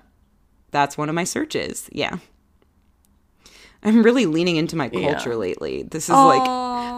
that's 0.70 0.96
one 0.96 1.08
of 1.08 1.14
my 1.14 1.24
searches. 1.24 1.88
Yeah. 1.92 2.18
I'm 3.82 4.02
really 4.02 4.26
leaning 4.26 4.56
into 4.56 4.76
my 4.76 4.88
culture 4.88 5.30
Yeah. 5.30 5.36
lately. 5.36 5.82
This 5.82 6.04
is 6.04 6.10
like 6.14 6.44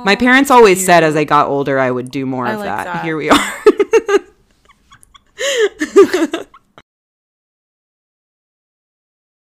my 0.04 0.16
parents 0.16 0.50
always 0.50 0.84
said 0.84 1.02
as 1.04 1.16
I 1.16 1.24
got 1.24 1.48
older 1.48 1.78
I 1.78 1.90
would 1.90 2.10
do 2.10 2.26
more 2.26 2.46
I 2.46 2.52
of 2.52 2.60
like 2.60 2.66
that. 2.66 2.84
that. 2.84 3.04
Here 3.04 3.16
we 3.16 3.30
are. 3.30 3.54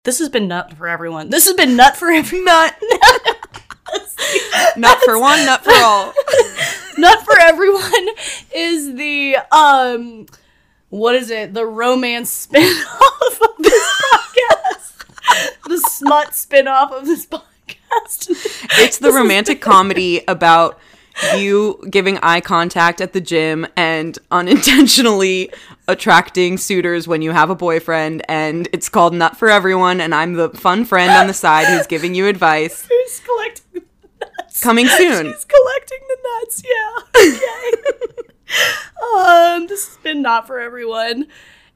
This 0.04 0.20
has 0.20 0.30
been 0.30 0.48
nut 0.48 0.74
for 0.78 0.88
everyone. 0.88 1.30
This 1.30 1.46
has 1.48 1.56
been 1.56 1.76
nut 1.76 1.98
for 1.98 2.10
every 2.12 2.42
nut. 2.44 2.76
nut 4.78 5.00
for 5.04 5.20
one, 5.20 5.44
nut 5.46 5.64
for 5.64 5.74
all. 5.74 6.14
nut 6.98 7.24
for 7.26 7.38
everyone 7.40 8.08
is 8.56 8.94
the 8.96 9.38
um 9.52 10.28
what 10.90 11.16
is 11.16 11.30
it? 11.32 11.54
The 11.54 11.66
romance 11.66 12.32
spin-off 12.32 13.42
of 13.42 13.50
this 13.64 14.02
podcast. 14.14 15.60
the 15.68 15.78
smut 15.90 16.36
spin-off 16.36 16.92
of 16.92 17.06
this 17.06 17.26
podcast. 17.26 17.42
It's 18.78 19.00
the 19.00 19.12
romantic 19.12 19.62
comedy 19.62 20.24
about 20.28 20.80
you 21.38 21.82
giving 21.90 22.18
eye 22.18 22.42
contact 22.42 23.00
at 23.00 23.14
the 23.14 23.22
gym 23.22 23.66
and 23.78 24.18
unintentionally 24.32 25.50
attracting 25.88 26.58
suitors 26.58 27.08
when 27.08 27.22
you 27.22 27.32
have 27.32 27.50
a 27.50 27.56
boyfriend 27.56 28.22
and 28.28 28.68
it's 28.74 28.90
called 28.90 29.14
Nut 29.14 29.38
for 29.38 29.50
Everyone 29.50 30.02
and 30.02 30.14
I'm 30.14 30.34
the 30.34 30.50
fun 30.50 30.84
friend 30.84 31.12
on 31.12 31.28
the 31.28 31.34
side 31.34 31.68
who's 31.68 31.88
giving 31.88 32.16
you 32.16 32.28
advice. 32.28 32.86
Who's 32.90 33.22
collecting 33.22 33.84
the 34.20 34.26
nuts? 34.38 34.62
Coming 34.62 34.88
soon. 34.98 35.32
She's 35.32 35.46
collecting 35.46 36.00
the 36.08 36.18
nuts. 36.42 36.64
Yeah. 36.66 37.22
Okay. 37.22 38.30
um, 39.16 39.68
this 39.68 39.88
has 39.88 39.98
been 39.98 40.22
not 40.22 40.48
for 40.48 40.60
everyone, 40.60 41.28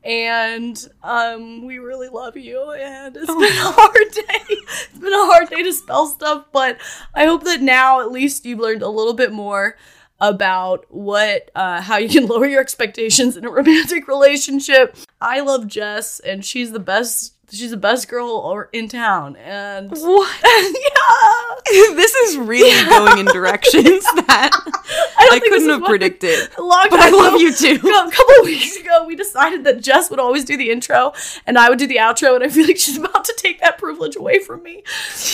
and 0.03 0.87
um, 1.03 1.65
we 1.65 1.79
really 1.79 2.09
love 2.09 2.37
you. 2.37 2.71
And 2.71 3.15
it's 3.15 3.25
been 3.25 3.37
a 3.43 3.71
hard 3.71 4.11
day. 4.11 4.55
It's 4.91 4.99
been 4.99 5.13
a 5.13 5.25
hard 5.25 5.49
day 5.49 5.63
to 5.63 5.73
spell 5.73 6.05
stuff, 6.07 6.45
but 6.51 6.77
I 7.15 7.25
hope 7.25 7.43
that 7.43 7.61
now 7.61 8.01
at 8.01 8.11
least 8.11 8.45
you've 8.45 8.59
learned 8.59 8.81
a 8.81 8.89
little 8.89 9.13
bit 9.13 9.31
more 9.31 9.77
about 10.19 10.85
what 10.89 11.49
uh, 11.55 11.81
how 11.81 11.97
you 11.97 12.09
can 12.09 12.25
lower 12.27 12.45
your 12.45 12.61
expectations 12.61 13.35
in 13.37 13.45
a 13.45 13.49
romantic 13.49 14.07
relationship. 14.07 14.95
I 15.21 15.39
love 15.41 15.67
Jess, 15.67 16.19
and 16.19 16.45
she's 16.45 16.71
the 16.71 16.79
best. 16.79 17.33
She's 17.51 17.71
the 17.71 17.77
best 17.77 18.07
girl 18.07 18.29
or 18.29 18.69
in 18.73 18.87
town, 18.87 19.35
and 19.37 19.89
What? 19.91 20.37
yeah. 20.43 21.95
this 21.95 22.13
is 22.15 22.37
really 22.37 22.87
going 22.89 23.19
in 23.19 23.25
directions 23.25 24.03
that 24.27 24.49
don't 24.53 25.33
I, 25.33 25.39
couldn't 25.39 25.69
have 25.69 25.83
predicted. 25.83 26.49
A 26.57 26.61
long 26.61 26.87
But 26.89 26.99
I 26.99 27.09
love 27.09 27.33
ago- 27.33 27.37
you 27.37 27.53
too. 27.53 27.75
A 27.75 28.11
couple 28.11 28.43
weeks 28.43 28.77
ago, 28.77 29.05
we 29.05 29.15
decided 29.15 29.63
that 29.65 29.81
Jess 29.81 30.09
would 30.09 30.19
always 30.19 30.45
do 30.45 30.57
the 30.57 30.69
intro 30.71 31.13
and 31.45 31.57
I 31.57 31.69
would 31.69 31.79
do 31.79 31.87
the 31.87 31.97
outro, 31.97 32.35
and 32.35 32.43
I 32.43 32.49
feel 32.49 32.65
like 32.67 32.77
she's 32.77 32.97
about 32.97 33.23
to 33.25 33.33
take 33.37 33.59
that 33.61 33.77
privilege 33.77 34.15
away 34.15 34.39
from 34.39 34.63
me. 34.63 34.83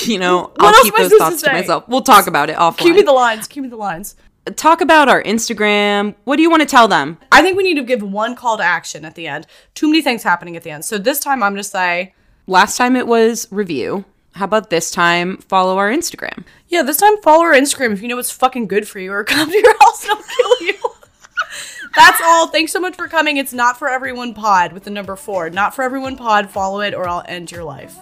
You 0.04 0.20
know, 0.20 0.52
What 0.56 0.76
I'll 0.76 0.84
keep 0.84 0.96
those 0.96 1.10
supposed 1.10 1.12
to 1.12 1.18
thoughts 1.18 1.42
to 1.44 1.52
myself. 1.54 1.88
We'll 1.88 2.02
talk 2.02 2.28
about 2.28 2.50
it 2.50 2.56
offline. 2.58 2.78
Cue 2.78 2.94
me 2.94 3.02
the 3.02 3.12
lines. 3.12 3.48
Cue 3.48 3.62
me 3.62 3.68
the 3.70 3.76
lines. 3.76 4.16
Talk 4.56 4.82
about 4.82 5.10
our 5.10 5.24
Instagram. 5.24 6.16
What 6.24 6.36
do 6.38 6.42
you 6.42 6.50
want 6.50 6.62
to 6.62 6.68
tell 6.68 6.88
them? 6.88 7.18
I 7.32 7.42
think 7.42 7.58
we 7.58 7.64
need 7.64 7.76
to 7.76 7.84
give 7.84 8.02
one 8.02 8.36
call 8.36 8.58
to 8.58 8.64
action 8.64 9.06
at 9.06 9.16
the 9.16 9.28
end. 9.28 9.48
Too 9.74 9.88
many 9.88 10.02
things 10.02 10.24
happening 10.24 10.56
at 10.56 10.64
the 10.64 10.72
end. 10.72 10.86
So 10.86 10.98
this 10.98 11.20
time, 11.20 11.42
I'm 11.44 11.54
going 11.54 11.64
to 11.64 11.70
say, 11.70 12.14
Last 12.48 12.78
time 12.78 12.96
it 12.96 13.08
was 13.08 13.48
review. 13.52 14.06
How 14.34 14.46
about 14.46 14.70
this 14.70 14.92
time 14.92 15.38
follow 15.38 15.78
our 15.78 15.90
Instagram? 15.90 16.44
yeah, 16.68 16.84
this 16.84 16.98
time 16.98 17.18
follow 17.24 17.44
our 17.44 17.54
Instagram 17.54 17.92
if 17.94 18.02
you 18.02 18.08
know 18.08 18.18
what's 18.18 18.32
fucking 18.32 18.68
good 18.68 18.88
for 18.88 19.00
you, 19.00 19.12
or 19.12 19.24
come 19.26 19.50
to 19.50 19.58
your 19.58 19.78
house 19.80 20.04
and 20.04 20.12
I'll 20.12 20.24
kill 20.24 20.68
you. 20.68 20.74
That's 21.96 22.22
all. 22.24 22.48
Thanks 22.48 22.72
so 22.72 22.80
much 22.80 22.96
for 22.96 23.08
coming. 23.08 23.38
It's 23.38 23.54
not 23.54 23.80
for 23.80 23.88
everyone 23.88 24.34
pod 24.34 24.74
with 24.74 24.84
the 24.84 24.90
number 24.90 25.16
four. 25.16 25.50
Not 25.50 25.74
for 25.74 25.84
everyone 25.84 26.18
pod. 26.18 26.52
Follow 26.52 26.82
it, 26.82 26.94
or 26.94 27.08
I'll 27.08 27.24
end 27.28 27.52
your 27.52 27.64
life. 27.64 27.98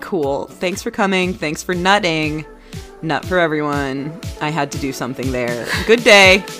Cool. 0.00 0.46
Thanks 0.46 0.82
for 0.82 0.90
coming. 0.90 1.32
Thanks 1.32 1.62
for 1.62 1.74
nutting. 1.74 2.44
Nut 3.04 3.24
for 3.24 3.38
everyone. 3.38 4.18
I 4.40 4.50
had 4.50 4.72
to 4.72 4.78
do 4.78 4.92
something 4.92 5.30
there. 5.30 5.66
Good 5.86 6.02
day. 6.04 6.44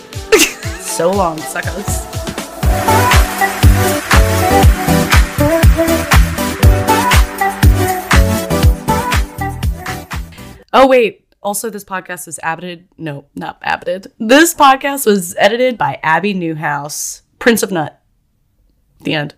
So 0.94 1.10
long, 1.10 1.38
suckers. 1.38 1.84
Oh 10.72 10.86
wait. 10.86 11.26
Also, 11.42 11.68
this 11.68 11.84
podcast 11.84 12.26
was 12.26 12.38
edited. 12.44 12.88
No, 12.96 13.24
not 13.34 13.58
edited. 13.62 14.12
This 14.20 14.54
podcast 14.54 15.04
was 15.06 15.34
edited 15.36 15.76
by 15.76 15.98
Abi 16.04 16.32
Newhouse, 16.32 17.22
Prince 17.40 17.62
of 17.64 17.72
Nut. 17.72 18.00
The 19.00 19.14
end. 19.14 19.34